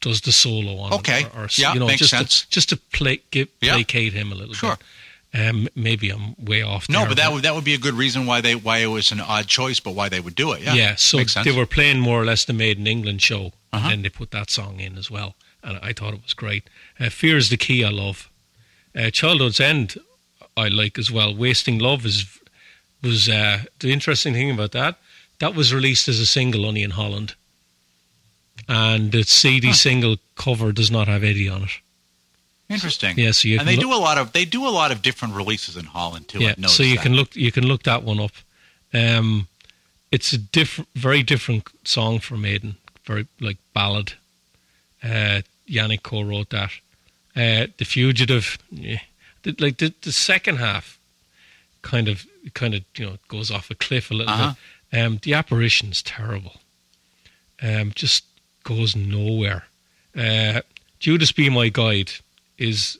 does 0.00 0.20
the 0.20 0.32
solo 0.32 0.78
on, 0.78 0.92
Okay. 0.94 1.24
or, 1.34 1.44
or 1.44 1.48
Yeah, 1.56 1.72
you 1.74 1.80
know, 1.80 1.86
makes 1.88 1.98
just 2.00 2.10
sense. 2.10 2.42
to 2.42 2.50
just 2.50 2.68
to 2.70 2.76
play, 2.76 3.20
give, 3.30 3.48
Yeah. 3.60 3.72
placate 3.74 4.12
him 4.12 4.30
a 4.32 4.34
little 4.34 4.54
Sure. 4.54 4.76
bit. 4.76 4.86
Um, 5.36 5.68
maybe 5.74 6.10
I'm 6.10 6.34
way 6.38 6.62
off. 6.62 6.88
No, 6.88 7.00
there, 7.00 7.08
but 7.08 7.16
that 7.18 7.32
would 7.32 7.42
that 7.42 7.54
would 7.54 7.64
be 7.64 7.74
a 7.74 7.78
good 7.78 7.94
reason 7.94 8.26
why 8.26 8.40
they 8.40 8.54
why 8.54 8.78
it 8.78 8.86
was 8.86 9.10
an 9.12 9.20
odd 9.20 9.46
choice, 9.48 9.80
but 9.80 9.92
why 9.94 10.08
they 10.08 10.20
would 10.20 10.34
do 10.36 10.52
it. 10.52 10.62
Yeah. 10.62 10.74
yeah, 10.74 10.94
so 10.94 11.18
they 11.42 11.52
were 11.52 11.66
playing 11.66 11.98
more 12.00 12.20
or 12.20 12.24
less 12.24 12.44
the 12.44 12.52
Maiden 12.52 12.86
England 12.86 13.20
show, 13.22 13.52
Uh-huh. 13.72 13.78
and 13.82 13.90
then 13.90 14.02
they 14.02 14.08
put 14.08 14.30
that 14.30 14.50
song 14.50 14.80
in 14.80 14.96
as 14.96 15.10
well, 15.10 15.34
and 15.62 15.78
I 15.82 15.92
thought 15.92 16.14
it 16.14 16.22
was 16.22 16.32
great. 16.34 16.70
Uh, 17.00 17.10
Fear 17.10 17.36
is 17.36 17.48
the 17.50 17.56
key. 17.56 17.84
I 17.84 17.90
love. 17.90 18.30
Uh, 18.94 19.10
Childhood's 19.10 19.60
End. 19.60 19.96
I 20.56 20.68
like 20.68 20.98
as 20.98 21.10
well. 21.10 21.34
Wasting 21.36 21.78
Love 21.80 22.06
is 22.06 22.24
was 23.02 23.28
uh, 23.28 23.64
the 23.80 23.92
interesting 23.92 24.32
thing 24.32 24.50
about 24.50 24.72
that. 24.72 24.98
That 25.38 25.54
was 25.54 25.74
released 25.74 26.08
as 26.08 26.18
a 26.18 26.24
single 26.26 26.64
only 26.64 26.82
in 26.82 26.92
Holland, 26.92 27.34
and 28.68 29.12
the 29.12 29.22
CD 29.24 29.72
single 29.72 30.16
cover 30.34 30.72
does 30.72 30.90
not 30.90 31.08
have 31.08 31.22
Eddie 31.24 31.48
on 31.48 31.64
it. 31.64 31.70
Interesting. 32.68 33.16
Yeah, 33.18 33.30
so 33.30 33.48
you 33.48 33.58
and 33.58 33.68
they 33.68 33.76
look- 33.76 33.84
do 33.86 33.94
a 33.94 33.96
lot 34.02 34.18
of 34.18 34.32
they 34.32 34.44
do 34.44 34.66
a 34.66 34.70
lot 34.70 34.90
of 34.90 35.00
different 35.02 35.34
releases 35.34 35.76
in 35.76 35.84
Holland 35.86 36.28
too. 36.28 36.40
yeah, 36.40 36.54
so 36.66 36.82
you 36.82 36.96
that. 36.96 37.02
can 37.02 37.14
look 37.14 37.36
you 37.36 37.52
can 37.52 37.66
look 37.66 37.84
that 37.84 38.02
one 38.02 38.18
up. 38.20 38.32
Um, 38.92 39.46
it's 40.10 40.32
a 40.32 40.38
different, 40.38 40.88
very 40.94 41.22
different 41.22 41.68
song 41.84 42.18
for 42.20 42.36
Maiden, 42.36 42.76
very 43.04 43.26
like 43.40 43.58
ballad. 43.74 44.14
Uh, 45.02 45.42
Yannick 45.68 46.02
co-wrote 46.02 46.50
that. 46.50 46.70
Uh, 47.36 47.66
the 47.78 47.84
Fugitive, 47.84 48.56
yeah. 48.70 49.00
the, 49.42 49.54
like 49.58 49.76
the 49.78 49.92
the 50.02 50.12
second 50.12 50.56
half, 50.56 50.98
kind 51.82 52.08
of 52.08 52.26
kind 52.54 52.74
of 52.74 52.82
you 52.96 53.06
know 53.06 53.16
goes 53.28 53.50
off 53.50 53.70
a 53.70 53.74
cliff 53.74 54.10
a 54.10 54.14
little 54.14 54.32
Uh-huh. 54.32 54.54
bit. 54.90 55.00
Um, 55.00 55.18
the 55.22 55.34
apparition's 55.34 56.02
terrible. 56.02 56.56
Um, 57.62 57.92
just 57.94 58.24
goes 58.64 58.94
nowhere. 58.96 59.66
Uh, 60.16 60.62
Judas 61.00 61.30
Be 61.32 61.48
My 61.50 61.68
Guide 61.68 62.12
is 62.58 62.98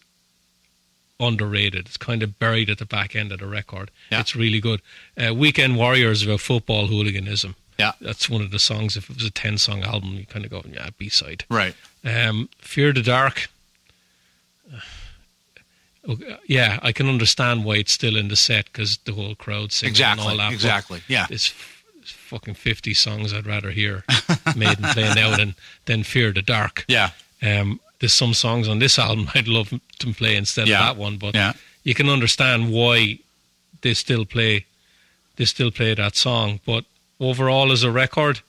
underrated. 1.19 1.87
It's 1.87 1.97
kind 1.97 2.23
of 2.23 2.39
buried 2.39 2.69
at 2.71 2.79
the 2.79 2.85
back 2.85 3.17
end 3.17 3.33
of 3.33 3.41
the 3.41 3.47
record. 3.47 3.91
Yeah. 4.11 4.21
It's 4.21 4.37
really 4.37 4.61
good. 4.61 4.81
Uh, 5.17 5.35
Weekend 5.35 5.77
Warriors 5.77 6.23
about 6.23 6.41
football 6.41 6.87
hooliganism. 6.89 7.57
Yeah. 7.79 7.93
That's 8.01 8.29
one 8.31 8.43
of 8.43 8.51
the 8.51 8.59
songs. 8.59 8.97
If 8.97 9.09
it 9.11 9.17
was 9.17 9.25
a 9.25 9.31
10 9.31 9.59
song 9.59 9.83
album, 9.83 10.15
you 10.15 10.27
kind 10.27 10.45
of 10.45 10.51
go, 10.51 10.63
yeah, 10.71 10.91
B 10.99 11.09
side. 11.09 11.45
right. 11.51 11.75
Um, 12.05 12.49
Fear 12.59 12.93
the 12.93 13.03
Dark. 13.03 13.49
Okay, 16.09 16.37
yeah, 16.47 16.79
I 16.83 16.93
can 16.93 17.09
understand 17.09 17.65
why 17.65 17.77
it's 17.77 17.93
still 17.93 18.17
in 18.17 18.29
the 18.29 18.37
set 18.37 18.67
because 18.67 18.99
the 18.99 19.13
whole 19.13 19.35
crowd 19.35 19.73
singing 19.73 19.91
Exactly. 19.91 20.23
and 20.23 20.31
all 20.41 20.47
that. 20.47 20.53
Exactly. 20.53 21.03
Yeah. 21.09 21.27
It's, 21.31 21.49
f- 21.51 21.83
fucking 22.05 22.55
50 22.55 22.95
songs 22.95 23.33
I'd 23.35 23.47
rather 23.47 23.71
hear 23.73 24.05
Maiden 24.57 24.85
play 24.93 25.13
now 25.15 25.37
than, 25.37 25.57
than 25.87 26.05
Fear 26.05 26.31
the 26.33 26.43
Dark. 26.43 26.85
Yeah. 26.87 27.11
Um, 27.43 27.81
there's 28.01 28.13
some 28.15 28.35
songs 28.35 28.69
on 28.69 28.79
this 28.79 28.99
album 29.07 29.29
I'd 29.35 29.49
love 29.49 29.73
to 29.99 30.13
play 30.13 30.37
instead 30.37 30.69
Yeah. 30.69 30.81
of 30.91 30.97
that 30.97 31.01
one, 31.03 31.17
but 31.19 31.35
Yeah. 31.35 31.53
you 31.85 31.95
can 31.95 32.09
understand 32.09 32.71
why 32.73 33.19
they 33.83 33.95
still 33.95 34.25
play 34.25 34.65
they 35.37 35.45
still 35.45 35.71
play 35.71 35.93
that 35.95 36.17
song. 36.17 36.61
But 36.65 36.85
overall, 37.21 37.71
as 37.71 37.83
a 37.83 37.91
record, 37.91 38.41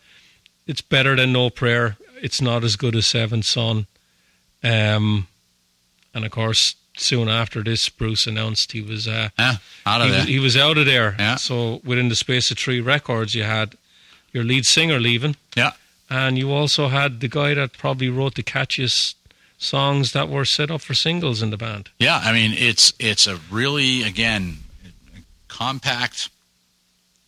it's 0.68 0.82
better 0.82 1.18
than 1.18 1.34
No 1.34 1.50
Prayer. 1.50 1.98
It's 2.22 2.39
not 2.41 2.64
as 2.64 2.78
good 2.78 2.95
as 2.95 3.06
Seventh 3.06 3.43
Son. 3.45 3.88
Um, 4.64 5.28
and 6.14 6.24
of 6.26 6.32
course, 6.32 6.76
soon 6.98 7.28
after 7.30 7.62
this, 7.64 7.89
Bruce 7.89 8.26
announced 8.26 8.72
he 8.72 8.82
was 8.82 9.06
uh, 9.08 9.30
Yeah. 9.38 9.58
Out 9.86 10.00
of 10.02 10.08
he, 10.08 10.12
there. 10.12 10.20
was, 10.22 10.28
he 10.30 10.39
was 10.39 10.58
out 10.58 10.78
of 10.78 10.86
there. 10.86 11.16
Yeah. 11.20 11.36
So 11.36 11.82
within 11.84 12.08
the 12.10 12.16
space 12.16 12.52
of 12.52 12.58
three 12.58 12.80
records, 12.82 13.36
you 13.36 13.43
had 13.43 13.76
your 14.34 14.43
lead 14.45 14.66
singer 14.66 15.00
leaving, 15.00 15.36
yeah. 15.56 15.72
and 16.10 16.38
you 16.38 16.52
also 16.52 16.88
had 16.88 17.20
the 17.20 17.28
guy 17.28 17.54
that 17.54 17.74
probably 17.78 18.10
wrote 18.10 18.36
the 18.36 18.43
catchiest 18.43 19.16
songs 19.58 20.14
that 20.14 20.30
were 20.30 20.45
set 20.45 20.70
up 20.70 20.82
for 20.82 20.93
singles 20.93 21.41
in 21.41 21.49
the 21.49 21.58
band. 21.58 21.89
Yeah, 21.99 22.22
I 22.24 22.32
mean 22.34 22.53
it's 22.53 22.93
it's 22.99 23.28
a 23.28 23.38
really 23.51 24.03
again 24.03 24.58
compact 25.47 26.30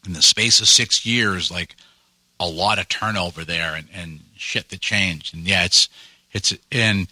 in 0.06 0.14
the 0.14 0.22
space 0.22 0.60
of 0.62 0.68
six 0.68 1.06
years, 1.06 1.52
like 1.52 1.76
a 2.40 2.48
lot 2.48 2.80
of 2.80 2.88
turnover 2.88 3.44
there 3.44 3.76
and, 3.76 3.88
and 3.94 4.20
shit 4.38 4.70
that 4.70 4.80
changed. 4.80 5.34
And 5.34 5.48
yeah, 5.48 5.66
it's 5.66 5.90
it's 6.32 6.54
and 6.72 7.08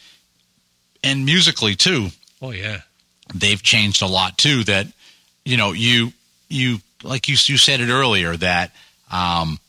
and 1.04 1.26
musically 1.26 1.76
too, 1.76 2.10
Oh 2.42 2.52
yeah, 2.52 2.82
they've 3.34 3.62
changed 3.62 4.02
a 4.02 4.08
lot 4.08 4.38
too. 4.38 4.64
That 4.64 4.88
you 5.44 5.58
know 5.58 5.72
you 5.72 6.14
you 6.50 6.80
like 7.04 7.28
you 7.28 7.36
you 7.46 7.58
said 7.58 7.82
it 7.82 7.90
earlier 7.90 8.38
that 8.38 8.72
um, 9.12 9.60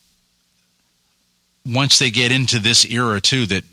once 1.66 1.98
they 1.98 2.10
get 2.10 2.30
into 2.32 2.58
this 2.58 2.84
era 2.84 3.20
too, 3.20 3.46
that 3.46 3.64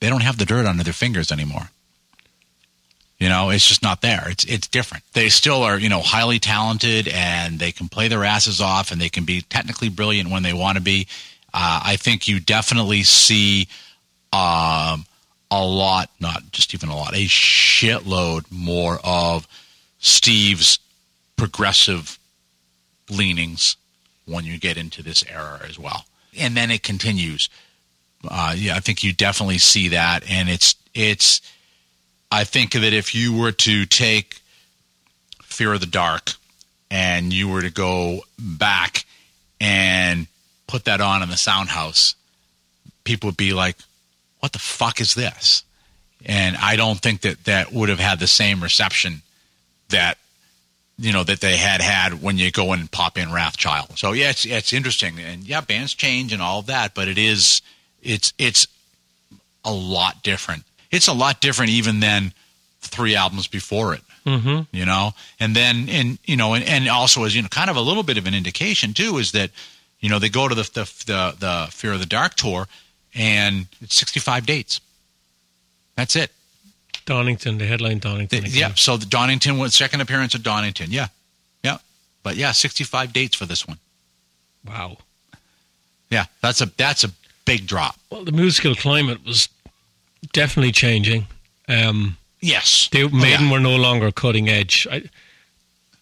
they 0.00 0.08
don't 0.08 0.22
have 0.22 0.38
the 0.38 0.44
dirt 0.44 0.66
under 0.66 0.84
their 0.84 0.92
fingers 0.92 1.32
anymore. 1.32 1.70
You 3.18 3.28
know, 3.28 3.50
it's 3.50 3.66
just 3.66 3.82
not 3.82 4.00
there. 4.00 4.28
It's 4.28 4.44
it's 4.44 4.66
different. 4.66 5.04
They 5.12 5.28
still 5.28 5.62
are, 5.62 5.78
you 5.78 5.88
know, 5.88 6.00
highly 6.00 6.38
talented 6.38 7.08
and 7.08 7.58
they 7.58 7.72
can 7.72 7.88
play 7.88 8.08
their 8.08 8.24
asses 8.24 8.60
off 8.60 8.90
and 8.90 9.00
they 9.00 9.08
can 9.08 9.24
be 9.24 9.40
technically 9.42 9.88
brilliant 9.88 10.30
when 10.30 10.42
they 10.42 10.52
want 10.52 10.76
to 10.76 10.82
be. 10.82 11.06
Uh, 11.52 11.80
I 11.84 11.96
think 11.96 12.26
you 12.26 12.40
definitely 12.40 13.04
see 13.04 13.68
um, 14.32 15.06
a 15.50 15.64
lot, 15.64 16.10
not 16.18 16.42
just 16.50 16.74
even 16.74 16.88
a 16.88 16.96
lot, 16.96 17.14
a 17.14 17.26
shitload 17.26 18.44
more 18.50 18.98
of 19.04 19.46
Steve's 20.00 20.80
progressive 21.36 22.18
leanings 23.08 23.76
when 24.26 24.44
you 24.44 24.58
get 24.58 24.76
into 24.76 25.02
this 25.02 25.24
era 25.30 25.60
as 25.68 25.78
well. 25.78 26.04
And 26.36 26.56
then 26.56 26.70
it 26.70 26.82
continues. 26.82 27.48
Uh, 28.28 28.54
yeah, 28.56 28.76
I 28.76 28.80
think 28.80 29.02
you 29.02 29.12
definitely 29.12 29.58
see 29.58 29.88
that, 29.88 30.28
and 30.28 30.48
it's 30.48 30.74
it's. 30.94 31.40
I 32.30 32.44
think 32.44 32.72
that 32.72 32.92
if 32.92 33.14
you 33.14 33.32
were 33.36 33.52
to 33.52 33.86
take 33.86 34.40
Fear 35.42 35.74
of 35.74 35.80
the 35.80 35.86
Dark 35.86 36.32
and 36.90 37.32
you 37.32 37.48
were 37.48 37.62
to 37.62 37.70
go 37.70 38.22
back 38.38 39.04
and 39.60 40.26
put 40.66 40.84
that 40.86 41.00
on 41.00 41.22
in 41.22 41.28
the 41.28 41.36
sound 41.36 41.68
house, 41.68 42.16
people 43.04 43.28
would 43.28 43.36
be 43.36 43.52
like, 43.52 43.76
"What 44.40 44.52
the 44.52 44.58
fuck 44.58 45.00
is 45.00 45.14
this?" 45.14 45.62
And 46.26 46.56
I 46.56 46.76
don't 46.76 47.00
think 47.00 47.20
that 47.20 47.44
that 47.44 47.72
would 47.72 47.88
have 47.88 48.00
had 48.00 48.18
the 48.18 48.26
same 48.26 48.62
reception 48.62 49.22
that 49.90 50.18
you 50.98 51.12
know 51.12 51.24
that 51.24 51.40
they 51.40 51.56
had 51.56 51.80
had 51.80 52.22
when 52.22 52.38
you 52.38 52.50
go 52.50 52.72
and 52.72 52.90
pop 52.90 53.18
in 53.18 53.28
Wrathchild. 53.28 53.98
So 53.98 54.12
yeah, 54.12 54.30
it's 54.30 54.44
it's 54.44 54.72
interesting, 54.72 55.18
and 55.18 55.44
yeah, 55.44 55.60
bands 55.60 55.94
change 55.94 56.32
and 56.32 56.40
all 56.40 56.60
of 56.60 56.66
that, 56.66 56.94
but 56.94 57.08
it 57.08 57.18
is 57.18 57.62
it's 58.04 58.32
it's 58.38 58.66
a 59.64 59.72
lot 59.72 60.22
different. 60.22 60.64
It's 60.90 61.08
a 61.08 61.12
lot 61.12 61.40
different 61.40 61.70
even 61.72 62.00
than 62.00 62.32
three 62.80 63.16
albums 63.16 63.46
before 63.46 63.94
it. 63.94 64.02
Mm-hmm. 64.26 64.76
You 64.76 64.86
know, 64.86 65.12
and 65.38 65.54
then 65.54 65.88
and 65.88 66.18
you 66.24 66.36
know, 66.36 66.54
and, 66.54 66.64
and 66.64 66.88
also 66.88 67.24
as 67.24 67.34
you 67.34 67.42
know, 67.42 67.48
kind 67.48 67.70
of 67.70 67.76
a 67.76 67.80
little 67.80 68.02
bit 68.02 68.16
of 68.18 68.26
an 68.26 68.34
indication 68.34 68.94
too 68.94 69.18
is 69.18 69.32
that 69.32 69.50
you 70.00 70.08
know 70.08 70.18
they 70.18 70.28
go 70.28 70.48
to 70.48 70.54
the 70.54 70.62
the 70.62 71.04
the, 71.06 71.36
the 71.38 71.68
Fear 71.70 71.92
of 71.92 72.00
the 72.00 72.06
Dark 72.06 72.34
tour, 72.34 72.66
and 73.14 73.66
it's 73.80 73.96
sixty 73.96 74.20
five 74.20 74.46
dates. 74.46 74.80
That's 75.96 76.16
it. 76.16 76.30
Donington, 77.06 77.58
the 77.58 77.66
headline 77.66 77.98
Donington. 77.98 78.44
The- 78.44 78.50
yeah. 78.50 78.72
So 78.74 78.96
the 78.96 79.06
Donington 79.06 79.58
was 79.58 79.74
second 79.74 80.00
appearance 80.00 80.34
at 80.34 80.42
Donington. 80.42 80.90
Yeah. 80.90 81.08
Yeah. 81.62 81.78
But 82.22 82.36
yeah, 82.36 82.52
65 82.52 83.12
dates 83.12 83.36
for 83.36 83.46
this 83.46 83.66
one. 83.66 83.78
Wow. 84.66 84.98
Yeah. 86.10 86.26
That's 86.40 86.60
a 86.60 86.66
that's 86.76 87.04
a 87.04 87.10
big 87.44 87.66
drop. 87.66 87.96
Well, 88.10 88.24
the 88.24 88.32
musical 88.32 88.74
climate 88.74 89.24
was 89.24 89.48
definitely 90.32 90.72
changing. 90.72 91.26
Um, 91.68 92.16
Yes. 92.40 92.88
they 92.92 93.04
Oh, 93.04 93.08
Maiden 93.08 93.46
yeah. 93.46 93.52
were 93.52 93.60
no 93.60 93.76
longer 93.76 94.12
cutting 94.12 94.48
edge. 94.50 94.86
I, 94.90 95.04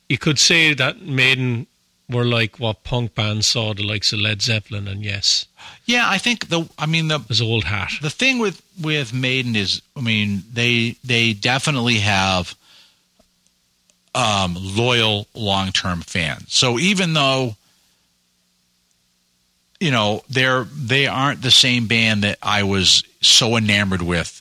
you 0.09 0.19
could 0.19 0.39
say 0.39 0.75
that 0.75 1.01
Maiden 1.03 1.67
were 2.09 2.25
like 2.25 2.59
what 2.59 2.83
punk 2.85 3.15
bands 3.15 3.47
saw 3.47 3.73
the 3.73 3.83
likes 3.85 4.13
of 4.13 4.19
Led 4.19 4.43
Zeppelin 4.43 4.89
and 4.89 5.03
Yes, 5.05 5.47
Yeah, 5.87 6.05
I 6.09 6.19
think 6.19 6.49
the 6.49 6.69
I 6.79 6.87
mean 6.87 7.09
the 7.09 7.21
old 7.43 7.65
hat. 7.65 7.93
the 8.03 8.11
thing 8.11 8.39
with 8.41 8.61
with 8.81 9.13
Maiden 9.15 9.55
is 9.57 9.81
I 9.97 10.01
mean 10.01 10.43
they 10.53 10.97
they 11.05 11.33
definitely 11.33 11.99
have 12.01 12.55
um 14.15 14.57
loyal 14.61 15.27
long-term 15.35 16.03
fans. 16.03 16.53
So 16.53 16.79
even 16.79 17.15
though 17.15 17.57
you 19.83 19.91
know, 19.91 20.23
they're 20.31 20.65
they 20.65 21.09
aren't 21.09 21.43
the 21.43 21.51
same 21.51 21.89
band 21.89 22.23
that 22.23 22.39
I 22.41 22.63
was 22.63 23.03
so 23.21 23.57
enamored 23.57 24.03
with 24.03 24.41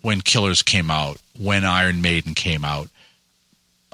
when 0.00 0.22
Killers 0.22 0.62
came 0.62 0.90
out, 0.90 1.18
when 1.38 1.64
Iron 1.64 2.00
Maiden 2.00 2.34
came 2.34 2.64
out. 2.64 2.88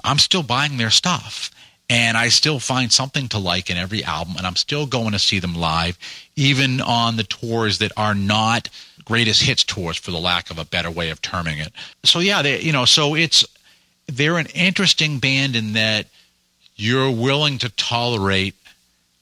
I'm 0.03 0.19
still 0.19 0.43
buying 0.43 0.77
their 0.77 0.89
stuff. 0.89 1.51
And 1.91 2.15
I 2.15 2.29
still 2.29 2.59
find 2.59 2.93
something 2.93 3.29
to 3.29 3.39
like 3.39 3.71
in 3.71 3.77
every 3.77 4.03
album, 4.03 4.35
and 4.37 4.45
I'm 4.45 4.55
still 4.55 4.85
going 4.85 5.13
to 5.13 5.17
see 5.17 5.39
them 5.39 5.55
live, 5.55 5.97
even 6.35 6.81
on 6.81 7.17
the 7.17 7.23
tours 7.23 7.79
that 7.79 7.91
are 7.97 8.13
not 8.13 8.69
greatest 9.05 9.41
hits 9.41 9.63
tours, 9.63 9.97
for 9.97 10.11
the 10.11 10.19
lack 10.19 10.51
of 10.51 10.59
a 10.59 10.65
better 10.65 10.91
way 10.91 11.09
of 11.09 11.19
terming 11.19 11.57
it. 11.57 11.73
So 12.03 12.19
yeah, 12.19 12.43
they, 12.43 12.61
you 12.61 12.71
know, 12.71 12.85
so 12.85 13.15
it's 13.15 13.43
they're 14.05 14.37
an 14.37 14.45
interesting 14.53 15.17
band 15.17 15.55
in 15.55 15.73
that 15.73 16.05
you're 16.75 17.09
willing 17.09 17.57
to 17.57 17.69
tolerate 17.69 18.53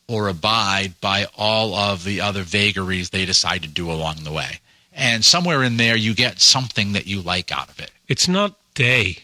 or 0.08 0.28
abide 0.28 1.00
by 1.02 1.26
all 1.38 1.76
of 1.76 2.04
the 2.04 2.22
other 2.22 2.44
vagaries 2.44 3.10
they 3.10 3.26
decide 3.26 3.62
to 3.64 3.68
do 3.68 3.92
along 3.92 4.24
the 4.24 4.32
way. 4.32 4.60
And 4.94 5.24
somewhere 5.24 5.64
in 5.64 5.78
there, 5.78 5.96
you 5.96 6.16
get 6.16 6.40
something 6.40 6.94
that 6.94 7.06
you 7.08 7.22
like 7.22 7.52
out 7.52 7.70
of 7.70 7.80
it. 7.80 7.92
It's 8.08 8.28
not 8.28 8.56
they 8.76 9.20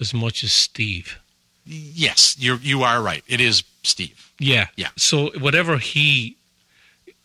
as 0.00 0.12
much 0.12 0.44
as 0.44 0.52
Steve. 0.52 1.18
Yes, 1.64 2.36
you 2.38 2.56
you 2.62 2.82
are 2.82 3.02
right. 3.02 3.24
It 3.26 3.40
is 3.40 3.64
Steve. 3.82 4.30
Yeah, 4.38 4.66
Yeah. 4.76 4.90
So 4.96 5.30
whatever 5.38 5.78
he, 5.78 6.36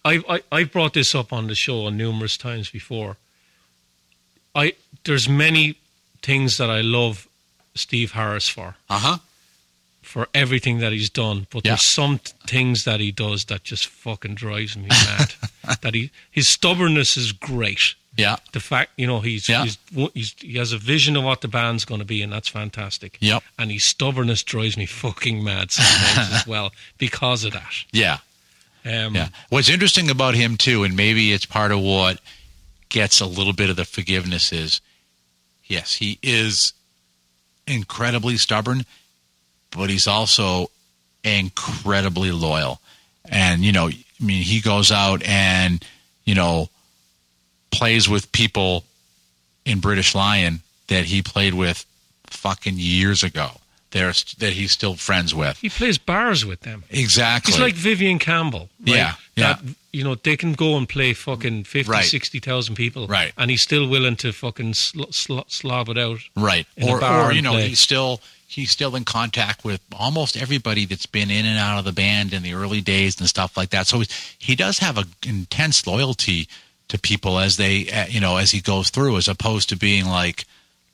I 0.04 0.24
I 0.28 0.42
I've 0.52 0.72
brought 0.72 0.94
this 0.94 1.14
up 1.14 1.32
on 1.32 1.48
the 1.48 1.56
show 1.56 1.90
numerous 1.90 2.38
times 2.38 2.70
before. 2.70 3.18
I 4.56 4.74
there's 5.04 5.28
many 5.30 5.76
things 6.24 6.58
that 6.58 6.70
I 6.70 6.82
love 6.82 7.28
Steve 7.76 8.14
Harris 8.14 8.48
for 8.50 8.76
Uh 8.90 9.00
huh. 9.00 9.18
For 10.12 10.28
everything 10.34 10.80
that 10.80 10.92
he's 10.92 11.10
done, 11.10 11.48
but 11.50 11.64
Yeah. 11.64 11.72
there's 11.72 11.84
some 11.86 12.20
t- 12.20 12.34
things 12.46 12.84
that 12.84 13.00
he 13.00 13.12
does 13.12 13.46
that 13.46 13.64
just 13.64 13.88
fucking 13.88 14.36
drives 14.36 14.76
me 14.76 14.88
mad. 14.90 15.34
that 15.82 15.94
he 15.94 16.12
his 16.30 16.48
stubbornness 16.50 17.16
is 17.18 17.32
great. 17.32 17.96
Yeah. 18.18 18.36
The 18.52 18.60
fact 18.60 18.92
you 18.98 19.08
know 19.08 19.22
he's, 19.22 19.48
Yeah. 19.48 19.64
he's, 19.64 19.78
he's 20.14 20.36
he 20.40 20.58
has 20.58 20.74
a 20.74 20.78
vision 20.78 21.16
of 21.16 21.24
what 21.24 21.40
the 21.42 21.48
band's 21.48 21.86
going 21.86 22.00
to 22.02 22.06
be, 22.06 22.22
and 22.22 22.32
that's 22.34 22.50
fantastic. 22.50 23.18
Yep. 23.22 23.42
And 23.58 23.72
his 23.72 23.86
stubbornness 23.86 24.44
drives 24.44 24.76
me 24.76 24.86
fucking 24.86 25.42
mad 25.44 25.72
sometimes 25.72 26.34
as 26.34 26.46
well 26.46 26.74
because 26.98 27.46
of 27.46 27.54
that. 27.54 27.74
Yeah. 27.94 28.18
Um, 28.84 29.16
Yeah. 29.16 29.30
What's 29.50 29.70
interesting 29.70 30.10
about 30.10 30.36
him 30.36 30.58
too, 30.58 30.84
and 30.84 30.96
maybe 30.96 31.32
it's 31.32 31.46
part 31.46 31.72
of 31.72 31.80
what 31.80 32.20
gets 32.90 33.22
a 33.22 33.26
little 33.26 33.54
bit 33.54 33.70
of 33.70 33.78
the 33.78 33.86
forgiveness 33.86 34.52
is, 34.52 34.82
yes, 35.66 35.94
he 35.96 36.20
is 36.22 36.74
incredibly 37.68 38.36
stubborn, 38.38 38.86
but 39.76 39.90
he's 39.90 40.08
also 40.08 40.70
incredibly 41.24 42.32
loyal. 42.32 42.80
And 43.30 43.62
you 43.64 43.72
know, 43.72 43.88
I 43.90 44.24
mean, 44.24 44.44
he 44.44 44.62
goes 44.62 44.92
out 44.92 45.24
and 45.24 45.84
you 46.26 46.36
know 46.36 46.70
plays 47.72 48.10
with 48.10 48.32
people 48.32 48.84
in 49.66 49.80
British 49.80 50.14
Lion 50.16 50.62
that 50.88 51.06
he 51.06 51.22
played 51.22 51.54
with 51.54 51.86
fucking 52.28 52.76
years 52.78 53.24
ago. 53.24 53.50
There's 53.92 54.24
that 54.36 54.54
he's 54.54 54.72
still 54.72 54.96
friends 54.96 55.36
with. 55.36 55.58
He 55.58 55.68
plays 55.70 55.98
bars 55.98 56.46
with 56.46 56.62
them. 56.62 56.84
Exactly. 56.90 57.52
He's 57.52 57.60
like 57.62 57.74
Vivian 57.76 58.20
Campbell. 58.20 58.70
Right? 58.80 58.96
Yeah, 58.96 59.14
yeah. 59.36 59.54
That, 59.54 59.76
you 59.92 60.06
know, 60.06 60.16
they 60.16 60.38
can 60.38 60.54
go 60.54 60.78
and 60.78 60.88
play 60.88 61.12
fucking 61.14 61.66
50, 61.66 61.92
Right. 61.92 62.06
60,000 62.06 62.76
people. 62.76 63.08
Right. 63.08 63.34
And 63.38 63.52
he's 63.52 63.62
still 63.62 63.90
willing 63.90 64.16
to 64.18 64.32
fucking 64.32 64.76
sl- 64.76 65.12
sl- 65.12 65.40
slob 65.48 65.90
it 65.90 65.98
out. 65.98 66.20
right 66.38 66.66
in 66.78 66.88
or, 66.88 67.02
bar 67.02 67.30
or 67.30 67.34
you 67.34 67.42
know 67.42 67.52
play. 67.52 67.68
he's 67.68 67.82
still 67.82 68.22
he's 68.52 68.70
still 68.72 68.96
in 68.96 69.06
contact 69.06 69.64
with 69.64 69.80
almost 69.98 70.36
everybody 70.36 70.86
that's 70.86 71.06
been 71.06 71.32
in 71.32 71.46
and 71.46 71.58
out 71.58 71.80
of 71.80 71.86
the 71.86 71.92
band 71.94 72.34
in 72.34 72.44
the 72.44 72.54
early 72.54 72.82
days 72.82 73.18
and 73.20 73.28
stuff 73.30 73.56
like 73.56 73.70
that 73.70 73.88
so 73.88 74.00
he, 74.00 74.08
he 74.40 74.56
does 74.56 74.80
have 74.80 74.98
a 74.98 75.06
intense 75.26 75.88
loyalty 75.88 76.48
to 76.90 77.00
people 77.00 77.40
as 77.40 77.56
they 77.58 77.90
uh, 77.92 78.06
you 78.08 78.20
know 78.20 78.36
as 78.38 78.52
he 78.52 78.60
goes 78.62 78.90
through 78.90 79.16
as 79.18 79.28
opposed 79.28 79.70
to 79.70 79.76
being 79.78 80.06
like 80.06 80.46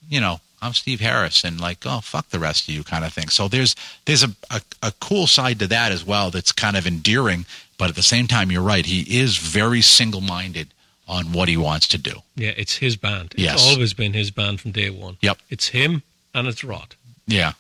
you 0.09 0.21
know 0.21 0.39
I'm 0.61 0.73
Steve 0.73 0.99
Harris 1.01 1.43
and 1.43 1.59
like 1.59 1.79
oh 1.85 1.99
fuck 2.01 2.29
the 2.29 2.39
rest 2.39 2.67
of 2.69 2.75
you 2.75 2.83
kind 2.83 3.03
of 3.05 3.11
thing 3.13 3.29
so 3.29 3.47
there's 3.47 3.75
there's 4.05 4.23
a, 4.23 4.29
a, 4.51 4.61
a 4.83 4.91
cool 4.99 5.25
side 5.27 5.59
to 5.59 5.67
that 5.67 5.91
as 5.91 6.05
well 6.05 6.29
that's 6.31 6.51
kind 6.51 6.77
of 6.77 6.85
endearing 6.87 7.45
but 7.79 7.89
at 7.89 7.95
the 7.95 8.03
same 8.03 8.27
time 8.27 8.51
you're 8.51 8.61
right 8.61 8.85
he 8.85 9.01
is 9.19 9.37
very 9.37 9.81
single-minded 9.81 10.67
on 11.07 11.31
what 11.31 11.47
he 11.47 11.55
wants 11.57 11.87
to 11.87 11.97
do 11.97 12.15
Yeah, 12.35 12.53
it's 12.57 12.75
his 12.77 12.95
band. 12.97 13.31
It's 13.33 13.43
Yes. 13.43 13.65
always 13.67 13.93
been 13.93 14.13
his 14.13 14.29
band 14.29 14.59
from 14.61 14.71
day 14.71 14.89
one. 14.89 15.17
Yep. 15.21 15.37
It's 15.49 15.69
him 15.69 16.03
and 16.33 16.47
it's 16.49 16.63
Rod. 16.65 16.95
Yeah 17.27 17.53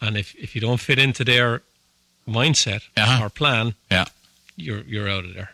And 0.00 0.16
if, 0.16 0.34
if 0.36 0.54
you 0.54 0.60
don't 0.60 0.80
fit 0.80 0.98
into 0.98 1.24
their 1.24 1.62
mindset 2.28 2.82
Uh-huh. 2.96 3.24
or 3.24 3.30
plan, 3.30 3.74
yeah 3.90 4.04
you're 4.56 4.82
you're 4.82 5.08
out 5.08 5.24
of 5.24 5.34
there. 5.34 5.50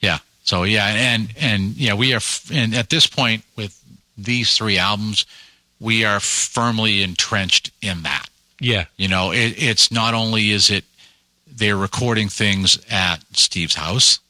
Yeah. 0.00 0.18
So 0.42 0.64
yeah, 0.64 0.86
and 0.86 1.28
and 1.38 1.76
yeah, 1.76 1.92
we 1.94 2.12
are, 2.14 2.16
f- 2.16 2.50
and 2.52 2.74
at 2.74 2.88
this 2.88 3.06
point 3.06 3.44
with 3.56 3.78
these 4.16 4.56
three 4.56 4.78
albums, 4.78 5.26
we 5.80 6.04
are 6.06 6.18
firmly 6.20 7.02
entrenched 7.02 7.70
in 7.82 8.02
that. 8.04 8.26
Yeah. 8.60 8.86
You 8.96 9.08
know, 9.08 9.32
it, 9.32 9.54
it's 9.62 9.90
not 9.92 10.14
only 10.14 10.50
is 10.50 10.70
it 10.70 10.84
they're 11.46 11.76
recording 11.76 12.30
things 12.30 12.78
at 12.90 13.18
Steve's 13.32 13.74
house, 13.74 14.20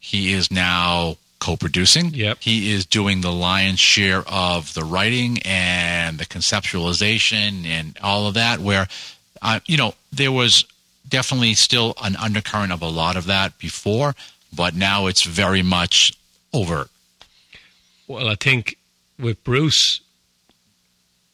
he 0.00 0.32
is 0.32 0.50
now 0.50 1.16
co-producing. 1.40 2.14
Yep. 2.14 2.38
He 2.40 2.72
is 2.72 2.86
doing 2.86 3.22
the 3.22 3.32
lion's 3.32 3.80
share 3.80 4.22
of 4.28 4.72
the 4.74 4.84
writing 4.84 5.38
and 5.44 6.18
the 6.18 6.26
conceptualization 6.26 7.64
and 7.66 7.98
all 8.02 8.26
of 8.26 8.34
that. 8.34 8.60
Where, 8.60 8.86
uh, 9.42 9.60
you 9.66 9.76
know, 9.76 9.94
there 10.12 10.32
was 10.32 10.64
definitely 11.08 11.54
still 11.54 11.94
an 12.02 12.14
undercurrent 12.16 12.72
of 12.72 12.82
a 12.82 12.88
lot 12.88 13.16
of 13.16 13.26
that 13.26 13.58
before, 13.58 14.14
but 14.54 14.74
now 14.74 15.06
it's 15.06 15.22
very 15.22 15.62
much 15.62 16.12
overt. 16.52 16.88
Well, 18.06 18.28
I 18.28 18.34
think 18.34 18.76
with 19.18 19.42
Bruce, 19.44 20.00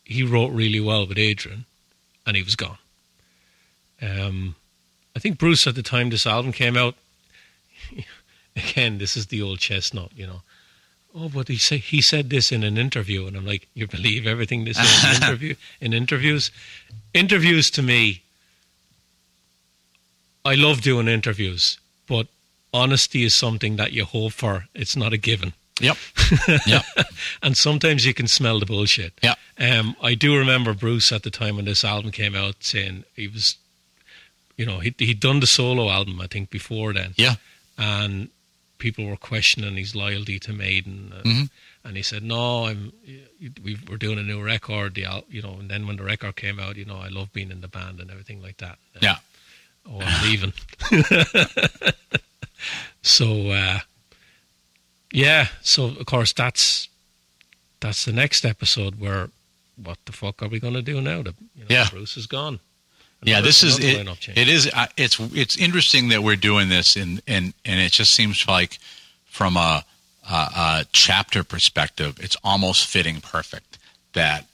he 0.05 0.23
wrote 0.23 0.53
really 0.53 0.81
well 0.81 1.07
with 1.07 1.19
Adrian, 1.19 1.65
and 2.27 2.37
he 2.37 2.43
was 2.43 2.57
gone. 2.57 2.79
Um, 4.01 4.57
I 5.15 5.19
think 5.19 5.39
Bruce, 5.39 5.67
at 5.67 5.75
the 5.75 5.83
time 5.83 6.11
this 6.11 6.27
album 6.27 6.53
came 6.53 6.77
out, 6.77 6.95
again, 8.57 8.99
this 8.99 9.17
is 9.17 9.27
the 9.27 9.43
old 9.43 9.59
chestnut, 9.59 10.11
you 10.17 10.27
know. 10.27 10.43
Oh, 11.15 11.29
but 11.31 11.49
he 11.49 11.57
say 11.57 11.79
he 11.79 12.01
said 12.03 12.29
this 12.31 12.53
in 12.53 12.63
an 12.63 12.77
interview, 12.77 13.27
and 13.27 13.37
I'm 13.37 13.47
like, 13.47 13.69
you 13.75 13.87
believe 13.87 14.27
everything 14.27 14.71
say 14.73 14.83
in 15.17 15.17
interview 15.23 15.55
in 15.81 15.93
interviews? 15.93 16.51
Interviews 17.15 17.71
to 17.71 17.83
me, 17.83 18.23
I 20.45 20.55
love 20.55 20.81
doing 20.83 21.09
interviews, 21.09 21.79
but 22.07 22.27
honesty 22.73 23.25
is 23.25 23.35
something 23.35 23.77
that 23.77 23.93
you 23.93 24.05
hope 24.05 24.33
for. 24.33 24.67
It's 24.75 24.97
not 24.97 25.13
a 25.13 25.17
given 25.17 25.55
Yep. 25.81 25.97
yep. 26.67 26.85
and 27.43 27.55
sometimes 27.57 28.07
you 28.07 28.15
can 28.15 28.27
smell 28.29 28.59
the 28.59 28.65
bullshit. 28.67 29.13
Yeah. 29.23 29.35
Um, 29.59 29.95
I 30.03 30.15
do 30.15 30.37
remember 30.37 30.73
Bruce 30.73 31.13
at 31.13 31.23
the 31.23 31.31
time 31.31 31.57
when 31.57 31.67
this 31.67 31.85
album 31.85 32.13
came 32.13 32.35
out 32.35 32.57
saying 32.61 33.05
he 33.15 33.29
was, 33.29 33.57
you 34.57 34.65
know, 34.65 34.79
he 34.81 34.95
he'd 34.99 35.21
done 35.21 35.41
the 35.41 35.47
solo 35.47 35.91
album 35.91 36.21
I 36.21 36.27
think 36.29 36.51
before 36.51 36.93
then, 36.95 37.13
Yeah. 37.17 37.35
and 37.77 38.29
people 38.79 39.07
were 39.07 39.17
questioning 39.17 39.77
his 39.77 39.95
loyalty 39.95 40.39
to 40.41 40.53
Maiden, 40.53 41.13
uh, 41.17 41.23
Mhm. 41.23 41.51
and 41.85 41.97
he 41.97 42.03
said, 42.03 42.23
"No, 42.23 42.67
I'm. 42.67 42.93
We 43.63 43.77
we're 43.89 43.97
doing 43.97 44.19
a 44.19 44.23
new 44.23 44.43
record, 44.43 44.95
the 44.95 45.25
you 45.29 45.43
know." 45.43 45.59
And 45.59 45.71
then 45.71 45.87
when 45.87 45.97
the 45.97 46.05
record 46.05 46.37
came 46.37 46.59
out, 46.61 46.77
you 46.77 46.85
know, 46.85 46.99
I 46.99 47.09
love 47.09 47.33
being 47.33 47.51
in 47.51 47.61
the 47.61 47.69
band 47.69 48.01
and 48.01 48.11
everything 48.11 48.43
like 48.43 48.57
that. 48.59 48.79
Uh, 48.95 48.99
Yeah. 49.03 49.19
Oh, 49.89 50.01
I'm 50.01 50.23
leaving. 50.29 50.53
so, 53.03 53.51
uh, 53.51 53.81
yeah. 55.13 55.49
So 55.63 55.85
of 55.87 56.07
course 56.07 56.33
that's 56.33 56.89
that's 57.81 58.05
the 58.05 58.13
next 58.13 58.45
episode 58.45 58.99
where 58.99 59.31
what 59.77 59.99
the 60.07 60.13
fuck 60.13 60.43
are 60.43 60.49
we 60.49 60.59
going 60.59 60.75
to 60.75 60.83
do 60.83 61.01
now? 61.01 61.23
The, 61.23 61.35
you 61.55 61.63
know, 61.63 61.67
Yeah. 61.69 61.89
Bruce 61.91 62.17
is 62.17 62.27
gone. 62.27 62.61
Yeah, 63.23 63.41
this 63.41 63.63
is 63.63 63.79
it, 63.79 64.07
it 64.37 64.49
is 64.49 64.71
uh, 64.73 64.87
it's 64.97 65.19
it's 65.35 65.57
interesting 65.57 66.09
that 66.11 66.23
we're 66.23 66.37
doing 66.37 66.69
this 66.69 66.97
and 66.97 67.21
and 67.27 67.55
and 67.65 67.81
it 67.81 67.93
just 67.93 68.13
seems 68.13 68.47
like 68.47 68.79
from 69.25 69.57
a, 69.57 69.85
a, 70.31 70.35
a 70.35 70.87
chapter 70.93 71.45
perspective, 71.45 72.19
it's 72.21 72.37
almost 72.43 72.87
fitting 72.87 73.21
perfect 73.21 73.79
that 74.13 74.47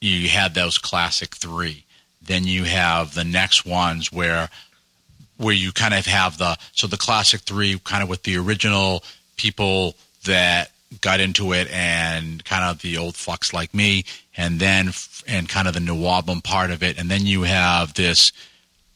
you 0.00 0.28
had 0.28 0.54
those 0.54 0.78
classic 0.78 1.34
three, 1.34 1.84
then 2.22 2.44
you 2.44 2.64
have 2.64 3.14
the 3.14 3.24
next 3.24 3.66
ones 3.66 4.12
where 4.12 4.48
where 5.36 5.54
you 5.54 5.72
kind 5.72 5.94
of 5.94 6.06
have 6.06 6.38
the 6.38 6.56
so 6.72 6.86
the 6.86 6.96
classic 6.96 7.40
three 7.42 7.78
kind 7.84 8.02
of 8.02 8.08
with 8.08 8.22
the 8.22 8.36
original 8.36 9.02
people 9.36 9.94
that 10.24 10.70
got 11.00 11.20
into 11.20 11.52
it 11.52 11.68
and 11.70 12.44
kind 12.44 12.64
of 12.64 12.80
the 12.80 12.96
old 12.96 13.14
fucks 13.14 13.52
like 13.52 13.74
me 13.74 14.04
and 14.36 14.60
then 14.60 14.92
and 15.26 15.48
kind 15.48 15.66
of 15.66 15.74
the 15.74 15.80
new 15.80 16.04
album 16.04 16.40
part 16.40 16.70
of 16.70 16.82
it. 16.82 16.98
And 16.98 17.10
then 17.10 17.26
you 17.26 17.42
have 17.42 17.94
this 17.94 18.32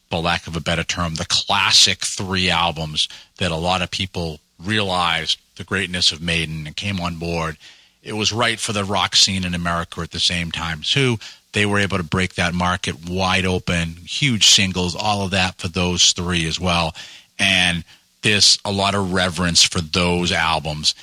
for 0.09 0.21
lack 0.21 0.47
of 0.47 0.55
a 0.55 0.61
better 0.61 0.83
term 0.83 1.15
the 1.15 1.25
classic 1.25 2.05
three 2.05 2.49
albums 2.49 3.07
that 3.37 3.51
a 3.51 3.55
lot 3.55 3.81
of 3.81 3.91
people 3.91 4.39
realized 4.59 5.39
the 5.55 5.63
greatness 5.63 6.11
of 6.11 6.21
maiden 6.21 6.67
and 6.67 6.75
came 6.75 6.99
on 6.99 7.17
board. 7.17 7.57
It 8.03 8.13
was 8.13 8.31
right 8.31 8.59
for 8.59 8.73
the 8.73 8.83
rock 8.83 9.15
scene 9.15 9.45
in 9.45 9.53
america 9.53 10.01
at 10.01 10.11
the 10.11 10.19
same 10.19 10.51
time 10.51 10.81
too. 10.81 11.17
They 11.53 11.65
were 11.65 11.79
able 11.79 11.97
to 11.97 12.03
break 12.03 12.35
that 12.35 12.53
market 12.53 13.09
wide 13.09 13.45
open 13.45 13.95
huge 14.05 14.47
singles 14.47 14.95
all 14.95 15.23
of 15.23 15.31
that 15.31 15.55
for 15.55 15.67
those 15.67 16.13
three 16.13 16.47
as 16.47 16.59
well. 16.59 16.95
And 17.39 17.83
this 18.21 18.59
a 18.63 18.71
lot 18.71 18.95
of 18.95 19.13
reverence 19.13 19.63
for 19.63 19.81
those 19.81 20.31
albums 20.31 20.93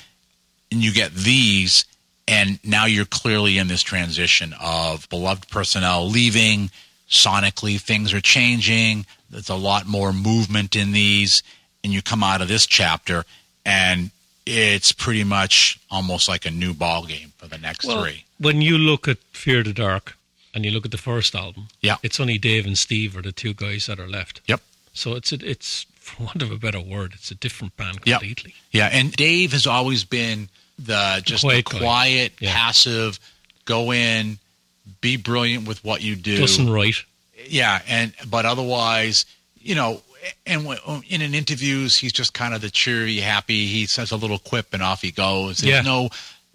and 0.71 0.81
you 0.83 0.91
get 0.93 1.13
these 1.13 1.85
and 2.27 2.59
now 2.63 2.85
you're 2.85 3.05
clearly 3.05 3.57
in 3.57 3.67
this 3.67 3.81
transition 3.81 4.53
of 4.61 5.07
beloved 5.09 5.49
personnel 5.49 6.07
leaving 6.07 6.69
sonically 7.09 7.79
things 7.79 8.13
are 8.13 8.21
changing 8.21 9.05
there's 9.29 9.49
a 9.49 9.55
lot 9.55 9.87
more 9.87 10.13
movement 10.13 10.75
in 10.75 10.91
these 10.91 11.41
and 11.83 11.91
you 11.93 12.01
come 12.01 12.23
out 12.23 12.41
of 12.41 12.47
this 12.47 12.65
chapter 12.67 13.23
and 13.65 14.11
it's 14.45 14.91
pretty 14.91 15.23
much 15.23 15.79
almost 15.91 16.27
like 16.27 16.45
a 16.45 16.51
new 16.51 16.73
ball 16.73 17.05
game 17.05 17.33
for 17.37 17.47
the 17.47 17.57
next 17.57 17.85
Well, 17.85 18.03
three 18.03 18.25
When 18.39 18.61
you 18.61 18.77
look 18.77 19.07
at 19.07 19.17
Fear 19.31 19.63
the 19.63 19.73
Dark 19.73 20.15
and 20.53 20.65
you 20.65 20.71
look 20.71 20.85
at 20.85 20.91
the 20.91 20.97
first 20.97 21.35
album, 21.35 21.67
Yeah. 21.81 21.97
it's 22.01 22.19
only 22.19 22.37
Dave 22.39 22.65
and 22.65 22.77
Steve 22.77 23.15
are 23.17 23.21
the 23.21 23.31
two 23.31 23.53
guys 23.53 23.85
that 23.85 23.99
are 23.99 24.07
left. 24.07 24.41
Yep. 24.47 24.61
So 24.93 25.13
it's 25.15 25.31
a, 25.31 25.35
it's 25.47 25.85
for 26.09 26.23
want 26.23 26.41
of 26.41 26.51
a 26.51 26.57
better 26.57 26.79
word, 26.81 27.13
it's 27.15 27.31
a 27.31 27.35
different 27.35 27.75
band 27.77 27.99
Yep. 28.05 28.19
completely. 28.19 28.55
Yeah, 28.71 28.89
and 28.91 29.11
Dave 29.13 29.51
has 29.53 29.65
always 29.67 30.03
been 30.03 30.49
the 30.77 31.21
just 31.25 31.43
Quiet 31.43 31.65
the 31.65 31.77
quiet, 31.79 32.33
Yeah. 32.39 32.53
passive, 32.53 33.19
go 33.65 33.91
in, 33.93 34.39
be 35.01 35.17
brilliant 35.17 35.67
with 35.67 35.83
what 35.83 36.01
you 36.01 36.15
do. 36.15 36.37
Doesn't 36.37 36.69
write. 36.69 36.95
yeah, 37.47 37.81
and 37.87 38.13
but 38.27 38.45
otherwise, 38.45 39.25
you 39.61 39.75
know, 39.75 40.01
and 40.45 40.65
when, 40.65 40.77
in 41.09 41.21
an 41.21 41.33
interviews, 41.33 41.95
he's 41.97 42.11
just 42.13 42.33
kind 42.33 42.53
of 42.53 42.61
the 42.61 42.69
cheery, 42.69 43.17
happy. 43.17 43.67
He 43.67 43.85
says 43.85 44.11
a 44.11 44.17
little 44.17 44.39
quip 44.39 44.73
and 44.73 44.83
off 44.83 45.01
he 45.01 45.11
goes. 45.11 45.59
There's 45.59 45.75
Yeah. 45.75 45.81
no, 45.81 46.09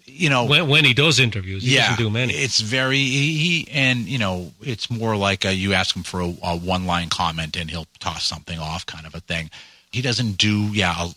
you 0.05 0.29
know, 0.29 0.45
When, 0.45 0.67
when 0.67 0.85
he 0.85 0.93
does 0.93 1.19
interviews, 1.19 1.63
he 1.63 1.75
yeah, 1.75 1.89
doesn't 1.89 1.97
do 2.03 2.09
many. 2.09 2.33
It's 2.33 2.59
very 2.61 2.97
he, 2.97 3.37
he 3.37 3.67
and 3.71 3.99
you 4.07 4.17
know 4.19 4.51
it's 4.61 4.89
more 4.89 5.15
like 5.17 5.45
a, 5.45 5.53
you 5.53 5.73
ask 5.73 5.95
him 5.95 6.03
for 6.03 6.21
a, 6.21 6.33
a 6.43 6.55
one 6.57 6.85
line 6.85 7.09
comment 7.09 7.55
and 7.57 7.69
he'll 7.69 7.87
toss 7.99 8.23
something 8.25 8.59
off 8.59 8.85
kind 8.85 9.05
of 9.05 9.15
a 9.15 9.19
thing. 9.19 9.49
He 9.91 10.01
doesn't 10.01 10.37
do 10.37 10.67
yeah 10.73 11.07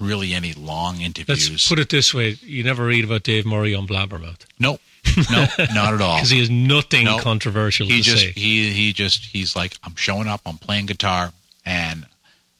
really 0.00 0.34
any 0.34 0.52
long 0.54 1.00
interviews. 1.00 1.50
Let's 1.50 1.68
put 1.68 1.78
it 1.78 1.88
this 1.88 2.12
way: 2.12 2.36
you 2.42 2.62
never 2.64 2.84
read 2.86 3.04
about 3.04 3.22
Dave 3.22 3.46
Murray 3.46 3.74
on 3.74 3.86
Blabbermouth 3.86 4.44
no, 4.58 4.78
no, 5.30 5.46
not 5.74 5.94
at 5.94 6.00
all. 6.00 6.16
because 6.16 6.30
he 6.30 6.38
has 6.40 6.50
nothing 6.50 7.04
No. 7.04 7.18
controversial 7.18 7.86
He 7.86 7.98
to 7.98 8.02
just 8.02 8.22
say. 8.22 8.32
he 8.32 8.70
he 8.72 8.92
just 8.92 9.24
he's 9.26 9.54
like 9.56 9.76
I'm 9.84 9.94
showing 9.96 10.28
up, 10.28 10.40
I'm 10.46 10.58
playing 10.58 10.86
guitar, 10.86 11.32
and 11.64 12.06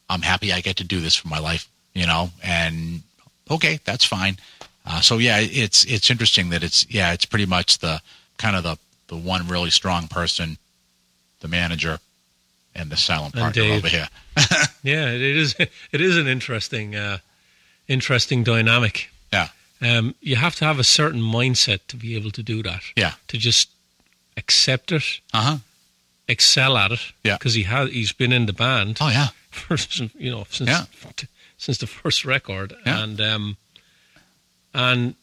I'm 0.08 0.22
happy 0.22 0.52
I 0.52 0.60
get 0.60 0.76
to 0.76 0.84
do 0.84 1.00
this 1.00 1.14
for 1.14 1.28
my 1.28 1.38
life, 1.40 1.68
you 1.94 2.06
know. 2.06 2.30
And 2.42 3.02
okay, 3.50 3.80
that's 3.84 4.04
fine. 4.04 4.38
Uh, 4.86 5.00
so 5.00 5.18
yeah, 5.18 5.38
it's 5.40 5.84
it's 5.84 6.10
interesting 6.10 6.50
that 6.50 6.62
it's 6.62 6.86
yeah, 6.90 7.12
it's 7.12 7.24
pretty 7.24 7.46
much 7.46 7.78
the 7.78 8.00
kind 8.38 8.54
of 8.56 8.62
the 8.62 8.76
the 9.08 9.16
one 9.16 9.46
really 9.48 9.70
strong 9.70 10.08
person, 10.08 10.58
the 11.40 11.48
manager, 11.48 11.98
and 12.74 12.90
the 12.90 12.96
silent 12.96 13.34
partner 13.34 13.62
over 13.62 13.88
here. 13.88 14.08
Yeah, 14.82 15.08
it 15.12 15.22
is. 15.22 15.54
It 15.92 16.00
is 16.02 16.18
an 16.18 16.26
interesting, 16.26 16.94
uh, 16.94 17.16
interesting 17.88 18.44
dynamic. 18.44 19.08
Yeah. 19.32 19.48
Um, 19.80 20.14
you 20.20 20.36
have 20.36 20.54
to 20.56 20.66
have 20.66 20.78
a 20.78 20.84
certain 20.84 21.22
mindset 21.22 21.80
to 21.88 21.96
be 21.96 22.16
able 22.16 22.30
to 22.32 22.42
do 22.42 22.62
that. 22.64 22.82
Yeah. 22.94 23.12
To 23.28 23.38
just 23.38 23.70
accept 24.36 24.92
it, 24.92 25.20
Uh 25.32 25.40
huh. 25.42 25.56
excel 26.28 26.76
at 26.76 26.92
it. 26.92 27.00
Yeah. 27.22 27.38
Because 27.38 27.54
he 27.54 27.62
has, 27.62 27.90
he's 27.92 28.12
been 28.12 28.30
in 28.32 28.44
the 28.44 28.52
band 28.52 28.98
Oh 29.00 29.08
yeah. 29.08 29.28
for 29.50 29.76
you 30.18 30.30
know 30.30 30.46
since 30.50 30.68
Yeah. 30.68 30.84
since 31.56 31.78
the 31.78 31.86
first 31.86 32.26
record, 32.26 32.74
Yeah. 32.84 33.02
and 33.04 33.20
um, 33.22 33.56
and 34.74 35.14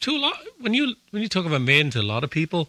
to 0.00 0.10
a 0.10 0.18
lot 0.18 0.34
when 0.60 0.74
you 0.74 0.94
when 1.10 1.22
you 1.22 1.28
talk 1.28 1.46
about 1.46 1.62
Maiden 1.62 1.90
to 1.92 2.00
a 2.00 2.02
lot 2.02 2.24
of 2.24 2.30
people, 2.30 2.68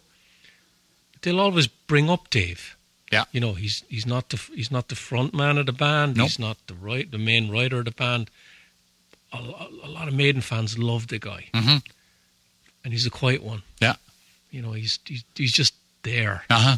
they'll 1.22 1.40
always 1.40 1.66
bring 1.66 2.08
up 2.10 2.30
Dave. 2.30 2.76
Yeah. 3.10 3.24
You 3.32 3.40
know, 3.40 3.52
he's 3.54 3.84
he's 3.88 4.06
not 4.06 4.30
the 4.30 4.36
he's 4.54 4.70
not 4.70 4.88
the 4.88 4.94
front 4.96 5.34
man 5.34 5.58
of 5.58 5.66
the 5.66 5.72
band. 5.72 6.16
Nope. 6.16 6.28
He's 6.28 6.38
not 6.38 6.56
the 6.66 6.74
right 6.74 7.10
the 7.10 7.18
main 7.18 7.50
writer 7.50 7.78
of 7.80 7.84
the 7.84 7.90
band. 7.90 8.30
A, 9.32 9.38
a 9.38 9.88
lot 9.88 10.08
of 10.08 10.14
Maiden 10.14 10.42
fans 10.42 10.78
love 10.78 11.06
the 11.08 11.18
guy, 11.18 11.46
Mhm. 11.54 11.82
and 12.84 12.92
he's 12.92 13.06
a 13.06 13.10
quiet 13.10 13.42
one. 13.42 13.62
Yeah. 13.80 13.96
You 14.50 14.60
know, 14.62 14.72
he's 14.72 14.98
he's, 15.06 15.24
he's 15.34 15.52
just 15.52 15.74
there. 16.02 16.44
Uh 16.50 16.58
huh. 16.60 16.76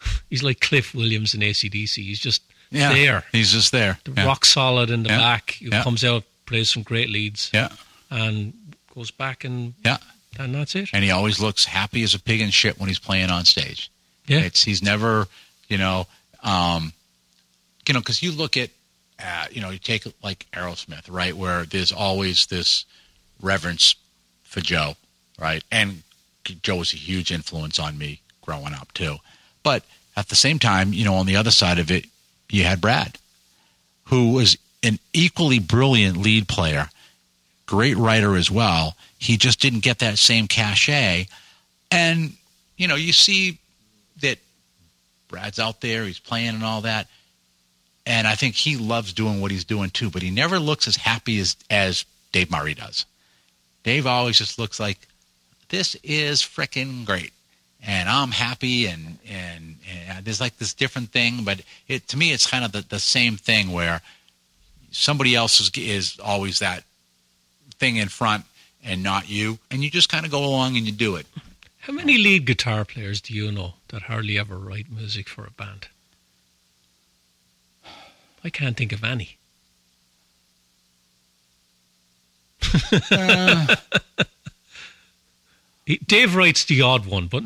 He's 0.30 0.44
like 0.44 0.60
Cliff 0.60 0.94
Williams 0.94 1.34
in 1.34 1.40
ACDC. 1.40 1.96
He's 2.04 2.20
just 2.20 2.42
Yeah. 2.70 2.92
there, 2.94 3.24
He's 3.32 3.50
just 3.52 3.72
there. 3.72 3.98
the 4.04 4.12
yeah. 4.12 4.26
rock 4.26 4.44
solid 4.44 4.90
in 4.90 5.02
the 5.02 5.08
Yeah. 5.08 5.18
back. 5.18 5.50
He 5.58 5.66
Yeah. 5.68 5.82
comes 5.82 6.04
out, 6.04 6.22
plays 6.46 6.70
some 6.70 6.84
great 6.84 7.10
leads, 7.10 7.50
Yeah. 7.52 7.70
And 8.10 8.52
goes 8.94 9.10
back 9.10 9.44
and 9.44 9.74
Yeah. 9.84 9.98
and 10.38 10.54
that's 10.54 10.74
it. 10.74 10.90
and 10.92 11.04
he 11.04 11.10
always 11.10 11.40
looks 11.40 11.64
happy 11.64 12.02
as 12.02 12.14
a 12.14 12.18
pig 12.20 12.40
in 12.40 12.50
shit 12.50 12.78
when 12.78 12.88
he's 12.88 12.98
playing 12.98 13.30
on 13.30 13.44
stage. 13.44 13.90
Yeah. 14.26 14.40
It's 14.40 14.62
he's 14.64 14.82
never, 14.82 15.26
you 15.68 15.78
know, 15.78 16.06
um, 16.42 16.92
you 17.86 17.94
know, 17.94 18.00
because 18.00 18.22
you 18.22 18.32
look 18.32 18.56
at, 18.56 18.70
uh, 19.18 19.46
you 19.50 19.60
know, 19.60 19.70
you 19.70 19.78
take 19.78 20.04
like 20.22 20.46
Aerosmith, 20.52 21.04
right, 21.08 21.34
where 21.36 21.64
there's 21.64 21.92
always 21.92 22.46
this 22.46 22.84
reverence 23.40 23.94
for 24.44 24.60
Joe, 24.60 24.96
right, 25.40 25.62
and 25.70 26.02
Joe 26.62 26.76
was 26.76 26.92
a 26.92 26.96
huge 26.96 27.30
influence 27.32 27.78
on 27.78 27.98
me 27.98 28.20
growing 28.42 28.74
up 28.74 28.92
too. 28.94 29.16
But 29.62 29.84
at 30.16 30.28
the 30.28 30.36
same 30.36 30.58
time, 30.58 30.92
you 30.92 31.04
know, 31.04 31.14
on 31.14 31.26
the 31.26 31.36
other 31.36 31.50
side 31.50 31.78
of 31.78 31.90
it, 31.90 32.06
you 32.50 32.64
had 32.64 32.80
Brad, 32.80 33.18
who 34.04 34.32
was 34.32 34.56
an 34.82 34.98
equally 35.12 35.58
brilliant 35.58 36.16
lead 36.16 36.48
player, 36.48 36.88
great 37.68 37.98
writer 37.98 38.34
as 38.34 38.50
well. 38.50 38.96
He 39.18 39.36
just 39.36 39.60
didn't 39.60 39.80
get 39.80 39.98
that 39.98 40.18
same 40.18 40.48
cachet. 40.48 41.28
And, 41.90 42.32
you 42.76 42.88
know, 42.88 42.96
you 42.96 43.12
see 43.12 43.58
that 44.22 44.38
Brad's 45.28 45.58
out 45.58 45.82
there, 45.82 46.04
he's 46.04 46.18
playing 46.18 46.54
and 46.54 46.64
all 46.64 46.80
that. 46.80 47.06
And 48.06 48.26
I 48.26 48.36
think 48.36 48.54
he 48.54 48.78
loves 48.78 49.12
doing 49.12 49.40
what 49.40 49.50
he's 49.50 49.64
doing 49.64 49.90
too, 49.90 50.08
but 50.08 50.22
he 50.22 50.30
never 50.30 50.58
looks 50.58 50.88
as 50.88 50.96
happy 50.96 51.38
as 51.40 51.56
as 51.68 52.06
Dave 52.32 52.50
Murray 52.50 52.72
does. 52.72 53.04
Dave 53.84 54.06
always 54.06 54.38
just 54.38 54.58
looks 54.58 54.80
like 54.80 55.06
this 55.68 55.94
is 56.02 56.40
freaking 56.40 57.04
great. 57.04 57.32
And 57.86 58.08
I'm 58.08 58.30
happy 58.30 58.86
and, 58.86 59.18
and 59.28 59.76
and 60.08 60.24
there's 60.24 60.40
like 60.40 60.56
this 60.56 60.72
different 60.72 61.10
thing, 61.10 61.44
but 61.44 61.60
it 61.86 62.08
to 62.08 62.16
me 62.16 62.32
it's 62.32 62.46
kind 62.46 62.64
of 62.64 62.72
the, 62.72 62.80
the 62.88 62.98
same 62.98 63.36
thing 63.36 63.72
where 63.72 64.00
somebody 64.90 65.34
else 65.34 65.60
is 65.60 65.70
is 65.76 66.18
always 66.18 66.60
that 66.60 66.84
thing 67.78 67.96
in 67.96 68.08
front 68.08 68.44
and 68.84 69.02
not 69.02 69.28
you, 69.28 69.58
and 69.70 69.82
you 69.82 69.90
just 69.90 70.08
kind 70.08 70.24
of 70.24 70.30
go 70.32 70.44
along 70.44 70.76
and 70.76 70.86
you 70.86 70.92
do 70.92 71.16
it. 71.16 71.26
How 71.80 71.92
many 71.92 72.18
lead 72.18 72.44
guitar 72.44 72.84
players 72.84 73.20
do 73.20 73.32
you 73.34 73.50
know 73.50 73.74
that 73.88 74.02
hardly 74.02 74.38
ever 74.38 74.56
write 74.58 74.90
music 74.90 75.28
for 75.28 75.44
a 75.44 75.50
band? 75.50 75.88
I 78.44 78.50
can't 78.50 78.76
think 78.76 78.92
of 78.92 79.02
any. 79.04 79.36
He- 85.86 85.96
Dave 86.06 86.34
writes 86.34 86.64
the 86.64 86.82
odd 86.82 87.06
one, 87.06 87.28
but 87.28 87.42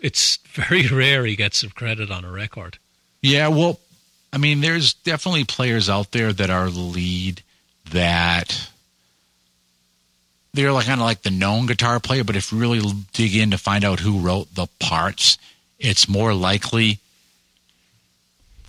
it's 0.00 0.36
very 0.52 0.86
rare 0.86 1.24
he 1.26 1.34
gets 1.34 1.58
some 1.58 1.70
credit 1.70 2.10
on 2.10 2.24
a 2.24 2.30
record. 2.30 2.78
Yeah, 3.20 3.48
well, 3.48 3.80
I 4.32 4.38
mean, 4.38 4.60
there's 4.60 4.94
definitely 4.94 5.44
players 5.44 5.90
out 5.90 6.12
there 6.12 6.32
that 6.32 6.50
are 6.50 6.70
lead 6.70 7.42
that 7.90 8.70
they're 10.52 10.72
like 10.72 10.86
kind 10.86 11.00
of 11.00 11.04
like 11.06 11.22
the 11.22 11.30
known 11.30 11.66
guitar 11.66 12.00
player, 12.00 12.24
but 12.24 12.36
if 12.36 12.50
you 12.52 12.58
really 12.58 12.80
dig 13.12 13.34
in 13.36 13.50
to 13.52 13.58
find 13.58 13.84
out 13.84 14.00
who 14.00 14.18
wrote 14.18 14.54
the 14.54 14.66
parts, 14.78 15.38
it's 15.78 16.08
more 16.08 16.34
likely 16.34 16.98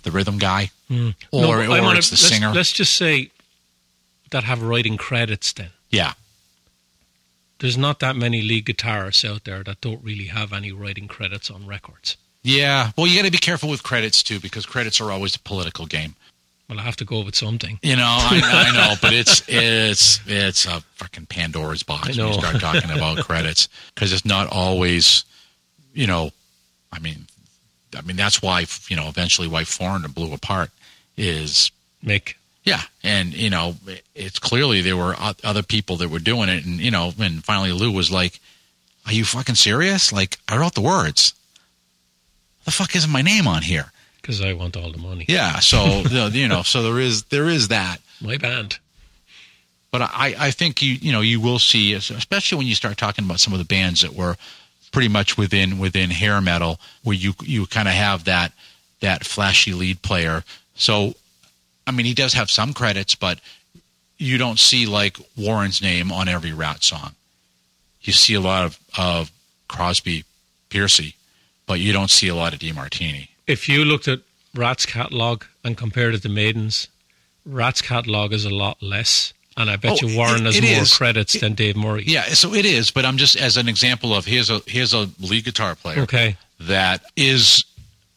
the 0.02 0.10
rhythm 0.10 0.38
guy 0.38 0.70
or, 0.90 0.94
Hmm. 0.96 1.10
No, 1.32 1.50
or 1.52 1.58
wanna- 1.68 1.98
it's 1.98 2.10
the 2.10 2.14
let's, 2.14 2.28
singer. 2.28 2.52
Let's 2.52 2.72
just 2.72 2.94
say 2.94 3.30
that 4.30 4.44
have 4.44 4.62
writing 4.62 4.96
credits 4.96 5.52
then. 5.52 5.70
yeah. 5.90 6.14
There's 7.58 7.78
not 7.78 8.00
that 8.00 8.16
many 8.16 8.42
lead 8.42 8.66
guitarists 8.66 9.24
out 9.24 9.44
there 9.44 9.62
that 9.62 9.80
don't 9.80 10.02
really 10.02 10.26
have 10.26 10.52
any 10.52 10.72
writing 10.72 11.06
credits 11.06 11.48
on 11.48 11.64
records. 11.64 12.16
Yeah. 12.42 12.90
Well, 12.96 13.06
you 13.06 13.16
got 13.16 13.24
to 13.26 13.30
be 13.30 13.38
careful 13.38 13.68
with 13.68 13.84
credits 13.84 14.20
too, 14.20 14.40
because 14.40 14.66
credits 14.66 15.00
are 15.00 15.12
always 15.12 15.36
a 15.36 15.38
political 15.38 15.86
game. 15.86 16.16
Well, 16.72 16.80
I 16.80 16.84
have 16.84 16.96
to 16.96 17.04
go 17.04 17.20
with 17.22 17.36
something. 17.36 17.78
You 17.82 17.96
know, 17.96 18.06
I, 18.06 18.40
I 18.70 18.74
know, 18.74 18.94
but 19.02 19.12
it's 19.12 19.42
it's 19.48 20.20
it's 20.26 20.64
a 20.64 20.80
fucking 20.94 21.26
Pandora's 21.26 21.82
box 21.82 22.16
when 22.16 22.28
you 22.28 22.32
start 22.32 22.60
talking 22.62 22.90
about 22.90 23.18
credits 23.26 23.68
because 23.94 24.10
it's 24.10 24.24
not 24.24 24.46
always, 24.50 25.26
you 25.92 26.06
know, 26.06 26.30
I 26.90 26.98
mean, 26.98 27.26
I 27.94 28.00
mean 28.00 28.16
that's 28.16 28.40
why 28.40 28.64
you 28.88 28.96
know 28.96 29.08
eventually 29.08 29.48
why 29.48 29.64
Foreigner 29.64 30.08
blew 30.08 30.32
apart 30.32 30.70
is 31.14 31.70
Mick. 32.02 32.36
yeah, 32.64 32.80
and 33.02 33.34
you 33.34 33.50
know 33.50 33.74
it's 34.14 34.38
clearly 34.38 34.80
there 34.80 34.96
were 34.96 35.14
other 35.44 35.62
people 35.62 35.96
that 35.98 36.08
were 36.08 36.20
doing 36.20 36.48
it, 36.48 36.64
and 36.64 36.80
you 36.80 36.90
know, 36.90 37.12
and 37.18 37.44
finally 37.44 37.72
Lou 37.72 37.92
was 37.92 38.10
like, 38.10 38.40
"Are 39.04 39.12
you 39.12 39.26
fucking 39.26 39.56
serious? 39.56 40.10
Like 40.10 40.38
I 40.48 40.56
wrote 40.56 40.72
the 40.72 40.80
words. 40.80 41.34
The 42.64 42.70
fuck 42.70 42.96
isn't 42.96 43.10
my 43.10 43.20
name 43.20 43.46
on 43.46 43.60
here?" 43.60 43.92
Because 44.22 44.40
I 44.40 44.52
want 44.52 44.76
all 44.76 44.90
the 44.92 44.98
money. 44.98 45.26
Yeah, 45.28 45.58
so 45.58 46.02
you 46.28 46.48
know, 46.48 46.62
so 46.62 46.82
there 46.82 47.00
is 47.00 47.24
there 47.24 47.48
is 47.48 47.68
that. 47.68 47.98
My 48.20 48.38
band. 48.38 48.78
But 49.90 50.02
I, 50.02 50.34
I 50.38 50.50
think 50.52 50.80
you 50.80 50.94
you 50.94 51.12
know 51.12 51.20
you 51.20 51.40
will 51.40 51.58
see, 51.58 51.92
especially 51.92 52.58
when 52.58 52.66
you 52.66 52.74
start 52.74 52.96
talking 52.96 53.24
about 53.24 53.40
some 53.40 53.52
of 53.52 53.58
the 53.58 53.64
bands 53.64 54.00
that 54.00 54.14
were 54.14 54.36
pretty 54.92 55.08
much 55.08 55.36
within 55.36 55.78
within 55.78 56.10
hair 56.10 56.40
metal, 56.40 56.78
where 57.02 57.16
you 57.16 57.34
you 57.42 57.66
kind 57.66 57.88
of 57.88 57.94
have 57.94 58.24
that 58.24 58.52
that 59.00 59.26
flashy 59.26 59.72
lead 59.74 60.00
player. 60.02 60.44
So, 60.74 61.14
I 61.86 61.90
mean, 61.90 62.06
he 62.06 62.14
does 62.14 62.32
have 62.32 62.50
some 62.50 62.72
credits, 62.72 63.14
but 63.14 63.40
you 64.16 64.38
don't 64.38 64.58
see 64.58 64.86
like 64.86 65.18
Warren's 65.36 65.82
name 65.82 66.12
on 66.12 66.28
every 66.28 66.52
Ratt 66.52 66.84
song. 66.84 67.14
You 68.00 68.12
see 68.12 68.34
a 68.34 68.40
lot 68.40 68.64
of 68.64 68.78
of 68.96 69.30
Crosby, 69.68 70.24
Pearcy, 70.70 71.14
but 71.66 71.80
you 71.80 71.92
don't 71.92 72.10
see 72.10 72.28
a 72.28 72.34
lot 72.34 72.54
of 72.54 72.60
DeMartini. 72.60 73.28
If 73.46 73.68
you 73.68 73.84
looked 73.84 74.08
at 74.08 74.20
Ratt's 74.54 74.86
catalog 74.86 75.44
and 75.64 75.76
compared 75.76 76.14
it 76.14 76.22
to 76.22 76.28
Maiden's, 76.28 76.88
Ratt's 77.44 77.82
catalog 77.82 78.32
is 78.32 78.44
a 78.44 78.50
lot 78.50 78.82
less. 78.82 79.32
And 79.56 79.68
I 79.68 79.76
bet 79.76 80.02
Oh, 80.02 80.06
you 80.06 80.16
Warren 80.16 80.42
it- 80.42 80.44
has 80.46 80.56
it 80.58 80.64
more 80.64 80.82
is. 80.82 80.96
credits 80.96 81.38
than 81.38 81.54
Dave 81.54 81.76
Murray. 81.76 82.04
Yeah, 82.06 82.32
so 82.32 82.54
it 82.54 82.64
is, 82.64 82.90
but 82.90 83.04
I'm 83.04 83.18
just 83.18 83.36
as 83.36 83.56
an 83.58 83.68
example 83.68 84.14
of 84.14 84.24
here's 84.24 84.48
a 84.48 84.62
here's 84.66 84.94
a 84.94 85.10
lead 85.20 85.44
guitar 85.44 85.74
player. 85.74 86.00
Okay. 86.00 86.36
that 86.60 87.02
is, 87.16 87.64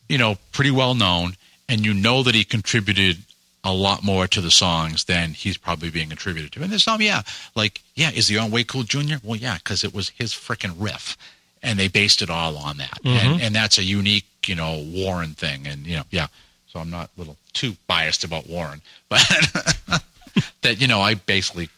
you 0.07 0.17
know, 0.17 0.37
pretty 0.53 0.71
well 0.71 0.93
known, 0.95 1.35
and 1.67 1.83
you 1.85 1.93
know 1.93 2.23
that 2.23 2.35
he 2.35 2.43
contributed 2.45 3.17
a 3.65 3.73
lot 3.73 4.03
more 4.03 4.27
to 4.27 4.39
the 4.39 4.51
songs 4.51 5.05
than 5.05 5.33
he's 5.33 5.57
probably 5.57 5.89
being 5.89 6.11
attributed 6.11 6.51
to. 6.53 6.61
And 6.61 6.71
there's 6.71 6.83
some, 6.83 7.01
yeah, 7.01 7.23
like, 7.55 7.81
yeah, 7.95 8.11
is 8.11 8.27
he 8.27 8.37
on 8.37 8.51
Way 8.51 8.63
Cool 8.63 8.83
Jr.? 8.83 9.15
Well, 9.23 9.35
yeah, 9.35 9.55
because 9.57 9.83
it 9.83 9.91
was 9.93 10.09
his 10.09 10.31
freaking 10.33 10.75
riff, 10.77 11.17
and 11.63 11.79
they 11.79 11.87
based 11.87 12.21
it 12.21 12.29
all 12.29 12.55
on 12.57 12.77
that, 12.77 12.99
and, 13.03 13.19
mm-hmm. 13.19 13.41
and 13.41 13.55
that's 13.55 13.79
a 13.79 13.83
unique, 13.83 14.25
you 14.47 14.55
know, 14.55 14.83
Warren 14.87 15.33
thing, 15.33 15.67
and 15.67 15.85
you 15.85 15.97
know, 15.97 16.03
yeah. 16.11 16.27
So 16.67 16.79
I'm 16.79 16.89
not 16.89 17.09
a 17.15 17.19
little 17.19 17.37
too 17.53 17.75
biased 17.87 18.23
about 18.23 18.49
Warren, 18.49 18.81
but 19.09 19.21
that 20.61 20.79
you 20.79 20.87
know, 20.87 21.01
I 21.01 21.15
basically 21.15 21.69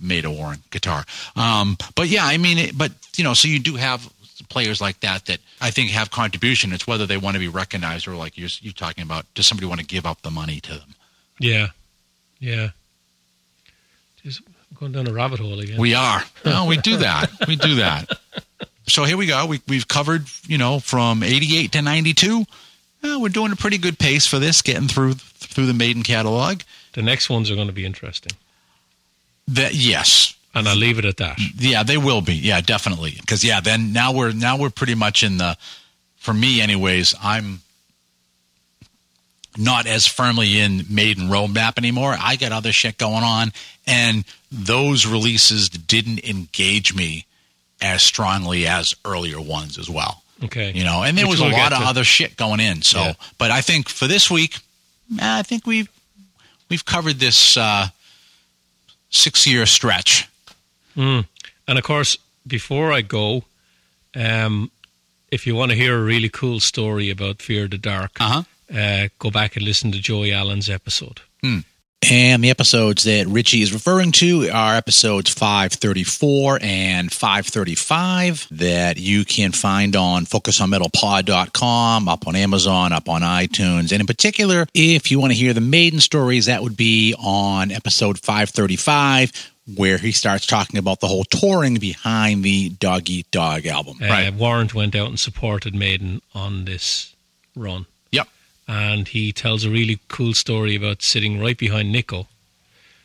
made 0.00 0.24
a 0.24 0.30
Warren 0.30 0.62
guitar. 0.70 1.04
Um, 1.36 1.76
but 1.94 2.08
yeah, 2.08 2.24
I 2.24 2.38
mean, 2.38 2.58
it, 2.58 2.78
but 2.78 2.92
you 3.16 3.24
know, 3.24 3.34
so 3.34 3.48
you 3.48 3.58
do 3.58 3.76
have 3.76 4.10
players 4.48 4.80
like 4.80 5.00
that 5.00 5.26
that 5.26 5.38
I 5.60 5.70
think 5.70 5.90
have 5.90 6.10
contribution. 6.10 6.72
It's 6.72 6.86
whether 6.86 7.06
they 7.06 7.16
want 7.16 7.34
to 7.34 7.40
be 7.40 7.48
recognized 7.48 8.06
or 8.08 8.14
like 8.14 8.36
you're, 8.36 8.48
you're 8.60 8.72
talking 8.72 9.02
about, 9.02 9.26
does 9.34 9.46
somebody 9.46 9.66
want 9.66 9.80
to 9.80 9.86
give 9.86 10.06
up 10.06 10.22
the 10.22 10.30
money 10.30 10.60
to 10.60 10.72
them? 10.72 10.94
Yeah. 11.38 11.68
Yeah. 12.38 12.70
Just 14.22 14.42
going 14.78 14.92
down 14.92 15.08
a 15.08 15.12
rabbit 15.12 15.40
hole 15.40 15.58
again. 15.60 15.78
We 15.78 15.94
are. 15.94 16.22
No, 16.44 16.66
we 16.66 16.76
do 16.76 16.98
that. 16.98 17.30
We 17.46 17.56
do 17.56 17.76
that. 17.76 18.10
So 18.88 19.04
here 19.04 19.16
we 19.16 19.26
go. 19.26 19.46
We, 19.46 19.60
we've 19.66 19.88
covered, 19.88 20.26
you 20.46 20.58
know, 20.58 20.78
from 20.78 21.22
88 21.22 21.72
to 21.72 21.82
92. 21.82 22.44
Uh, 23.02 23.18
we're 23.20 23.28
doing 23.28 23.52
a 23.52 23.56
pretty 23.56 23.78
good 23.78 23.98
pace 23.98 24.26
for 24.26 24.38
this, 24.38 24.62
getting 24.62 24.88
through 24.88 25.14
through 25.14 25.66
the 25.66 25.74
Maiden 25.74 26.02
catalog. 26.02 26.60
the 26.92 27.02
next 27.02 27.30
ones 27.30 27.50
are 27.50 27.54
going 27.54 27.66
to 27.66 27.72
be 27.72 27.84
interesting. 27.84 28.32
That 29.48 29.74
yes, 29.74 30.34
And 30.54 30.68
I'll 30.68 30.76
leave 30.76 30.98
it 30.98 31.04
at 31.04 31.18
that. 31.18 31.38
Yeah, 31.56 31.82
they 31.82 31.98
will 31.98 32.20
be. 32.20 32.34
Yeah, 32.34 32.60
definitely. 32.60 33.14
Because 33.20 33.44
yeah, 33.44 33.60
then 33.60 33.92
now 33.92 34.12
we're 34.12 34.32
now 34.32 34.56
we're 34.58 34.70
pretty 34.70 34.94
much 34.94 35.22
in 35.22 35.38
the. 35.38 35.56
For 36.16 36.34
me, 36.34 36.60
anyways, 36.60 37.14
I'm 37.22 37.60
not 39.56 39.86
as 39.86 40.06
firmly 40.06 40.58
in 40.58 40.84
Maiden 40.90 41.28
roadmap 41.28 41.78
anymore. 41.78 42.16
I 42.18 42.36
got 42.36 42.50
other 42.50 42.72
shit 42.72 42.98
going 42.98 43.22
on, 43.22 43.52
and 43.86 44.24
those 44.50 45.06
releases 45.06 45.68
didn't 45.68 46.24
engage 46.24 46.94
me 46.94 47.25
as 47.80 48.02
strongly 48.02 48.66
as 48.66 48.94
earlier 49.04 49.40
ones 49.40 49.78
as 49.78 49.88
well. 49.90 50.22
Okay. 50.44 50.72
You 50.72 50.84
know, 50.84 51.02
and 51.02 51.16
there 51.16 51.26
Which 51.26 51.32
was 51.38 51.40
a 51.40 51.44
we'll 51.44 51.52
lot 51.52 51.72
of 51.72 51.80
to. 51.80 51.84
other 51.86 52.04
shit 52.04 52.36
going 52.36 52.60
in. 52.60 52.82
So, 52.82 52.98
Yeah. 53.00 53.12
but 53.38 53.50
I 53.50 53.60
think 53.62 53.88
for 53.88 54.06
this 54.06 54.30
week, 54.30 54.56
eh, 55.18 55.38
I 55.38 55.42
think 55.42 55.66
we've 55.66 55.88
we've 56.68 56.84
covered 56.84 57.18
this 57.18 57.56
uh, 57.56 57.88
six 59.10 59.46
year 59.46 59.66
stretch. 59.66 60.28
Mm. 60.96 61.26
And 61.68 61.78
of 61.78 61.84
course, 61.84 62.16
before 62.46 62.92
I 62.92 63.02
go, 63.02 63.44
um, 64.14 64.70
if 65.30 65.46
you 65.46 65.54
want 65.54 65.70
to 65.72 65.76
hear 65.76 65.98
a 65.98 66.02
really 66.02 66.28
cool 66.28 66.60
story 66.60 67.10
about 67.10 67.42
Fear 67.42 67.68
the 67.68 67.78
Dark, 67.78 68.12
Uh 68.20 68.42
huh. 68.72 68.78
uh, 68.78 69.08
go 69.18 69.30
back 69.30 69.56
and 69.56 69.64
listen 69.64 69.92
to 69.92 69.98
Joey 70.00 70.32
Allen's 70.32 70.68
episode. 70.70 71.20
And 72.08 72.44
the 72.44 72.50
episodes 72.50 73.02
that 73.02 73.26
Richie 73.26 73.62
is 73.62 73.72
referring 73.72 74.12
to 74.12 74.48
are 74.50 74.76
episodes 74.76 75.28
534 75.30 76.60
and 76.62 77.12
535 77.12 78.46
that 78.52 78.96
you 78.96 79.24
can 79.24 79.50
find 79.50 79.96
on 79.96 80.24
focusonmetalpod.com, 80.24 82.08
up 82.08 82.28
on 82.28 82.36
Amazon, 82.36 82.92
up 82.92 83.08
on 83.08 83.22
iTunes. 83.22 83.90
And 83.90 84.00
in 84.00 84.06
particular, 84.06 84.66
if 84.72 85.10
you 85.10 85.18
want 85.18 85.32
to 85.32 85.36
hear 85.36 85.52
the 85.52 85.60
maiden 85.60 85.98
stories, 85.98 86.46
that 86.46 86.62
would 86.62 86.76
be 86.76 87.12
on 87.18 87.72
episode 87.72 88.20
535, 88.20 89.52
where 89.74 89.98
he 89.98 90.12
starts 90.12 90.46
talking 90.46 90.78
about 90.78 91.00
the 91.00 91.08
whole 91.08 91.24
touring 91.24 91.74
behind 91.74 92.44
the 92.44 92.68
Dog 92.68 93.10
Eat 93.10 93.28
Dog 93.32 93.66
album. 93.66 93.98
Uh, 94.00 94.30
Warrant 94.36 94.74
went 94.74 94.94
out 94.94 95.08
and 95.08 95.18
supported 95.18 95.74
Maiden 95.74 96.22
on 96.34 96.66
this 96.66 97.16
run. 97.56 97.86
And 98.68 99.06
he 99.06 99.32
tells 99.32 99.64
a 99.64 99.70
really 99.70 100.00
cool 100.08 100.34
story 100.34 100.74
about 100.74 101.02
sitting 101.02 101.40
right 101.40 101.56
behind 101.56 101.92
Nicko 101.92 102.26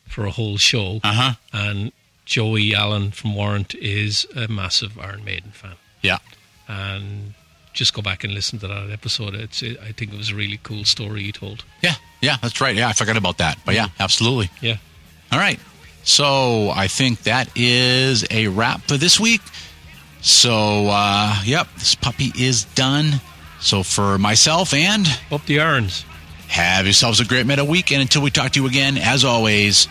for 0.08 0.26
a 0.26 0.32
whole 0.32 0.58
show. 0.58 1.00
Uh 1.04 1.14
huh. 1.14 1.34
And 1.54 1.92
Joey 2.26 2.74
Allen 2.74 3.12
from 3.12 3.36
Warrant 3.36 3.76
is 3.76 4.26
a 4.36 4.48
massive 4.48 4.98
Iron 5.00 5.24
Maiden 5.24 5.52
fan. 5.52 5.76
Yeah. 6.02 6.18
And 6.68 7.34
just 7.74 7.94
go 7.94 8.02
back 8.02 8.24
and 8.24 8.34
listen 8.34 8.60
to 8.60 8.68
that 8.68 8.90
episode. 8.90 9.36
It's, 9.36 9.62
it, 9.62 9.80
I 9.80 9.92
think 9.92 10.14
it 10.14 10.18
was 10.18 10.32
a 10.32 10.36
really 10.36 10.60
cool 10.64 10.84
story 10.84 11.24
he 11.24 11.32
told. 11.32 11.64
Yeah. 11.82 11.96
Yeah. 12.22 12.38
That's 12.42 12.60
right. 12.60 12.76
Yeah. 12.76 12.88
I 12.90 12.94
forgot 12.94 13.18
about 13.18 13.38
that. 13.38 13.58
But 13.66 13.76
yeah, 13.76 13.90
absolutely. 14.00 14.50
Yeah. 14.62 14.78
All 15.32 15.40
right. 15.40 15.60
So 16.04 16.72
I 16.72 16.88
think 16.88 17.24
that 17.24 17.50
is 17.56 18.26
a 18.32 18.48
wrap 18.48 18.82
for 18.82 18.98
this 18.98 19.20
week. 19.20 19.42
So, 20.22 20.88
uh, 20.90 21.42
yep, 21.46 21.68
this 21.78 21.96
puppy 21.96 22.32
is 22.38 22.66
done. 22.66 23.22
So 23.62 23.84
for 23.84 24.18
myself 24.18 24.74
and 24.74 25.08
Up 25.32 25.46
the 25.46 25.60
irons. 25.62 26.04
have 26.48 26.86
yourselves 26.86 27.20
a 27.20 27.26
great 27.26 27.46
meta 27.46 27.64
week. 27.64 27.92
And 27.92 28.02
until 28.02 28.22
we 28.22 28.32
talk 28.32 28.52
to 28.54 28.62
you 28.62 28.68
again, 28.68 28.98
as 28.98 29.24
always, 29.24 29.88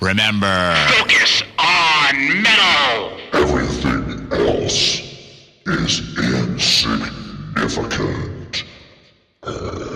remember. 0.00 0.74
Focus 0.98 1.42
on 1.58 2.42
metal. 2.42 3.18
Everything 3.32 4.28
else 4.32 5.00
is 5.66 6.00
insignificant. 6.18 8.64
You're 9.44 9.95